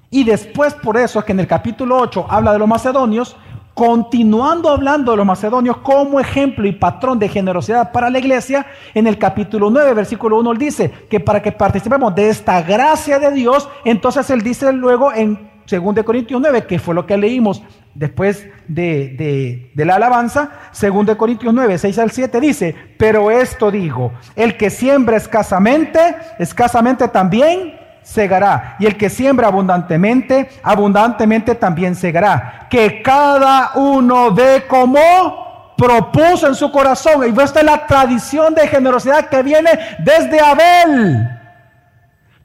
Y 0.09 0.23
después 0.23 0.73
por 0.73 0.97
eso 0.97 1.19
es 1.19 1.25
que 1.25 1.31
en 1.31 1.39
el 1.39 1.47
capítulo 1.47 1.97
8 1.97 2.27
habla 2.29 2.53
de 2.53 2.59
los 2.59 2.67
macedonios, 2.67 3.35
continuando 3.75 4.69
hablando 4.69 5.11
de 5.11 5.17
los 5.17 5.25
macedonios 5.25 5.77
como 5.77 6.19
ejemplo 6.19 6.65
y 6.65 6.71
patrón 6.71 7.19
de 7.19 7.27
generosidad 7.27 7.91
para 7.91 8.09
la 8.09 8.19
iglesia, 8.19 8.65
en 8.93 9.05
el 9.05 9.17
capítulo 9.17 9.69
9, 9.69 9.93
versículo 9.93 10.39
1, 10.39 10.53
él 10.53 10.57
dice 10.57 10.89
que 11.09 11.19
para 11.19 11.41
que 11.41 11.51
participemos 11.51 12.15
de 12.15 12.29
esta 12.29 12.61
gracia 12.61 13.19
de 13.19 13.31
Dios, 13.31 13.67
entonces 13.83 14.29
él 14.29 14.41
dice 14.41 14.71
luego 14.71 15.11
en 15.13 15.51
2 15.69 16.05
Corintios 16.05 16.39
9, 16.39 16.65
que 16.65 16.79
fue 16.79 16.95
lo 16.95 17.05
que 17.05 17.17
leímos 17.17 17.61
después 17.93 18.47
de, 18.67 19.69
de 19.73 19.85
la 19.85 19.95
alabanza, 19.95 20.51
2 20.79 21.15
Corintios 21.17 21.53
9, 21.53 21.77
6 21.77 21.99
al 21.99 22.11
7 22.11 22.39
dice, 22.39 22.75
pero 22.97 23.29
esto 23.29 23.71
digo, 23.71 24.13
el 24.37 24.55
que 24.55 24.69
siembra 24.69 25.17
escasamente, 25.17 25.99
escasamente 26.39 27.09
también 27.09 27.84
segará. 28.05 28.77
Y 28.79 28.85
el 28.85 28.95
que 28.97 29.09
siembra 29.09 29.47
abundantemente, 29.47 30.49
abundantemente 30.63 31.55
también 31.55 31.95
segará. 31.95 32.67
Que 32.69 33.01
cada 33.01 33.71
uno 33.75 34.31
dé 34.31 34.65
como 34.67 35.73
propuso 35.75 36.47
en 36.47 36.55
su 36.55 36.71
corazón. 36.71 37.23
Y 37.25 37.41
esta 37.41 37.59
es 37.59 37.65
la 37.65 37.85
tradición 37.85 38.53
de 38.53 38.67
generosidad 38.67 39.27
que 39.27 39.43
viene 39.43 39.71
desde 39.99 40.39
Abel. 40.39 41.29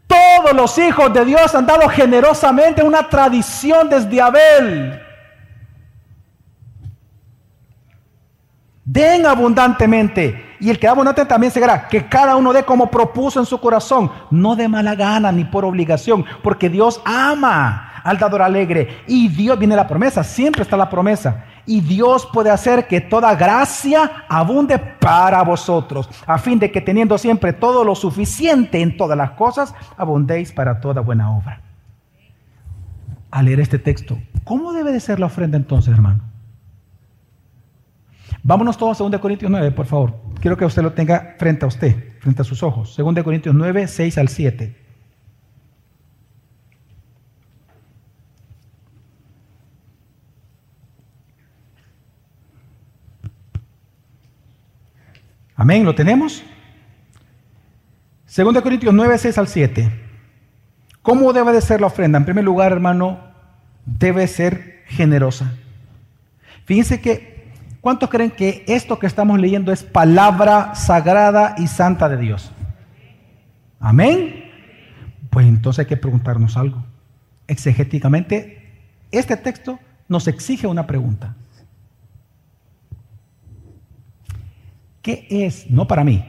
Todos 0.07 0.53
los 0.55 0.77
hijos 0.79 1.13
de 1.13 1.25
Dios 1.25 1.55
han 1.55 1.67
dado 1.67 1.89
generosamente 1.89 2.83
una 2.83 3.09
tradición 3.09 3.89
desde 3.89 4.21
Abel. 4.21 5.01
Den 8.85 9.27
abundantemente. 9.27 10.57
Y 10.61 10.69
el 10.69 10.79
que 10.79 10.87
da 10.87 10.93
abundante 10.93 11.25
también 11.25 11.53
se 11.53 11.61
será 11.61 11.89
que 11.89 12.07
cada 12.07 12.37
uno 12.37 12.53
dé 12.53 12.65
como 12.65 12.91
propuso 12.91 13.41
en 13.41 13.47
su 13.47 13.59
corazón, 13.61 14.11
no 14.31 14.57
de 14.57 14.69
mala 14.69 14.95
gana 14.95 15.33
ni 15.33 15.45
por 15.45 15.65
obligación, 15.65 16.25
porque 16.43 16.69
Dios 16.69 17.01
ama 17.05 17.91
al 18.05 18.19
dador 18.19 18.43
alegre. 18.43 19.03
Y 19.07 19.29
Dios 19.29 19.59
viene 19.59 19.77
la 19.77 19.89
promesa, 19.89 20.23
siempre 20.23 20.63
está 20.63 20.77
la 20.77 20.91
promesa. 20.91 21.45
Y 21.67 21.81
Dios 21.81 22.29
puede 22.33 22.51
hacer 22.51 22.87
que 22.87 23.01
toda 23.01 23.35
gracia 23.35 24.25
abunde 24.29 24.79
para 24.79 25.43
vosotros, 25.43 26.09
a 26.27 26.39
fin 26.39 26.59
de 26.59 26.71
que 26.71 26.81
teniendo 26.81 27.17
siempre 27.17 27.53
todo 27.53 27.85
lo 27.85 27.95
suficiente 27.95 28.81
en 28.81 28.97
todas 28.97 29.17
las 29.17 29.33
cosas, 29.33 29.75
abundéis 29.97 30.53
para 30.53 30.81
toda 30.81 31.01
buena 31.01 31.31
obra. 31.37 31.61
Al 33.31 33.45
leer 33.45 33.61
este 33.61 33.79
texto, 33.79 34.19
¿cómo 34.45 34.73
debe 34.73 34.93
de 34.93 35.01
ser 35.01 35.21
la 35.21 35.27
ofrenda 35.27 35.57
entonces, 35.57 35.95
hermano? 35.95 36.30
Vámonos 38.43 38.79
todos 38.79 39.01
a 39.01 39.05
2 39.05 39.21
Corintios 39.21 39.51
9, 39.51 39.71
por 39.73 39.87
favor. 39.87 40.15
Quiero 40.41 40.57
que 40.57 40.65
usted 40.65 40.83
lo 40.83 40.93
tenga 40.93 41.35
frente 41.39 41.65
a 41.65 41.69
usted, 41.69 42.19
frente 42.21 42.43
a 42.43 42.45
sus 42.45 42.63
ojos. 42.63 42.97
2 42.97 43.23
Corintios 43.23 43.55
9, 43.55 43.87
6 43.87 44.19
al 44.19 44.29
7. 44.29 44.77
Amén, 55.55 55.85
¿lo 55.85 55.95
tenemos? 55.95 56.43
2 58.35 58.63
Corintios 58.63 58.95
9, 58.95 59.19
6 59.19 59.37
al 59.37 59.49
7. 59.49 59.91
¿Cómo 61.03 61.35
debe 61.35 61.53
de 61.53 61.61
ser 61.61 61.83
la 61.83 61.89
ofrenda? 61.89 62.17
En 62.17 62.25
primer 62.25 62.45
lugar, 62.45 62.73
hermano, 62.73 63.21
debe 63.85 64.27
ser 64.27 64.85
generosa. 64.87 65.53
Fíjense 66.65 67.03
que 67.03 67.30
¿Cuántos 67.81 68.11
creen 68.11 68.31
que 68.31 68.65
esto 68.69 68.99
que 68.99 69.07
estamos 69.07 69.39
leyendo 69.39 69.73
es 69.73 69.83
palabra 69.83 70.75
sagrada 70.75 71.55
y 71.57 71.67
santa 71.67 72.09
de 72.09 72.19
Dios? 72.19 72.53
Amén. 73.79 74.45
Pues 75.31 75.47
entonces 75.47 75.81
hay 75.81 75.87
que 75.87 75.97
preguntarnos 75.97 76.57
algo. 76.57 76.85
Exegéticamente, 77.47 78.83
este 79.11 79.37
texto 79.37 79.79
nos 80.09 80.29
exige 80.29 80.67
una 80.67 80.87
pregunta. 80.87 81.35
¿Qué 85.01 85.27
es, 85.31 85.71
no 85.71 85.87
para 85.87 86.05
mí, 86.05 86.23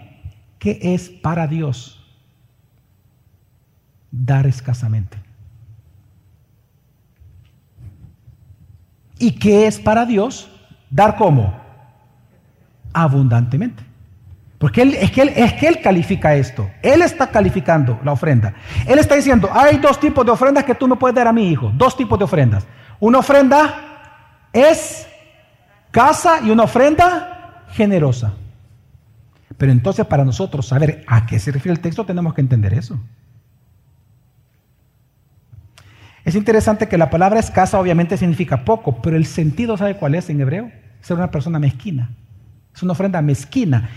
qué 0.58 0.80
es 0.82 1.10
para 1.10 1.48
Dios 1.48 2.02
dar 4.10 4.48
escasamente? 4.48 5.18
¿Y 9.20 9.34
qué 9.34 9.68
es 9.68 9.80
para 9.80 10.06
Dios 10.06 10.51
Dar 10.92 11.16
cómo? 11.16 11.60
Abundantemente. 12.94 13.84
Porque 14.58 14.84
es, 14.84 15.10
que 15.10 15.24
él, 15.24 15.34
es 15.36 15.54
que 15.54 15.68
él 15.68 15.82
califica 15.82 16.36
esto. 16.36 16.70
Él 16.84 17.02
está 17.02 17.32
calificando 17.32 18.00
la 18.04 18.12
ofrenda. 18.12 18.54
Él 18.86 19.00
está 19.00 19.16
diciendo, 19.16 19.50
hay 19.52 19.78
dos 19.78 20.00
tipos 20.00 20.24
de 20.24 20.32
ofrendas 20.32 20.66
que 20.66 20.76
tú 20.76 20.88
me 20.88 20.98
puedes 20.98 21.16
dar 21.16 21.28
a 21.28 21.34
mi 21.34 21.50
hijo. 21.50 21.72
Dos 21.74 21.98
tipos 21.98 22.20
de 22.20 22.26
ofrendas. 22.26 22.68
Una 23.00 23.18
ofrenda 23.18 24.44
es 24.54 25.08
casa 25.90 26.42
y 26.44 26.52
una 26.52 26.64
ofrenda 26.64 27.64
generosa. 27.70 28.34
Pero 29.58 29.72
entonces 29.72 30.06
para 30.06 30.26
nosotros 30.26 30.68
saber 30.68 31.04
a 31.08 31.26
qué 31.26 31.40
se 31.40 31.52
refiere 31.52 31.74
el 31.74 31.82
texto 31.82 32.06
tenemos 32.06 32.36
que 32.36 32.42
entender 32.42 32.76
eso. 32.76 33.00
Es 36.24 36.36
interesante 36.36 36.88
que 36.88 37.00
la 37.00 37.10
palabra 37.10 37.40
escasa 37.40 37.80
obviamente 37.80 38.16
significa 38.16 38.64
poco, 38.64 39.02
pero 39.02 39.18
el 39.18 39.26
sentido, 39.26 39.76
¿sabe 39.76 39.98
cuál 39.98 40.14
es 40.14 40.30
en 40.30 40.40
hebreo? 40.40 40.72
Ser 41.02 41.18
una 41.18 41.32
persona 41.32 41.60
mezquina. 41.60 42.10
Es 42.74 42.82
una 42.84 42.94
ofrenda 42.94 43.22
mezquina. 43.22 43.90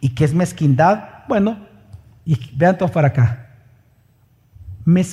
¿Y 0.00 0.08
qué 0.10 0.24
es 0.24 0.34
mezquindad? 0.34 1.26
Bueno, 1.28 1.58
y 2.24 2.38
vean 2.56 2.78
todos 2.78 2.90
para 2.90 3.08
acá. 3.08 3.50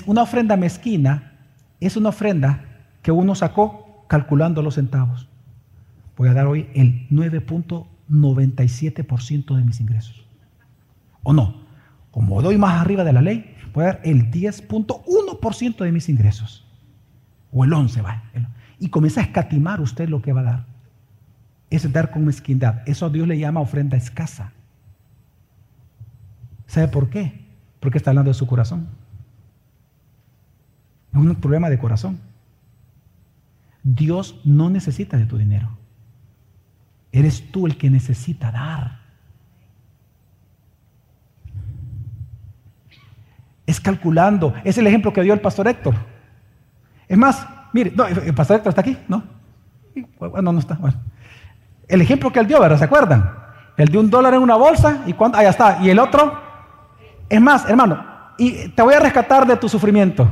una 0.05 0.21
ofrenda 0.21 0.55
mezquina 0.57 1.31
es 1.79 1.97
una 1.97 2.09
ofrenda 2.09 2.65
que 3.01 3.11
uno 3.11 3.33
sacó 3.35 4.05
calculando 4.07 4.61
los 4.61 4.75
centavos. 4.75 5.27
Voy 6.15 6.29
a 6.29 6.33
dar 6.33 6.45
hoy 6.47 6.69
el 6.75 7.09
9.97% 7.09 9.55
de 9.55 9.63
mis 9.63 9.79
ingresos. 9.79 10.23
¿O 11.23 11.33
no? 11.33 11.63
Como 12.11 12.39
doy 12.41 12.57
más 12.57 12.79
arriba 12.79 13.03
de 13.03 13.13
la 13.13 13.21
ley, 13.21 13.55
voy 13.73 13.85
a 13.85 13.87
dar 13.87 14.01
el 14.03 14.29
10.1% 14.29 15.83
de 15.83 15.91
mis 15.91 16.09
ingresos. 16.09 16.67
O 17.51 17.63
el 17.63 17.73
11, 17.73 18.01
va. 18.01 18.23
Y 18.79 18.89
comienza 18.89 19.21
a 19.21 19.23
escatimar 19.23 19.81
usted 19.81 20.07
lo 20.09 20.21
que 20.21 20.33
va 20.33 20.41
a 20.41 20.43
dar. 20.43 20.72
Es 21.73 21.91
dar 21.91 22.11
con 22.11 22.23
mezquindad. 22.23 22.87
Eso 22.87 23.09
Dios 23.09 23.27
le 23.27 23.39
llama 23.39 23.59
ofrenda 23.59 23.97
escasa. 23.97 24.51
¿Sabe 26.67 26.87
por 26.87 27.09
qué? 27.09 27.47
Porque 27.79 27.97
está 27.97 28.11
hablando 28.11 28.29
de 28.29 28.35
su 28.35 28.45
corazón. 28.45 28.87
Es 31.11 31.17
un 31.17 31.33
problema 31.33 31.71
de 31.71 31.79
corazón. 31.79 32.19
Dios 33.81 34.39
no 34.43 34.69
necesita 34.69 35.17
de 35.17 35.25
tu 35.25 35.35
dinero. 35.39 35.75
Eres 37.11 37.51
tú 37.51 37.65
el 37.65 37.75
que 37.75 37.89
necesita 37.89 38.51
dar. 38.51 38.99
Es 43.65 43.79
calculando. 43.79 44.53
Es 44.63 44.77
el 44.77 44.85
ejemplo 44.85 45.11
que 45.11 45.23
dio 45.23 45.33
el 45.33 45.41
pastor 45.41 45.67
Héctor. 45.67 45.95
Es 47.07 47.17
más, 47.17 47.47
mire, 47.73 47.91
el 48.25 48.35
pastor 48.35 48.57
Héctor 48.57 48.69
está 48.69 48.81
aquí, 48.81 48.95
¿no? 49.07 49.23
Bueno, 50.19 50.53
no 50.53 50.59
está. 50.59 50.75
Bueno. 50.75 51.12
El 51.93 52.01
ejemplo 52.01 52.31
que 52.31 52.39
él 52.39 52.47
dio, 52.47 52.59
¿verdad? 52.59 52.79
¿Se 52.79 52.85
acuerdan? 52.85 53.31
El 53.77 53.87
de 53.89 53.99
un 53.99 54.09
dólar 54.09 54.33
en 54.33 54.41
una 54.41 54.55
bolsa 54.55 55.03
y 55.05 55.13
cuánto, 55.13 55.37
ahí 55.37 55.45
está. 55.45 55.77
Y 55.79 55.91
el 55.91 55.99
otro, 55.99 56.33
es 57.29 57.39
más, 57.39 57.69
hermano, 57.69 58.03
y 58.35 58.69
te 58.69 58.81
voy 58.81 58.95
a 58.95 58.99
rescatar 58.99 59.45
de 59.45 59.55
tu 59.57 59.69
sufrimiento. 59.69 60.27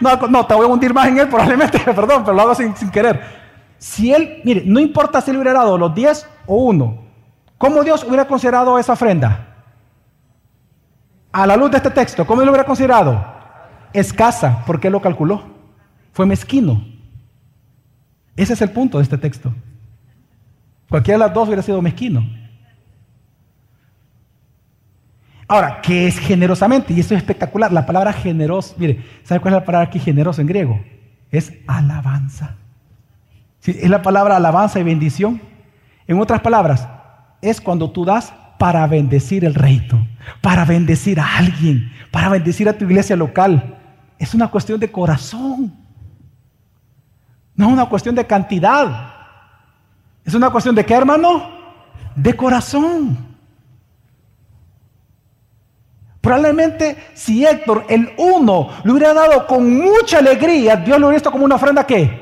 no, 0.00 0.16
no, 0.16 0.46
te 0.46 0.54
voy 0.54 0.64
a 0.64 0.68
hundir 0.70 0.94
más 0.94 1.08
en 1.08 1.18
él 1.18 1.28
probablemente, 1.28 1.78
perdón, 1.84 2.24
pero 2.24 2.32
lo 2.34 2.40
hago 2.40 2.54
sin, 2.54 2.72
querer. 2.90 3.20
Si 3.76 4.10
él, 4.10 4.40
mire, 4.42 4.62
no 4.64 4.80
importa 4.80 5.20
si 5.20 5.30
él 5.30 5.36
hubiera 5.36 5.52
dado 5.52 5.76
los 5.76 5.94
10 5.94 6.26
o 6.46 6.56
uno, 6.56 7.04
¿cómo 7.58 7.84
Dios 7.84 8.02
hubiera 8.04 8.26
considerado 8.26 8.78
esa 8.78 8.94
ofrenda? 8.94 9.48
A 11.30 11.46
la 11.46 11.58
luz 11.58 11.72
de 11.72 11.76
este 11.76 11.90
texto, 11.90 12.26
¿cómo 12.26 12.40
lo 12.40 12.52
hubiera 12.52 12.64
considerado? 12.64 13.22
Escasa, 13.92 14.64
porque 14.66 14.86
él 14.86 14.94
lo 14.94 15.02
calculó. 15.02 15.42
Fue 16.14 16.24
mezquino. 16.24 16.82
Ese 18.34 18.54
es 18.54 18.62
el 18.62 18.70
punto 18.70 18.96
de 18.96 19.04
este 19.04 19.18
texto. 19.18 19.52
Cualquiera 20.90 21.18
de 21.18 21.24
las 21.26 21.34
dos 21.34 21.46
hubiera 21.46 21.62
sido 21.62 21.80
mezquino. 21.80 22.28
Ahora, 25.46 25.80
¿qué 25.80 26.06
es 26.06 26.18
generosamente? 26.18 26.92
Y 26.92 27.00
esto 27.00 27.14
es 27.14 27.20
espectacular. 27.20 27.72
La 27.72 27.86
palabra 27.86 28.12
generoso, 28.12 28.74
mire, 28.76 29.02
¿sabe 29.22 29.40
cuál 29.40 29.54
es 29.54 29.60
la 29.60 29.64
palabra 29.64 29.88
aquí 29.88 29.98
generoso 29.98 30.40
en 30.40 30.48
griego? 30.48 30.80
Es 31.30 31.52
alabanza. 31.66 32.56
es 33.64 33.88
la 33.88 34.02
palabra 34.02 34.36
alabanza 34.36 34.78
y 34.80 34.82
bendición. 34.82 35.40
En 36.08 36.20
otras 36.20 36.40
palabras, 36.40 36.88
es 37.40 37.60
cuando 37.60 37.90
tú 37.90 38.04
das 38.04 38.32
para 38.58 38.86
bendecir 38.86 39.44
el 39.44 39.54
reino, 39.54 40.06
para 40.40 40.64
bendecir 40.64 41.20
a 41.20 41.38
alguien, 41.38 41.90
para 42.10 42.28
bendecir 42.28 42.68
a 42.68 42.72
tu 42.72 42.84
iglesia 42.84 43.14
local. 43.16 43.78
Es 44.18 44.34
una 44.34 44.48
cuestión 44.48 44.80
de 44.80 44.90
corazón. 44.90 45.72
No 47.54 47.66
es 47.68 47.72
una 47.72 47.86
cuestión 47.86 48.14
de 48.14 48.26
cantidad. 48.26 49.19
Es 50.24 50.34
una 50.34 50.50
cuestión 50.50 50.74
de 50.74 50.84
qué, 50.84 50.94
hermano? 50.94 51.50
De 52.14 52.34
corazón. 52.34 53.30
Probablemente 56.20 57.10
si 57.14 57.46
Héctor, 57.46 57.86
el 57.88 58.12
uno, 58.18 58.68
le 58.84 58.92
hubiera 58.92 59.14
dado 59.14 59.46
con 59.46 59.74
mucha 59.74 60.18
alegría, 60.18 60.76
Dios 60.76 61.00
lo 61.00 61.06
hubiera 61.06 61.16
visto 61.16 61.32
como 61.32 61.44
una 61.46 61.54
ofrenda 61.54 61.86
¿qué? 61.86 62.20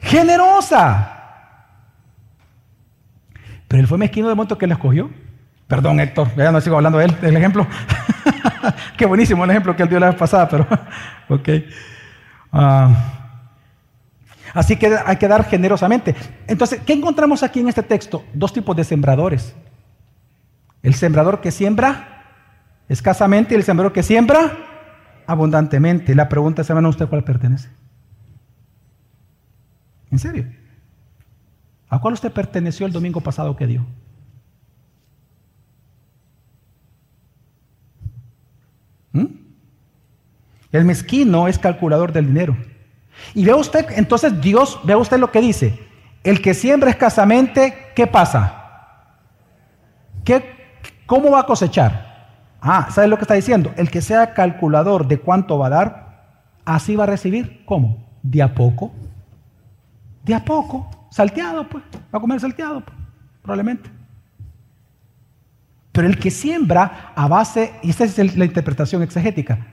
generosa. 0.00 1.16
Pero 3.66 3.80
él 3.80 3.88
fue 3.88 3.98
mezquino 3.98 4.28
de 4.28 4.34
momento 4.34 4.56
que 4.56 4.66
le 4.66 4.74
escogió. 4.74 5.10
Perdón, 5.66 6.00
Héctor, 6.00 6.28
ya 6.36 6.50
no 6.50 6.60
sigo 6.60 6.76
hablando 6.76 6.98
de 6.98 7.06
él, 7.06 7.20
del 7.20 7.36
ejemplo. 7.36 7.66
Qué 8.96 9.06
buenísimo 9.06 9.44
el 9.44 9.50
ejemplo 9.50 9.76
que 9.76 9.84
él 9.84 9.88
dio 9.88 10.00
la 10.00 10.08
vez 10.08 10.16
pasada, 10.16 10.48
pero 10.48 10.66
ok. 11.28 11.48
Ah, 12.52 13.19
así 14.54 14.76
que 14.76 14.94
hay 15.04 15.16
que 15.16 15.28
dar 15.28 15.44
generosamente. 15.44 16.14
Entonces, 16.46 16.80
¿qué 16.84 16.92
encontramos 16.92 17.42
aquí 17.42 17.60
en 17.60 17.68
este 17.68 17.82
texto? 17.82 18.24
Dos 18.32 18.52
tipos 18.52 18.76
de 18.76 18.84
sembradores. 18.84 19.54
El 20.82 20.94
sembrador 20.94 21.40
que 21.40 21.50
siembra 21.50 22.24
escasamente 22.88 23.54
y 23.54 23.56
el 23.56 23.64
sembrador 23.64 23.92
que 23.92 24.02
siembra 24.02 24.52
abundantemente. 25.26 26.14
La 26.14 26.28
pregunta 26.28 26.62
es, 26.62 26.70
hermano, 26.70 26.88
¿usted 26.88 27.08
cuál 27.08 27.22
pertenece? 27.24 27.68
¿En 30.10 30.18
serio? 30.18 30.46
¿A 31.88 32.00
cuál 32.00 32.14
usted 32.14 32.32
perteneció 32.32 32.86
el 32.86 32.92
domingo 32.92 33.20
pasado 33.20 33.56
que 33.56 33.66
dio? 33.66 33.86
¿Mm? 39.12 39.26
El 40.72 40.84
mezquino 40.84 41.48
es 41.48 41.58
calculador 41.58 42.12
del 42.12 42.26
dinero. 42.26 42.56
Y 43.34 43.44
ve 43.44 43.54
usted, 43.54 43.86
entonces 43.96 44.40
Dios, 44.40 44.80
ve 44.84 44.94
usted 44.94 45.18
lo 45.18 45.30
que 45.30 45.40
dice. 45.40 45.78
El 46.22 46.42
que 46.42 46.54
siembra 46.54 46.90
escasamente, 46.90 47.92
¿qué 47.94 48.06
pasa? 48.06 48.56
¿Qué, 50.24 50.44
¿Cómo 51.06 51.30
va 51.30 51.40
a 51.40 51.46
cosechar? 51.46 52.10
Ah, 52.60 52.88
¿sabe 52.90 53.08
lo 53.08 53.16
que 53.16 53.22
está 53.22 53.34
diciendo? 53.34 53.72
El 53.76 53.90
que 53.90 54.02
sea 54.02 54.34
calculador 54.34 55.08
de 55.08 55.18
cuánto 55.18 55.58
va 55.58 55.66
a 55.66 55.70
dar, 55.70 56.10
así 56.64 56.94
va 56.94 57.04
a 57.04 57.06
recibir. 57.06 57.64
¿Cómo? 57.64 58.06
De 58.22 58.42
a 58.42 58.54
poco. 58.54 58.92
De 60.24 60.34
a 60.34 60.44
poco. 60.44 61.08
Salteado, 61.10 61.66
pues. 61.68 61.82
Va 62.14 62.18
a 62.18 62.20
comer 62.20 62.38
salteado, 62.38 62.82
pues, 62.82 62.96
probablemente. 63.42 63.90
Pero 65.92 66.06
el 66.06 66.18
que 66.18 66.30
siembra 66.30 67.12
a 67.16 67.26
base, 67.26 67.72
y 67.82 67.90
esta 67.90 68.04
es 68.04 68.36
la 68.36 68.44
interpretación 68.44 69.02
exegética, 69.02 69.66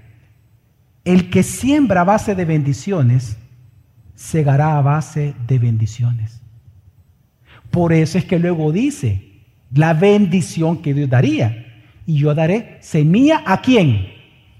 el 1.07 1.29
que 1.29 1.41
siembra 1.41 2.01
a 2.01 2.03
base 2.03 2.35
de 2.35 2.43
bendiciones, 2.43 3.37
segará 4.13 4.77
a 4.77 4.81
base 4.81 5.35
de 5.47 5.57
bendiciones. 5.57 6.41
Por 7.71 7.93
eso 7.93 8.17
es 8.17 8.25
que 8.25 8.39
luego 8.39 8.73
dice, 8.73 9.45
la 9.71 9.93
bendición 9.93 10.81
que 10.81 10.93
Dios 10.93 11.09
daría. 11.09 11.65
Y 12.05 12.19
yo 12.19 12.35
daré 12.35 12.77
semilla 12.81 13.41
a 13.45 13.61
quién? 13.61 14.07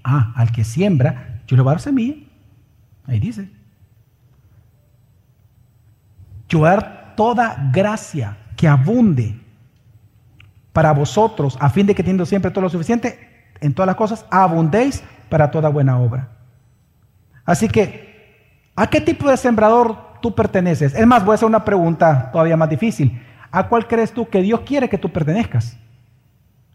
Ah, 0.02 0.32
al 0.36 0.50
que 0.50 0.64
siembra, 0.64 1.42
yo 1.46 1.54
le 1.54 1.62
voy 1.62 1.70
a 1.70 1.74
dar 1.74 1.80
semilla. 1.82 2.14
Ahí 3.04 3.20
dice. 3.20 3.50
Yo 6.48 6.62
dar 6.62 7.14
toda 7.14 7.70
gracia 7.70 8.38
que 8.56 8.66
abunde 8.66 9.38
para 10.72 10.92
vosotros, 10.92 11.58
a 11.60 11.68
fin 11.68 11.86
de 11.86 11.94
que 11.94 12.02
teniendo 12.02 12.24
siempre 12.24 12.50
todo 12.50 12.62
lo 12.62 12.70
suficiente, 12.70 13.52
en 13.60 13.74
todas 13.74 13.86
las 13.86 13.96
cosas, 13.96 14.24
abundéis 14.30 15.04
para 15.28 15.50
toda 15.50 15.68
buena 15.68 15.98
obra. 15.98 16.37
Así 17.48 17.66
que, 17.66 18.70
¿a 18.76 18.90
qué 18.90 19.00
tipo 19.00 19.30
de 19.30 19.36
sembrador 19.38 19.96
tú 20.20 20.34
perteneces? 20.34 20.94
Es 20.94 21.06
más, 21.06 21.24
voy 21.24 21.32
a 21.32 21.36
hacer 21.36 21.48
una 21.48 21.64
pregunta 21.64 22.28
todavía 22.30 22.58
más 22.58 22.68
difícil. 22.68 23.22
¿A 23.50 23.68
cuál 23.68 23.86
crees 23.86 24.12
tú 24.12 24.28
que 24.28 24.42
Dios 24.42 24.60
quiere 24.66 24.90
que 24.90 24.98
tú 24.98 25.08
pertenezcas? 25.08 25.78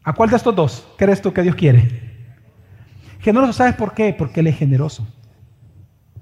¿A 0.03 0.13
cuál 0.13 0.31
de 0.31 0.37
estos 0.37 0.55
dos 0.55 0.87
crees 0.97 1.21
tú 1.21 1.31
que 1.31 1.43
Dios 1.43 1.55
quiere? 1.55 2.11
Generoso, 3.19 3.53
¿sabes 3.53 3.75
por 3.75 3.93
qué? 3.93 4.15
Porque 4.17 4.39
Él 4.39 4.47
es 4.47 4.57
generoso. 4.57 5.07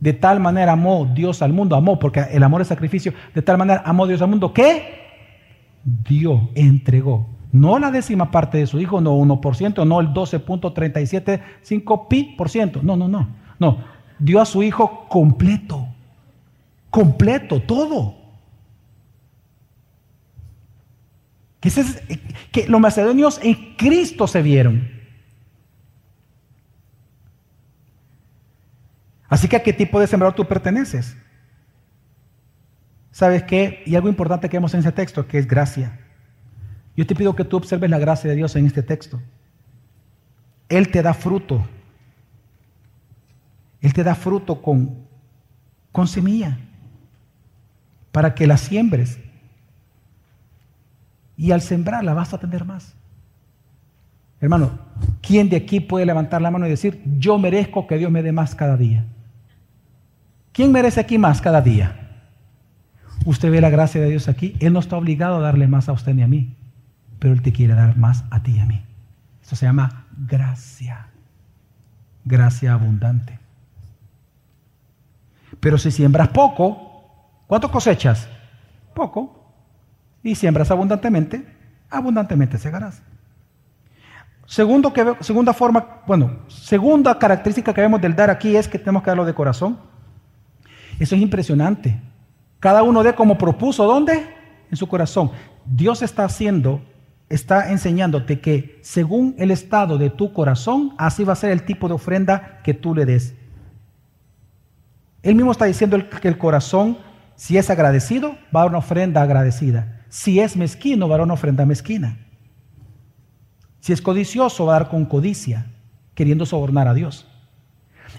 De 0.01 0.11
tal 0.11 0.41
manera 0.41 0.73
amó 0.73 1.05
Dios 1.05 1.41
al 1.41 1.53
mundo, 1.53 1.77
amó, 1.77 1.97
porque 1.97 2.19
el 2.19 2.43
amor 2.43 2.59
es 2.59 2.67
sacrificio, 2.67 3.13
de 3.33 3.41
tal 3.41 3.57
manera 3.57 3.83
amó 3.85 4.05
Dios 4.05 4.21
al 4.21 4.27
mundo 4.27 4.53
que 4.53 4.99
dio, 6.09 6.49
entregó. 6.55 7.25
No 7.53 7.79
la 7.79 7.89
décima 7.89 8.31
parte 8.31 8.57
de 8.57 8.67
su 8.67 8.81
hijo, 8.81 8.99
no 8.99 9.15
1%, 9.15 9.87
no 9.87 10.01
el 10.01 10.09
12.375 10.09 12.07
pi 12.09 12.35
por 12.37 12.49
ciento. 12.49 12.81
No, 12.83 12.97
no, 12.97 13.07
no. 13.07 13.39
No, 13.61 13.77
dio 14.21 14.39
a 14.39 14.45
su 14.45 14.61
hijo 14.61 15.07
completo, 15.09 15.87
completo, 16.89 17.59
todo. 17.61 18.15
Que, 21.59 21.69
que 22.51 22.67
los 22.67 22.79
macedonios 22.79 23.39
en 23.43 23.75
Cristo 23.75 24.27
se 24.27 24.41
vieron. 24.41 24.89
Así 29.27 29.47
que 29.47 29.55
a 29.55 29.63
qué 29.63 29.73
tipo 29.73 29.99
de 29.99 30.07
sembrador 30.07 30.35
tú 30.35 30.47
perteneces. 30.47 31.17
¿Sabes 33.11 33.43
qué? 33.43 33.81
Y 33.85 33.95
algo 33.95 34.09
importante 34.09 34.49
que 34.49 34.57
vemos 34.57 34.73
en 34.73 34.81
ese 34.81 34.91
texto, 34.91 35.27
que 35.27 35.37
es 35.37 35.47
gracia. 35.47 35.99
Yo 36.95 37.07
te 37.07 37.15
pido 37.15 37.35
que 37.35 37.45
tú 37.45 37.57
observes 37.57 37.89
la 37.89 37.99
gracia 37.99 38.29
de 38.29 38.35
Dios 38.35 38.55
en 38.55 38.65
este 38.65 38.83
texto. 38.83 39.21
Él 40.69 40.89
te 40.89 41.01
da 41.01 41.13
fruto 41.13 41.67
él 43.81 43.93
te 43.93 44.03
da 44.03 44.15
fruto 44.15 44.61
con, 44.61 44.95
con 45.91 46.07
semilla 46.07 46.57
para 48.11 48.35
que 48.35 48.47
la 48.47 48.57
siembres. 48.57 49.19
Y 51.35 51.51
al 51.51 51.61
sembrarla 51.61 52.13
vas 52.13 52.33
a 52.33 52.37
tener 52.37 52.65
más. 52.65 52.93
Hermano, 54.39 54.71
¿quién 55.21 55.49
de 55.49 55.57
aquí 55.57 55.79
puede 55.79 56.05
levantar 56.05 56.41
la 56.41 56.51
mano 56.51 56.67
y 56.67 56.69
decir, 56.69 57.01
yo 57.17 57.37
merezco 57.37 57.87
que 57.87 57.97
Dios 57.97 58.11
me 58.11 58.23
dé 58.23 58.31
más 58.31 58.55
cada 58.55 58.77
día? 58.77 59.05
¿Quién 60.51 60.71
merece 60.71 60.99
aquí 60.99 61.17
más 61.17 61.41
cada 61.41 61.61
día? 61.61 61.97
Usted 63.25 63.51
ve 63.51 63.61
la 63.61 63.69
gracia 63.69 64.01
de 64.01 64.09
Dios 64.09 64.27
aquí. 64.27 64.55
Él 64.59 64.73
no 64.73 64.79
está 64.79 64.97
obligado 64.97 65.37
a 65.37 65.41
darle 65.41 65.67
más 65.67 65.89
a 65.89 65.93
usted 65.93 66.13
ni 66.13 66.23
a 66.23 66.27
mí, 66.27 66.55
pero 67.19 67.33
Él 67.33 67.41
te 67.41 67.51
quiere 67.51 67.75
dar 67.75 67.97
más 67.97 68.23
a 68.31 68.43
ti 68.43 68.53
y 68.57 68.59
a 68.59 68.65
mí. 68.65 68.83
Eso 69.43 69.55
se 69.55 69.65
llama 69.65 70.05
gracia. 70.27 71.07
Gracia 72.25 72.73
abundante. 72.73 73.40
Pero 75.61 75.77
si 75.77 75.91
siembras 75.91 76.27
poco, 76.29 77.45
¿cuánto 77.47 77.71
cosechas? 77.71 78.27
Poco. 78.93 79.45
Y 80.23 80.35
siembras 80.35 80.69
abundantemente, 80.71 81.45
abundantemente 81.89 82.57
segarás. 82.57 83.01
Segundo 84.45 84.91
que, 84.91 85.15
segunda 85.21 85.53
forma, 85.53 86.01
bueno, 86.05 86.39
segunda 86.47 87.17
característica 87.17 87.73
que 87.73 87.79
vemos 87.79 88.01
del 88.01 88.15
dar 88.15 88.29
aquí 88.29 88.57
es 88.57 88.67
que 88.67 88.77
tenemos 88.77 89.03
que 89.03 89.11
darlo 89.11 89.23
de 89.23 89.33
corazón. 89.33 89.79
Eso 90.99 91.15
es 91.15 91.21
impresionante. 91.21 92.01
Cada 92.59 92.83
uno 92.83 93.01
de 93.01 93.15
como 93.15 93.37
propuso, 93.37 93.85
¿dónde? 93.85 94.35
En 94.69 94.77
su 94.77 94.87
corazón. 94.87 95.31
Dios 95.65 96.01
está 96.01 96.25
haciendo, 96.25 96.81
está 97.29 97.71
enseñándote 97.71 98.41
que 98.41 98.79
según 98.81 99.35
el 99.37 99.51
estado 99.51 99.97
de 99.97 100.09
tu 100.09 100.33
corazón, 100.33 100.95
así 100.97 101.23
va 101.23 101.33
a 101.33 101.37
ser 101.37 101.51
el 101.51 101.63
tipo 101.63 101.87
de 101.87 101.93
ofrenda 101.93 102.59
que 102.63 102.73
tú 102.73 102.93
le 102.93 103.05
des. 103.05 103.35
Él 105.23 105.35
mismo 105.35 105.51
está 105.51 105.65
diciendo 105.65 105.97
que 106.21 106.27
el 106.27 106.37
corazón, 106.37 106.97
si 107.35 107.57
es 107.57 107.69
agradecido, 107.69 108.35
va 108.55 108.63
a 108.63 108.65
una 108.65 108.79
ofrenda 108.79 109.21
agradecida. 109.21 110.03
Si 110.09 110.39
es 110.39 110.57
mezquino, 110.57 111.07
va 111.07 111.17
a 111.17 111.23
una 111.23 111.33
ofrenda 111.33 111.65
mezquina. 111.65 112.17
Si 113.79 113.93
es 113.93 114.01
codicioso, 114.01 114.65
va 114.65 114.75
a 114.75 114.79
dar 114.79 114.89
con 114.89 115.05
codicia, 115.05 115.67
queriendo 116.13 116.45
sobornar 116.45 116.87
a 116.87 116.93
Dios. 116.93 117.27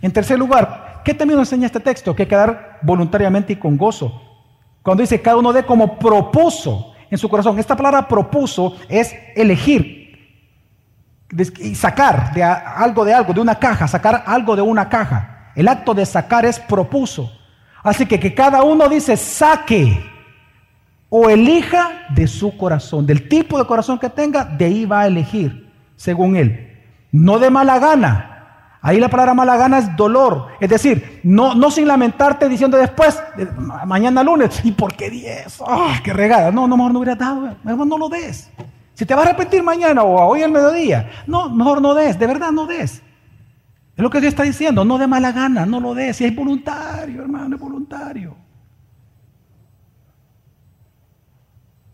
En 0.01 0.13
tercer 0.13 0.39
lugar, 0.39 1.03
¿qué 1.05 1.15
también 1.15 1.39
nos 1.39 1.49
enseña 1.49 1.67
este 1.67 1.81
texto? 1.81 2.15
Que 2.15 2.23
hay 2.23 2.29
que 2.29 2.37
dar 2.37 2.79
voluntariamente 2.83 3.53
y 3.53 3.57
con 3.57 3.77
gozo. 3.77 4.21
Cuando 4.83 5.03
dice 5.03 5.21
cada 5.21 5.37
uno 5.37 5.53
dé 5.53 5.65
como 5.65 5.99
propuso 5.99 6.93
en 7.13 7.19
su 7.19 7.29
corazón. 7.29 7.59
Esta 7.59 7.77
palabra 7.77 8.09
propuso 8.09 8.75
es 8.89 9.15
elegir 9.37 10.01
y 11.61 11.75
sacar 11.75 12.33
de 12.33 12.43
algo 12.43 13.05
de 13.05 13.13
algo, 13.13 13.35
de 13.35 13.41
una 13.41 13.55
caja, 13.59 13.87
sacar 13.87 14.25
algo 14.27 14.57
de 14.57 14.63
una 14.63 14.89
caja. 14.89 15.41
El 15.55 15.69
acto 15.69 15.95
de 15.95 16.07
sacar 16.07 16.45
es 16.45 16.59
propuso. 16.59 17.31
Así 17.83 18.07
que 18.07 18.21
que 18.21 18.35
cada 18.35 18.63
uno 18.63 18.89
dice 18.89 19.17
saque 19.17 20.11
o 21.09 21.29
elija 21.29 22.07
de 22.11 22.27
su 22.27 22.57
corazón, 22.57 23.07
del 23.07 23.29
tipo 23.29 23.59
de 23.59 23.67
corazón 23.67 23.99
que 23.99 24.09
tenga, 24.09 24.45
de 24.45 24.65
ahí 24.65 24.87
va 24.87 25.01
a 25.01 25.07
elegir, 25.07 25.71
según 25.97 26.37
él. 26.37 26.81
No 27.11 27.39
de 27.39 27.51
mala 27.51 27.79
gana. 27.79 28.79
Ahí 28.81 28.99
la 28.99 29.09
palabra 29.09 29.35
mala 29.35 29.57
gana 29.57 29.79
es 29.79 29.95
dolor. 29.95 30.49
Es 30.59 30.71
decir, 30.71 31.21
no, 31.23 31.55
no 31.55 31.71
sin 31.71 31.87
lamentarte 31.87 32.49
diciendo 32.49 32.79
después, 32.79 33.23
mañana 33.85 34.23
lunes, 34.23 34.61
¿y 34.65 34.73
por 34.73 34.95
qué 34.97 35.11
10? 35.11 35.63
¡Ah, 35.67 36.01
qué 36.03 36.13
regada! 36.13 36.51
No, 36.51 36.67
no, 36.67 36.77
mejor 36.77 36.93
no 36.93 36.99
hubiera 37.01 37.15
dado, 37.15 37.55
mejor 37.63 37.87
no 37.87 37.99
lo 37.99 38.09
des. 38.09 38.51
Si 38.95 39.05
te 39.05 39.15
vas 39.15 39.27
a 39.27 39.29
arrepentir 39.29 39.63
mañana 39.63 40.03
o 40.03 40.17
hoy 40.29 40.43
al 40.43 40.51
mediodía, 40.51 41.11
no, 41.27 41.51
mejor 41.51 41.83
no 41.83 41.95
des, 41.95 42.19
de 42.19 42.27
verdad 42.27 42.51
no 42.53 42.67
des. 42.67 43.03
Es 43.97 44.03
lo 44.03 44.11
que 44.11 44.20
Dios 44.20 44.32
está 44.32 44.43
diciendo, 44.43 44.84
no 44.84 44.99
de 44.99 45.07
mala 45.07 45.32
gana, 45.32 45.66
no 45.66 45.80
lo 45.80 45.95
des, 45.95 46.16
si 46.16 46.24
es 46.24 46.34
voluntario, 46.34 47.22
hermano, 47.22 47.57
es 47.57 47.61
voluntario. 47.61 48.34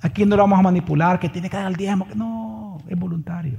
Aquí 0.00 0.24
no 0.24 0.36
lo 0.36 0.42
vamos 0.44 0.60
a 0.60 0.62
manipular, 0.62 1.18
que 1.18 1.28
tiene 1.28 1.50
que 1.50 1.56
dar 1.56 1.66
el 1.66 1.76
diezmo, 1.76 2.06
no, 2.14 2.78
es 2.88 2.98
voluntario. 2.98 3.58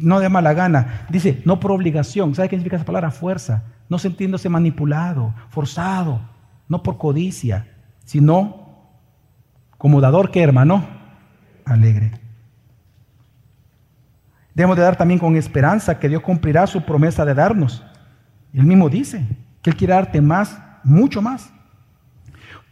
no 0.00 0.20
de 0.20 0.28
mala 0.28 0.54
gana. 0.54 1.06
Dice, 1.08 1.42
no 1.44 1.60
por 1.60 1.72
obligación. 1.72 2.34
¿Sabe 2.34 2.48
qué 2.48 2.56
significa 2.56 2.76
esa 2.76 2.84
palabra? 2.84 3.10
Fuerza. 3.10 3.64
No 3.88 3.98
sintiéndose 3.98 4.48
manipulado, 4.48 5.34
forzado, 5.48 6.20
no 6.68 6.82
por 6.82 6.98
codicia, 6.98 7.66
sino 8.04 8.68
como 9.78 10.00
dador 10.00 10.30
que 10.30 10.42
hermano, 10.42 10.84
alegre. 11.64 12.27
Debemos 14.58 14.76
de 14.76 14.82
dar 14.82 14.96
también 14.96 15.20
con 15.20 15.36
esperanza 15.36 16.00
que 16.00 16.08
Dios 16.08 16.20
cumplirá 16.20 16.66
su 16.66 16.82
promesa 16.82 17.24
de 17.24 17.32
darnos. 17.32 17.84
Él 18.52 18.64
mismo 18.64 18.88
dice 18.88 19.24
que 19.62 19.70
Él 19.70 19.76
quiere 19.76 19.94
darte 19.94 20.20
más, 20.20 20.58
mucho 20.82 21.22
más. 21.22 21.52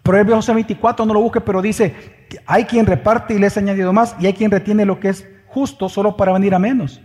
Proverbios 0.03 0.45
24 0.49 1.07
no 1.07 1.15
lo 1.15 1.21
busque, 1.21 1.41
pero 1.41 1.63
dice, 1.63 2.27
hay 2.45 2.65
quien 2.65 2.87
reparte 2.87 3.35
y 3.35 3.39
le 3.39 3.47
es 3.47 3.57
añadido 3.57 3.93
más, 3.93 4.17
y 4.19 4.27
hay 4.27 4.33
quien 4.33 4.51
retiene 4.51 4.85
lo 4.85 4.99
que 4.99 5.11
es 5.11 5.29
justo 5.47 5.89
solo 5.89 6.17
para 6.17 6.33
venir 6.33 6.57
a 6.57 6.59
menos. 6.59 7.01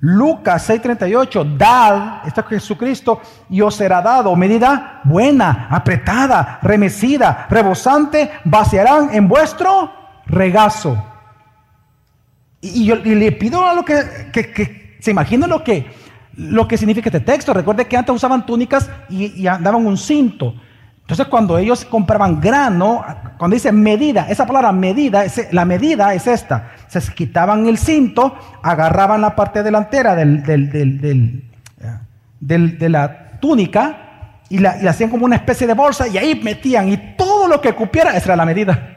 Lucas 0.00 0.68
6:38, 0.68 1.56
dad, 1.56 2.26
está 2.26 2.42
Jesucristo, 2.42 3.20
y 3.48 3.60
os 3.60 3.76
será 3.76 4.02
dado 4.02 4.34
medida 4.34 5.00
buena, 5.04 5.68
apretada, 5.70 6.58
remecida, 6.60 7.46
rebosante, 7.48 8.32
vaciarán 8.44 9.10
en 9.14 9.28
vuestro 9.28 9.92
regazo. 10.26 11.13
Y, 12.64 12.86
yo 12.86 12.96
le 12.96 13.32
pido 13.32 13.66
a 13.66 13.74
lo 13.74 13.84
que, 13.84 14.96
¿Se 15.00 15.10
imaginan 15.10 15.50
lo 15.50 15.62
que, 15.62 15.86
lo 16.36 16.66
que 16.66 16.78
significa 16.78 17.10
este 17.10 17.20
texto? 17.20 17.52
Recuerde 17.52 17.86
que 17.86 17.96
antes 17.96 18.14
usaban 18.14 18.46
túnicas 18.46 18.90
y, 19.10 19.40
y 19.40 19.46
andaban 19.46 19.86
un 19.86 19.98
cinto. 19.98 20.54
Entonces 21.04 21.26
cuando 21.26 21.58
ellos 21.58 21.84
compraban 21.84 22.40
grano, 22.40 23.04
cuando 23.36 23.54
dice 23.54 23.70
medida, 23.72 24.26
esa 24.30 24.46
palabra 24.46 24.72
medida, 24.72 25.24
la 25.50 25.66
medida 25.66 26.14
es 26.14 26.26
esta. 26.26 26.70
Se 26.88 27.00
quitaban 27.12 27.66
el 27.66 27.76
cinto, 27.76 28.34
agarraban 28.62 29.20
la 29.20 29.36
parte 29.36 29.62
delantera 29.62 30.14
del, 30.14 30.42
de 32.40 32.88
la 32.88 33.38
túnica 33.38 34.40
y 34.48 34.58
la, 34.58 34.70
hacían 34.88 35.10
como 35.10 35.26
una 35.26 35.36
especie 35.36 35.66
de 35.66 35.74
bolsa 35.74 36.08
y 36.08 36.16
ahí 36.16 36.40
metían 36.42 36.88
y 36.88 36.96
todo 37.18 37.48
lo 37.48 37.60
que 37.60 37.74
cupiera, 37.74 38.16
esa 38.16 38.28
era 38.28 38.36
la 38.36 38.46
medida. 38.46 38.93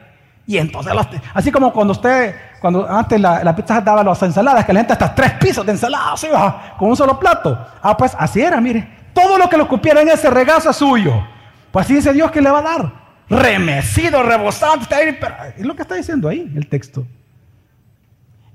Y 0.48 0.56
entonces, 0.56 0.94
así 1.34 1.52
como 1.52 1.70
cuando 1.74 1.92
usted, 1.92 2.34
cuando 2.58 2.90
antes 2.90 3.20
la, 3.20 3.44
la 3.44 3.54
pizza 3.54 3.82
daba 3.82 4.02
las 4.02 4.22
ensaladas, 4.22 4.64
que 4.64 4.72
la 4.72 4.80
gente 4.80 4.94
hasta 4.94 5.14
tres 5.14 5.34
pisos 5.34 5.66
de 5.66 5.72
ensalada, 5.72 6.14
así 6.14 6.26
va, 6.26 6.74
con 6.78 6.88
un 6.88 6.96
solo 6.96 7.20
plato. 7.20 7.66
Ah, 7.82 7.94
pues 7.94 8.16
así 8.18 8.40
era, 8.40 8.58
mire. 8.58 9.10
Todo 9.12 9.36
lo 9.36 9.46
que 9.46 9.58
lo 9.58 9.68
cupiera 9.68 10.00
en 10.00 10.08
ese 10.08 10.30
regazo 10.30 10.70
es 10.70 10.76
suyo. 10.76 11.22
Pues 11.70 11.84
así 11.84 11.96
dice 11.96 12.14
Dios 12.14 12.30
que 12.30 12.40
le 12.40 12.50
va 12.50 12.60
a 12.60 12.62
dar. 12.62 12.92
Remecido, 13.28 14.22
rebosante. 14.22 15.18
Es 15.58 15.66
lo 15.66 15.76
que 15.76 15.82
está 15.82 15.96
diciendo 15.96 16.30
ahí 16.30 16.50
el 16.56 16.66
texto. 16.66 17.06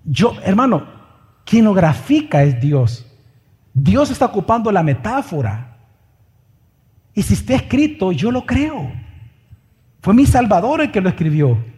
Yo, 0.04 0.34
hermano, 0.44 0.88
quien 1.46 1.66
lo 1.66 1.76
grafica 1.76 2.42
es 2.42 2.60
Dios. 2.60 3.06
Dios 3.72 4.10
está 4.10 4.26
ocupando 4.26 4.72
la 4.72 4.82
metáfora. 4.82 5.78
Y 7.14 7.22
si 7.22 7.36
está 7.36 7.54
escrito, 7.54 8.12
yo 8.12 8.32
lo 8.32 8.48
creo. 8.48 8.92
Fue 10.02 10.16
mi 10.16 10.26
Salvador 10.26 10.82
el 10.82 10.92
que 10.92 11.00
lo 11.00 11.10
escribió. 11.10 11.72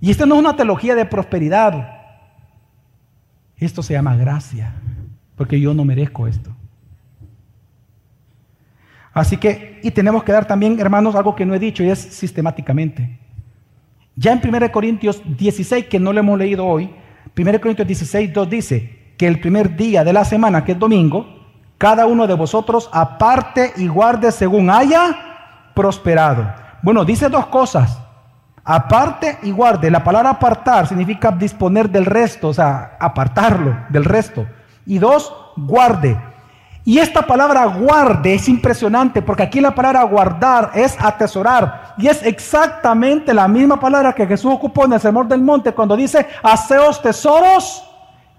Y 0.00 0.10
esto 0.10 0.26
no 0.26 0.34
es 0.34 0.40
una 0.40 0.56
teología 0.56 0.94
de 0.94 1.04
prosperidad. 1.04 1.96
Esto 3.56 3.82
se 3.82 3.94
llama 3.94 4.16
gracia, 4.16 4.74
porque 5.36 5.58
yo 5.60 5.72
no 5.72 5.84
merezco 5.84 6.26
esto. 6.26 6.54
Así 9.12 9.38
que, 9.38 9.80
y 9.82 9.90
tenemos 9.90 10.22
que 10.24 10.32
dar 10.32 10.46
también, 10.46 10.78
hermanos, 10.78 11.14
algo 11.14 11.34
que 11.34 11.46
no 11.46 11.54
he 11.54 11.58
dicho 11.58 11.82
y 11.82 11.88
es 11.88 11.98
sistemáticamente. 11.98 13.18
Ya 14.14 14.32
en 14.32 14.40
1 14.46 14.72
Corintios 14.72 15.22
16, 15.24 15.86
que 15.86 15.98
no 15.98 16.12
lo 16.12 16.20
hemos 16.20 16.38
leído 16.38 16.66
hoy, 16.66 16.90
1 17.36 17.60
Corintios 17.60 17.88
16, 17.88 18.32
2 18.32 18.50
dice 18.50 19.14
que 19.16 19.26
el 19.26 19.40
primer 19.40 19.74
día 19.74 20.04
de 20.04 20.12
la 20.12 20.24
semana, 20.24 20.64
que 20.64 20.72
es 20.72 20.78
domingo, 20.78 21.26
cada 21.78 22.06
uno 22.06 22.26
de 22.26 22.34
vosotros 22.34 22.90
aparte 22.92 23.72
y 23.76 23.86
guarde 23.86 24.32
según 24.32 24.70
haya 24.70 25.72
prosperado. 25.74 26.52
Bueno, 26.82 27.04
dice 27.04 27.28
dos 27.28 27.46
cosas. 27.46 27.98
Aparte 28.68 29.38
y 29.44 29.52
guarde. 29.52 29.90
La 29.90 30.02
palabra 30.02 30.30
apartar 30.30 30.88
significa 30.88 31.30
disponer 31.30 31.88
del 31.88 32.04
resto, 32.04 32.48
o 32.48 32.54
sea, 32.54 32.96
apartarlo 32.98 33.76
del 33.88 34.04
resto. 34.04 34.44
Y 34.84 34.98
dos, 34.98 35.32
guarde. 35.56 36.18
Y 36.84 36.98
esta 36.98 37.22
palabra 37.22 37.64
guarde 37.66 38.34
es 38.34 38.48
impresionante 38.48 39.22
porque 39.22 39.44
aquí 39.44 39.60
la 39.60 39.74
palabra 39.74 40.02
guardar 40.02 40.72
es 40.74 40.96
atesorar. 41.00 41.94
Y 41.96 42.08
es 42.08 42.22
exactamente 42.24 43.32
la 43.32 43.46
misma 43.46 43.78
palabra 43.78 44.12
que 44.12 44.26
Jesús 44.26 44.52
ocupó 44.52 44.84
en 44.84 44.92
el 44.92 45.00
Sermón 45.00 45.28
del 45.28 45.42
Monte 45.42 45.72
cuando 45.72 45.96
dice, 45.96 46.26
haceos 46.42 47.00
tesoros 47.00 47.84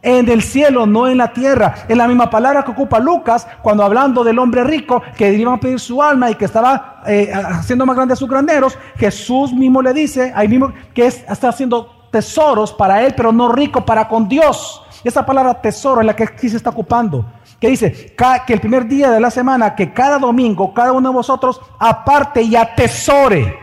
en 0.01 0.29
el 0.29 0.41
cielo, 0.41 0.85
no 0.85 1.07
en 1.07 1.17
la 1.17 1.33
tierra. 1.33 1.75
Es 1.87 1.97
la 1.97 2.07
misma 2.07 2.29
palabra 2.29 2.63
que 2.63 2.71
ocupa 2.71 2.99
Lucas 2.99 3.47
cuando 3.61 3.83
hablando 3.83 4.23
del 4.23 4.39
hombre 4.39 4.63
rico 4.63 5.01
que 5.17 5.33
iba 5.33 5.53
a 5.53 5.59
pedir 5.59 5.79
su 5.79 6.01
alma 6.01 6.29
y 6.31 6.35
que 6.35 6.45
estaba 6.45 7.03
eh, 7.07 7.31
haciendo 7.33 7.85
más 7.85 7.95
grandes 7.95 8.19
sus 8.19 8.29
graneros. 8.29 8.77
Jesús 8.97 9.53
mismo 9.53 9.81
le 9.81 9.93
dice, 9.93 10.31
ahí 10.35 10.47
mismo, 10.47 10.71
que 10.93 11.07
está 11.07 11.49
haciendo 11.49 12.07
tesoros 12.11 12.73
para 12.73 13.05
él, 13.05 13.13
pero 13.15 13.31
no 13.31 13.51
rico 13.51 13.85
para 13.85 14.07
con 14.07 14.27
Dios. 14.27 14.81
Esa 15.03 15.25
palabra 15.25 15.61
tesoro 15.61 16.01
es 16.01 16.07
la 16.07 16.15
que 16.15 16.23
aquí 16.23 16.49
se 16.49 16.57
está 16.57 16.69
ocupando 16.69 17.25
que 17.59 17.69
dice 17.69 18.15
que 18.45 18.53
el 18.53 18.59
primer 18.59 18.87
día 18.87 19.09
de 19.09 19.19
la 19.19 19.31
semana, 19.31 19.75
que 19.75 19.91
cada 19.91 20.19
domingo, 20.19 20.73
cada 20.73 20.91
uno 20.91 21.09
de 21.09 21.15
vosotros 21.15 21.59
aparte 21.79 22.41
y 22.41 22.55
atesore. 22.55 23.57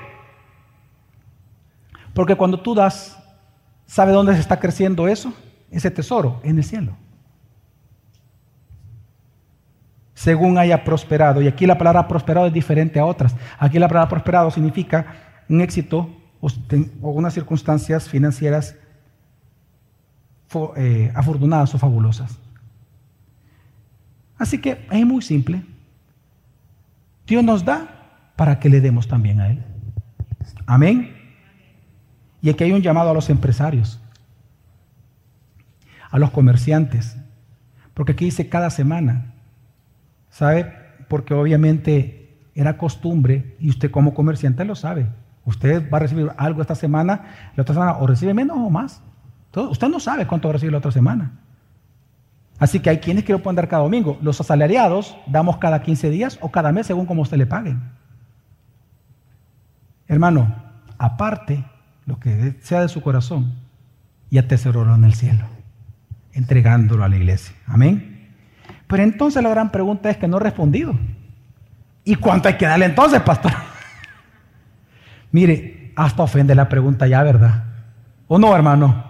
Porque 2.12 2.34
cuando 2.34 2.60
tú 2.60 2.74
das, 2.74 3.16
¿sabe 3.86 4.12
dónde 4.12 4.34
se 4.34 4.40
está 4.40 4.58
creciendo 4.58 5.06
eso? 5.06 5.32
Ese 5.74 5.90
tesoro, 5.90 6.40
en 6.44 6.58
el 6.58 6.64
cielo. 6.64 6.96
Según 10.14 10.56
haya 10.56 10.84
prosperado. 10.84 11.42
Y 11.42 11.48
aquí 11.48 11.66
la 11.66 11.76
palabra 11.76 12.06
prosperado 12.06 12.46
es 12.46 12.52
diferente 12.52 13.00
a 13.00 13.04
otras. 13.04 13.34
Aquí 13.58 13.78
la 13.80 13.88
palabra 13.88 14.08
prosperado 14.08 14.50
significa 14.50 15.06
un 15.48 15.60
éxito 15.60 16.08
o 16.40 17.10
unas 17.10 17.34
circunstancias 17.34 18.08
financieras 18.08 18.76
eh, 20.76 21.10
afortunadas 21.14 21.74
o 21.74 21.78
fabulosas. 21.78 22.38
Así 24.38 24.60
que 24.60 24.86
es 24.90 25.04
muy 25.04 25.22
simple. 25.22 25.64
Dios 27.26 27.42
nos 27.42 27.64
da 27.64 27.88
para 28.36 28.60
que 28.60 28.68
le 28.68 28.80
demos 28.80 29.08
también 29.08 29.40
a 29.40 29.50
Él. 29.50 29.64
Amén. 30.66 31.16
Y 32.40 32.50
aquí 32.50 32.62
hay 32.62 32.72
un 32.72 32.82
llamado 32.82 33.10
a 33.10 33.14
los 33.14 33.30
empresarios, 33.30 34.00
a 36.14 36.18
los 36.20 36.30
comerciantes, 36.30 37.16
porque 37.92 38.12
aquí 38.12 38.26
dice 38.26 38.48
cada 38.48 38.70
semana, 38.70 39.32
¿sabe? 40.30 40.72
Porque 41.08 41.34
obviamente 41.34 42.38
era 42.54 42.78
costumbre 42.78 43.56
y 43.58 43.68
usted 43.68 43.90
como 43.90 44.14
comerciante 44.14 44.64
lo 44.64 44.76
sabe. 44.76 45.08
Usted 45.44 45.90
va 45.92 45.96
a 45.96 46.02
recibir 46.02 46.30
algo 46.36 46.62
esta 46.62 46.76
semana, 46.76 47.50
la 47.56 47.62
otra 47.62 47.74
semana 47.74 47.96
o 47.98 48.06
recibe 48.06 48.32
menos 48.32 48.56
o 48.56 48.70
más. 48.70 49.02
usted 49.56 49.88
no 49.88 49.98
sabe 49.98 50.24
cuánto 50.28 50.46
va 50.46 50.50
a 50.50 50.52
recibir 50.52 50.70
la 50.70 50.78
otra 50.78 50.92
semana. 50.92 51.32
Así 52.60 52.78
que 52.78 52.90
hay 52.90 52.98
quienes 52.98 53.24
que 53.24 53.32
lo 53.32 53.42
pueden 53.42 53.56
dar 53.56 53.66
cada 53.66 53.82
domingo. 53.82 54.16
Los 54.22 54.40
asalariados 54.40 55.16
damos 55.26 55.56
cada 55.56 55.82
15 55.82 56.10
días 56.10 56.38
o 56.40 56.52
cada 56.52 56.70
mes 56.70 56.86
según 56.86 57.06
como 57.06 57.22
usted 57.22 57.38
le 57.38 57.46
paguen. 57.46 57.82
Hermano, 60.06 60.54
aparte 60.96 61.64
lo 62.06 62.20
que 62.20 62.56
sea 62.60 62.82
de 62.82 62.88
su 62.88 63.02
corazón 63.02 63.54
y 64.30 64.38
atesorarlo 64.38 64.94
en 64.94 65.02
el 65.02 65.14
cielo, 65.14 65.46
entregándolo 66.34 67.04
a 67.04 67.08
la 67.08 67.16
iglesia. 67.16 67.54
Amén. 67.66 68.30
Pero 68.86 69.02
entonces 69.02 69.42
la 69.42 69.48
gran 69.50 69.70
pregunta 69.70 70.10
es 70.10 70.16
que 70.16 70.28
no 70.28 70.36
he 70.36 70.40
respondido. 70.40 70.94
¿Y 72.04 72.16
cuánto 72.16 72.48
hay 72.48 72.54
que 72.54 72.66
darle 72.66 72.86
entonces, 72.86 73.20
pastor? 73.22 73.52
Mire, 75.32 75.92
hasta 75.96 76.22
ofende 76.22 76.54
la 76.54 76.68
pregunta 76.68 77.06
ya, 77.06 77.22
¿verdad? 77.22 77.64
¿O 78.28 78.38
no, 78.38 78.54
hermano? 78.54 79.04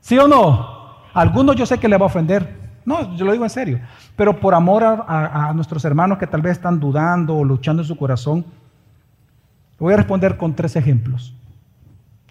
¿Sí 0.00 0.16
o 0.18 0.28
no? 0.28 0.80
algunos 1.14 1.56
yo 1.56 1.66
sé 1.66 1.78
que 1.78 1.88
le 1.88 1.96
va 1.96 2.04
a 2.04 2.06
ofender, 2.06 2.58
no, 2.84 3.16
yo 3.16 3.24
lo 3.24 3.32
digo 3.32 3.44
en 3.44 3.50
serio. 3.50 3.80
Pero 4.16 4.38
por 4.40 4.54
amor 4.54 4.82
a, 4.84 5.52
nuestros 5.54 5.84
hermanos 5.84 6.18
que 6.18 6.26
tal 6.26 6.42
vez 6.42 6.52
están 6.52 6.80
dudando 6.80 7.36
o 7.36 7.44
luchando 7.44 7.82
en 7.82 7.88
su 7.88 7.96
corazón, 7.96 8.44
voy 9.78 9.94
a 9.94 9.96
responder 9.96 10.36
con 10.36 10.54
tres 10.54 10.76
ejemplos. 10.76 11.34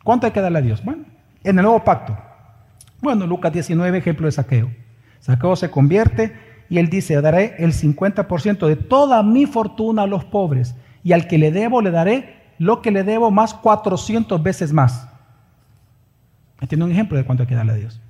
¿Cuánto 0.04 0.26
hay 0.26 0.32
que 0.32 0.42
darle 0.42 0.60
a 0.60 0.62
Dios? 0.62 0.84
Bueno, 0.84 1.04
en 1.44 1.58
el 1.58 1.64
nuevo 1.64 1.84
pacto. 1.84 2.18
Bueno, 3.02 3.26
Lucas 3.26 3.54
19, 3.54 3.98
ejemplo 3.98 4.26
de 4.26 4.32
saqueo. 4.32 4.72
Saqueo 5.20 5.56
se 5.56 5.72
convierte 5.72 6.34
y 6.70 6.78
él 6.78 6.90
dice, 6.90 7.20
daré 7.22 7.56
el 7.60 7.74
50% 7.74 8.68
de 8.68 8.76
toda 8.76 9.24
mi 9.24 9.46
fortuna 9.46 10.04
a 10.04 10.08
los 10.08 10.26
pobres 10.26 10.76
y 11.04 11.14
al 11.14 11.28
que 11.28 11.38
le 11.38 11.52
debo 11.52 11.82
le 11.82 11.92
daré 11.92 12.36
lo 12.58 12.82
que 12.82 12.92
le 12.92 13.04
debo 13.04 13.32
más 13.32 13.54
400 13.54 14.44
veces 14.44 14.74
más. 14.74 15.08
Este 16.62 16.76
es 16.76 16.82
un 16.82 16.92
ejemplo 16.92 17.18
de 17.18 17.26
cuánto 17.26 17.44
hay 17.44 17.48
que 17.48 17.56
darle 17.56 17.72
a 17.72 17.76
Dios. 17.76 18.02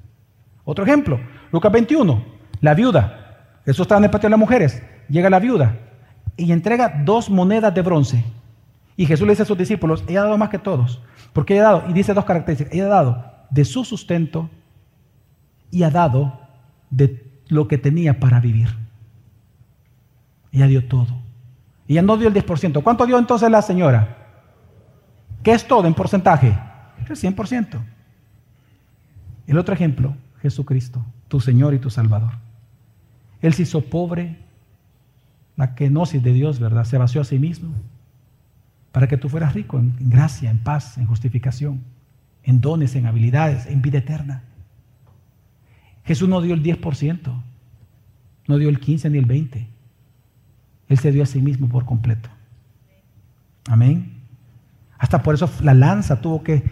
Otro 0.65 0.83
ejemplo, 0.83 1.19
Lucas 1.51 1.71
21, 1.71 2.23
la 2.61 2.73
viuda. 2.73 3.61
Jesús 3.65 3.81
está 3.81 3.97
en 3.97 4.05
el 4.05 4.09
patio 4.09 4.27
de 4.27 4.31
las 4.31 4.39
mujeres. 4.39 4.81
Llega 5.07 5.29
la 5.29 5.39
viuda 5.39 5.77
y 6.35 6.51
entrega 6.51 7.01
dos 7.05 7.29
monedas 7.29 7.73
de 7.73 7.81
bronce. 7.81 8.23
Y 8.97 9.05
Jesús 9.05 9.25
le 9.25 9.33
dice 9.33 9.43
a 9.43 9.45
sus 9.45 9.57
discípulos, 9.57 10.03
ella 10.07 10.21
ha 10.21 10.25
dado 10.25 10.37
más 10.37 10.49
que 10.49 10.59
todos. 10.59 11.01
Porque 11.31 11.53
ella 11.53 11.69
ha 11.69 11.71
dado, 11.73 11.89
y 11.89 11.93
dice 11.93 12.13
dos 12.13 12.25
características, 12.25 12.73
ella 12.73 12.85
ha 12.85 12.89
dado 12.89 13.25
de 13.49 13.65
su 13.65 13.85
sustento 13.85 14.49
y 15.71 15.83
ha 15.83 15.89
dado 15.89 16.39
de 16.89 17.25
lo 17.47 17.67
que 17.67 17.77
tenía 17.77 18.19
para 18.19 18.39
vivir. 18.39 18.69
Ella 20.51 20.67
dio 20.67 20.87
todo. 20.87 21.19
Ella 21.87 22.01
no 22.01 22.17
dio 22.17 22.27
el 22.27 22.33
10%. 22.33 22.83
¿Cuánto 22.83 23.05
dio 23.05 23.17
entonces 23.17 23.49
la 23.49 23.61
señora? 23.61 24.17
¿Qué 25.43 25.51
es 25.51 25.67
todo 25.67 25.87
en 25.87 25.93
porcentaje? 25.93 26.57
El 27.07 27.15
100%. 27.15 27.79
El 29.47 29.57
otro 29.57 29.73
ejemplo, 29.73 30.15
Jesucristo, 30.41 31.03
tu 31.27 31.39
Señor 31.39 31.73
y 31.73 31.79
tu 31.79 31.89
Salvador. 31.89 32.33
Él 33.41 33.53
se 33.53 33.63
hizo 33.63 33.81
pobre, 33.81 34.37
la 35.55 35.75
kenosis 35.75 36.21
de 36.21 36.33
Dios, 36.33 36.59
¿verdad? 36.59 36.83
Se 36.83 36.97
vació 36.97 37.21
a 37.21 37.25
sí 37.25 37.39
mismo 37.39 37.73
para 38.91 39.07
que 39.07 39.17
tú 39.17 39.29
fueras 39.29 39.53
rico 39.53 39.79
en, 39.79 39.95
gracia, 39.99 40.49
en 40.49 40.59
paz, 40.59 40.97
en 40.97 41.05
justificación, 41.05 41.81
en 42.43 42.61
dones, 42.61 42.95
en 42.95 43.05
habilidades, 43.05 43.65
en 43.65 43.81
vida 43.81 43.99
eterna. 43.99 44.43
Jesús 46.09 46.27
no 46.27 46.41
dio 46.41 46.55
el 46.55 46.63
10%, 46.63 47.19
no 48.47 48.57
dio 48.57 48.67
el 48.67 48.79
15 48.79 49.11
ni 49.11 49.19
el 49.19 49.25
20. 49.27 49.67
Él 50.87 50.97
se 50.97 51.11
dio 51.11 51.21
a 51.21 51.27
sí 51.27 51.39
mismo 51.39 51.69
por 51.69 51.85
completo. 51.85 52.29
Amén. 53.69 54.23
Hasta 54.97 55.21
por 55.21 55.35
eso 55.35 55.47
la 55.61 55.75
lanza 55.75 56.19
tuvo 56.19 56.41
que 56.41 56.63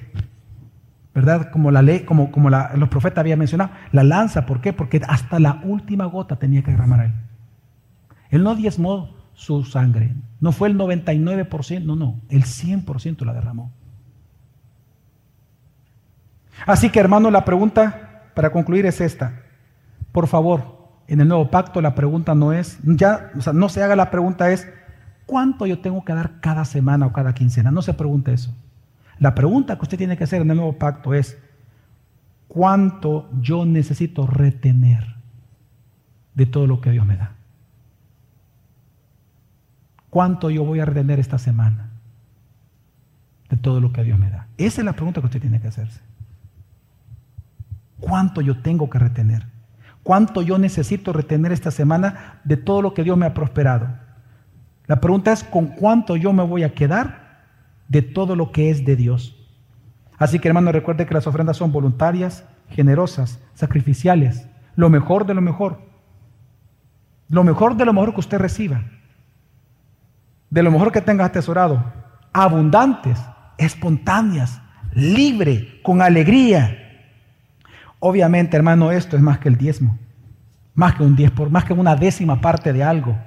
¿verdad? 1.13 1.51
Como 1.51 1.69
la 1.69 1.83
ley, 1.83 1.99
como, 1.99 2.31
como 2.31 2.49
los 2.49 2.89
profetas 2.89 3.19
habían 3.19 3.37
mencionado, 3.37 3.69
la 3.91 4.03
lanza, 4.03 4.47
¿por 4.47 4.59
qué? 4.59 4.73
Porque 4.73 5.03
hasta 5.07 5.39
la 5.39 5.61
última 5.63 6.05
gota 6.05 6.37
tenía 6.37 6.63
que 6.63 6.71
derramar 6.71 7.05
él. 7.05 7.13
Él 8.31 8.41
no 8.41 8.55
diezmó 8.55 9.15
su 9.35 9.63
sangre, 9.65 10.15
no 10.39 10.51
fue 10.51 10.69
el 10.69 10.79
99%, 10.79 11.83
no, 11.83 11.95
no, 11.95 12.19
el 12.29 12.43
100% 12.43 13.23
la 13.23 13.33
derramó. 13.33 13.71
Así 16.65 16.89
que 16.89 16.99
hermano, 16.99 17.29
la 17.29 17.45
pregunta 17.45 18.06
para 18.37 18.51
concluir 18.51 18.85
es 18.85 19.01
esta. 19.01 19.41
Por 20.11 20.27
favor, 20.27 20.91
en 21.07 21.21
el 21.21 21.27
nuevo 21.27 21.49
pacto 21.49 21.81
la 21.81 21.95
pregunta 21.95 22.35
no 22.35 22.53
es, 22.53 22.77
ya, 22.83 23.31
o 23.35 23.41
sea, 23.41 23.51
no 23.51 23.67
se 23.67 23.81
haga 23.81 23.95
la 23.95 24.11
pregunta 24.11 24.51
es, 24.51 24.67
¿cuánto 25.25 25.65
yo 25.65 25.79
tengo 25.79 26.05
que 26.05 26.13
dar 26.13 26.39
cada 26.39 26.63
semana 26.63 27.07
o 27.07 27.13
cada 27.13 27.33
quincena? 27.33 27.71
No 27.71 27.81
se 27.81 27.95
pregunte 27.95 28.33
eso. 28.33 28.53
La 29.17 29.33
pregunta 29.33 29.75
que 29.75 29.81
usted 29.81 29.97
tiene 29.97 30.17
que 30.17 30.25
hacer 30.25 30.43
en 30.43 30.51
el 30.51 30.57
nuevo 30.57 30.77
pacto 30.77 31.15
es, 31.15 31.39
¿cuánto 32.47 33.27
yo 33.41 33.65
necesito 33.65 34.27
retener 34.27 35.15
de 36.35 36.45
todo 36.45 36.67
lo 36.67 36.79
que 36.79 36.91
Dios 36.91 37.07
me 37.07 37.17
da? 37.17 37.31
¿Cuánto 40.11 40.51
yo 40.51 40.63
voy 40.63 40.79
a 40.79 40.85
retener 40.85 41.19
esta 41.19 41.39
semana 41.39 41.89
de 43.49 43.57
todo 43.57 43.81
lo 43.81 43.91
que 43.91 44.03
Dios 44.03 44.19
me 44.19 44.29
da? 44.29 44.45
Esa 44.59 44.81
es 44.81 44.85
la 44.85 44.93
pregunta 44.93 45.21
que 45.21 45.25
usted 45.25 45.41
tiene 45.41 45.59
que 45.59 45.69
hacerse. 45.69 46.01
¿Cuánto 47.99 48.41
yo 48.41 48.61
tengo 48.61 48.89
que 48.89 48.99
retener? 48.99 49.45
¿Cuánto 50.03 50.41
yo 50.41 50.57
necesito 50.57 51.13
retener 51.13 51.51
esta 51.51 51.71
semana 51.71 52.39
de 52.43 52.57
todo 52.57 52.81
lo 52.81 52.93
que 52.93 53.03
Dios 53.03 53.17
me 53.17 53.25
ha 53.25 53.33
prosperado? 53.33 53.87
La 54.85 55.01
pregunta 55.01 55.33
es, 55.33 55.43
¿con 55.43 55.67
cuánto 55.67 56.15
yo 56.15 56.31
me 56.31 56.43
voy 56.43 56.63
a 56.63 56.73
quedar 56.73 57.27
de 57.87 58.01
todo 58.01 58.35
lo 58.35 58.51
que 58.51 58.69
es 58.69 58.85
de 58.85 58.95
Dios. 58.95 59.35
Así 60.17 60.39
que 60.39 60.47
hermano, 60.47 60.71
recuerde 60.71 61.05
que 61.05 61.13
las 61.13 61.27
ofrendas 61.27 61.57
son 61.57 61.71
voluntarias, 61.71 62.43
generosas, 62.69 63.39
sacrificiales, 63.53 64.47
lo 64.75 64.89
mejor 64.89 65.25
de 65.25 65.33
lo 65.33 65.41
mejor. 65.41 65.79
Lo 67.29 67.43
mejor 67.43 67.75
de 67.75 67.85
lo 67.85 67.93
mejor 67.93 68.13
que 68.13 68.21
usted 68.21 68.39
reciba. 68.39 68.83
De 70.49 70.63
lo 70.63 70.71
mejor 70.71 70.91
que 70.91 71.01
tenga 71.01 71.25
atesorado. 71.25 71.83
Abundantes, 72.33 73.19
espontáneas, 73.57 74.61
libre, 74.93 75.81
con 75.83 76.01
alegría. 76.01 76.86
Obviamente, 77.99 78.55
hermano, 78.55 78.91
esto 78.91 79.15
es 79.15 79.21
más 79.21 79.39
que 79.39 79.49
el 79.49 79.57
diezmo. 79.57 79.97
Más 80.75 80.95
que 80.95 81.03
un 81.03 81.15
diez 81.15 81.31
por, 81.31 81.49
más 81.49 81.65
que 81.65 81.73
una 81.73 81.95
décima 81.95 82.39
parte 82.39 82.71
de 82.73 82.83
algo. 82.83 83.17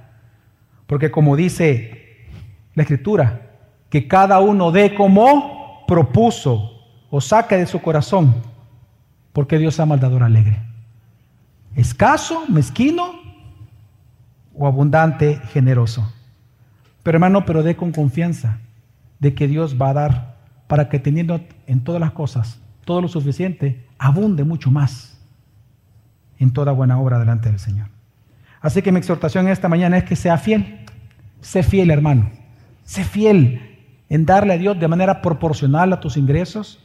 Porque 0.87 1.11
como 1.11 1.37
dice 1.37 2.27
la 2.75 2.83
escritura, 2.83 3.51
que 3.89 4.07
cada 4.07 4.41
uno 4.41 4.71
dé 4.71 4.95
como 4.95 5.85
propuso 5.87 6.71
o 7.11 7.21
saque 7.21 7.57
de 7.57 7.67
su 7.67 7.83
corazón, 7.83 8.35
porque 9.33 9.59
Dios 9.59 9.81
ama 9.81 9.97
al 9.97 10.23
alegre. 10.23 10.63
Escaso, 11.75 12.45
mezquino 12.49 13.21
o 14.55 14.67
abundante, 14.67 15.41
generoso. 15.53 16.13
Pero 17.03 17.17
hermano, 17.17 17.45
pero 17.45 17.63
dé 17.63 17.77
con 17.77 17.93
confianza 17.93 18.59
de 19.19 19.35
que 19.35 19.49
Dios 19.49 19.81
va 19.81 19.91
a 19.91 19.95
dar 19.95 20.37
para 20.69 20.89
que 20.89 21.01
teniendo 21.01 21.41
en 21.67 21.81
todas 21.83 22.01
las 22.01 22.13
cosas 22.13 22.61
todo 22.91 23.03
lo 23.03 23.07
suficiente, 23.07 23.87
abunde 24.01 24.43
mucho 24.43 24.69
más 24.73 25.17
en 26.41 26.53
toda 26.53 26.73
buena 26.73 26.99
obra 26.99 27.21
delante 27.21 27.49
del 27.49 27.61
Señor. 27.61 27.87
Así 28.61 28.83
que 28.83 28.91
mi 28.91 28.99
exhortación 28.99 29.47
esta 29.47 29.69
mañana 29.69 29.97
es 29.97 30.03
que 30.03 30.17
sea 30.17 30.37
fiel. 30.39 30.87
Sé 31.41 31.63
fiel, 31.63 31.93
hermano. 31.93 32.33
Sé 32.83 33.05
fiel 33.05 33.79
en 34.09 34.27
darle 34.27 34.55
a 34.55 34.59
Dios 34.59 34.81
de 34.81 34.89
manera 34.89 35.23
proporcional 35.23 35.93
a 35.93 36.01
tus 36.01 36.17
ingresos, 36.17 36.85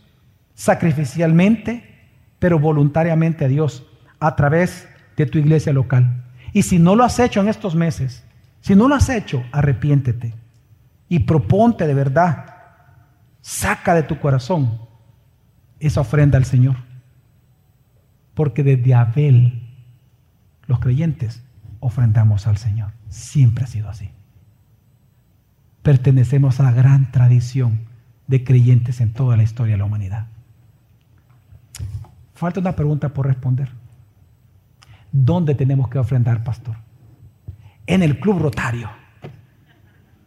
sacrificialmente, 0.54 2.06
pero 2.38 2.60
voluntariamente 2.60 3.46
a 3.46 3.48
Dios 3.48 3.84
a 4.20 4.36
través 4.36 4.88
de 5.18 5.26
tu 5.26 5.40
iglesia 5.40 5.74
local. 5.74 6.24
Y 6.54 6.62
si 6.62 6.78
no 6.78 6.96
lo 6.96 7.04
has 7.04 7.18
hecho 7.18 7.42
en 7.42 7.48
estos 7.48 7.74
meses, 7.74 8.24
si 8.62 8.76
no 8.76 8.88
lo 8.88 8.94
has 8.94 9.10
hecho, 9.10 9.44
arrepiéntete 9.52 10.36
y 11.10 11.18
proponte 11.22 11.88
de 11.88 11.96
verdad, 11.96 12.46
saca 13.42 13.96
de 13.96 14.04
tu 14.04 14.20
corazón 14.20 14.85
esa 15.80 16.02
ofrenda 16.02 16.38
al 16.38 16.46
Señor. 16.46 16.78
Porque 18.34 18.64
desde 18.64 18.94
Abel, 18.94 19.64
los 20.68 20.80
creyentes, 20.80 21.44
ofrendamos 21.80 22.48
al 22.48 22.58
Señor. 22.58 22.92
Siempre 23.10 23.64
ha 23.64 23.68
sido 23.68 23.90
así 23.90 24.10
pertenecemos 25.86 26.60
a 26.60 26.64
la 26.64 26.72
gran 26.72 27.12
tradición 27.12 27.82
de 28.26 28.44
creyentes 28.44 29.02
en 29.02 29.14
toda 29.14 29.38
la 29.38 29.44
historia 29.44 29.76
de 29.76 29.78
la 29.78 29.86
humanidad. 29.86 30.26
Falta 32.34 32.60
una 32.60 32.76
pregunta 32.76 33.10
por 33.10 33.28
responder. 33.28 33.70
¿Dónde 35.12 35.54
tenemos 35.54 35.88
que 35.88 36.00
ofrendar, 36.00 36.44
pastor? 36.44 36.76
En 37.86 38.02
el 38.02 38.20
Club 38.20 38.40
Rotario. 38.40 38.90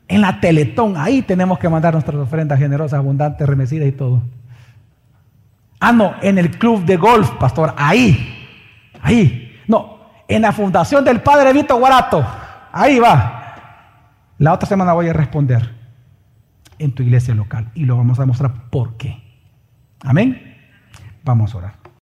En 0.07 0.21
la 0.21 0.39
Teletón. 0.39 0.97
Ahí 0.97 1.23
tenemos 1.23 1.59
que 1.59 1.69
mandar 1.69 1.93
nuestras 1.93 2.17
ofrendas 2.17 2.61
generosas, 2.61 2.97
abundantes, 2.97 3.45
remecidas 3.45 3.89
y 3.89 3.93
todo. 3.93 4.23
Ah, 5.81 5.93
no, 5.93 6.15
en 6.23 6.39
el 6.39 6.59
Club 6.59 6.85
de 6.85 6.97
Golf, 6.97 7.31
pastor. 7.33 7.75
Ahí. 7.77 8.49
Ahí. 9.01 9.61
No, 9.67 10.01
en 10.27 10.43
la 10.43 10.53
Fundación 10.53 11.05
del 11.05 11.21
Padre 11.21 11.53
Vito 11.53 11.77
Guarato. 11.77 12.25
Ahí 12.73 12.99
va. 12.99 13.39
La 14.39 14.53
otra 14.53 14.69
semana 14.69 14.93
voy 14.93 15.09
a 15.09 15.13
responder 15.13 15.75
en 16.79 16.95
tu 16.95 17.03
iglesia 17.03 17.35
local 17.35 17.71
y 17.75 17.85
lo 17.85 17.97
vamos 17.97 18.19
a 18.21 18.27
mostrar 18.27 18.71
por 18.71 18.97
qué. 18.97 19.23
Amén. 20.03 20.57
Vamos 21.25 21.55
a 21.55 21.59
orar. 21.59 21.78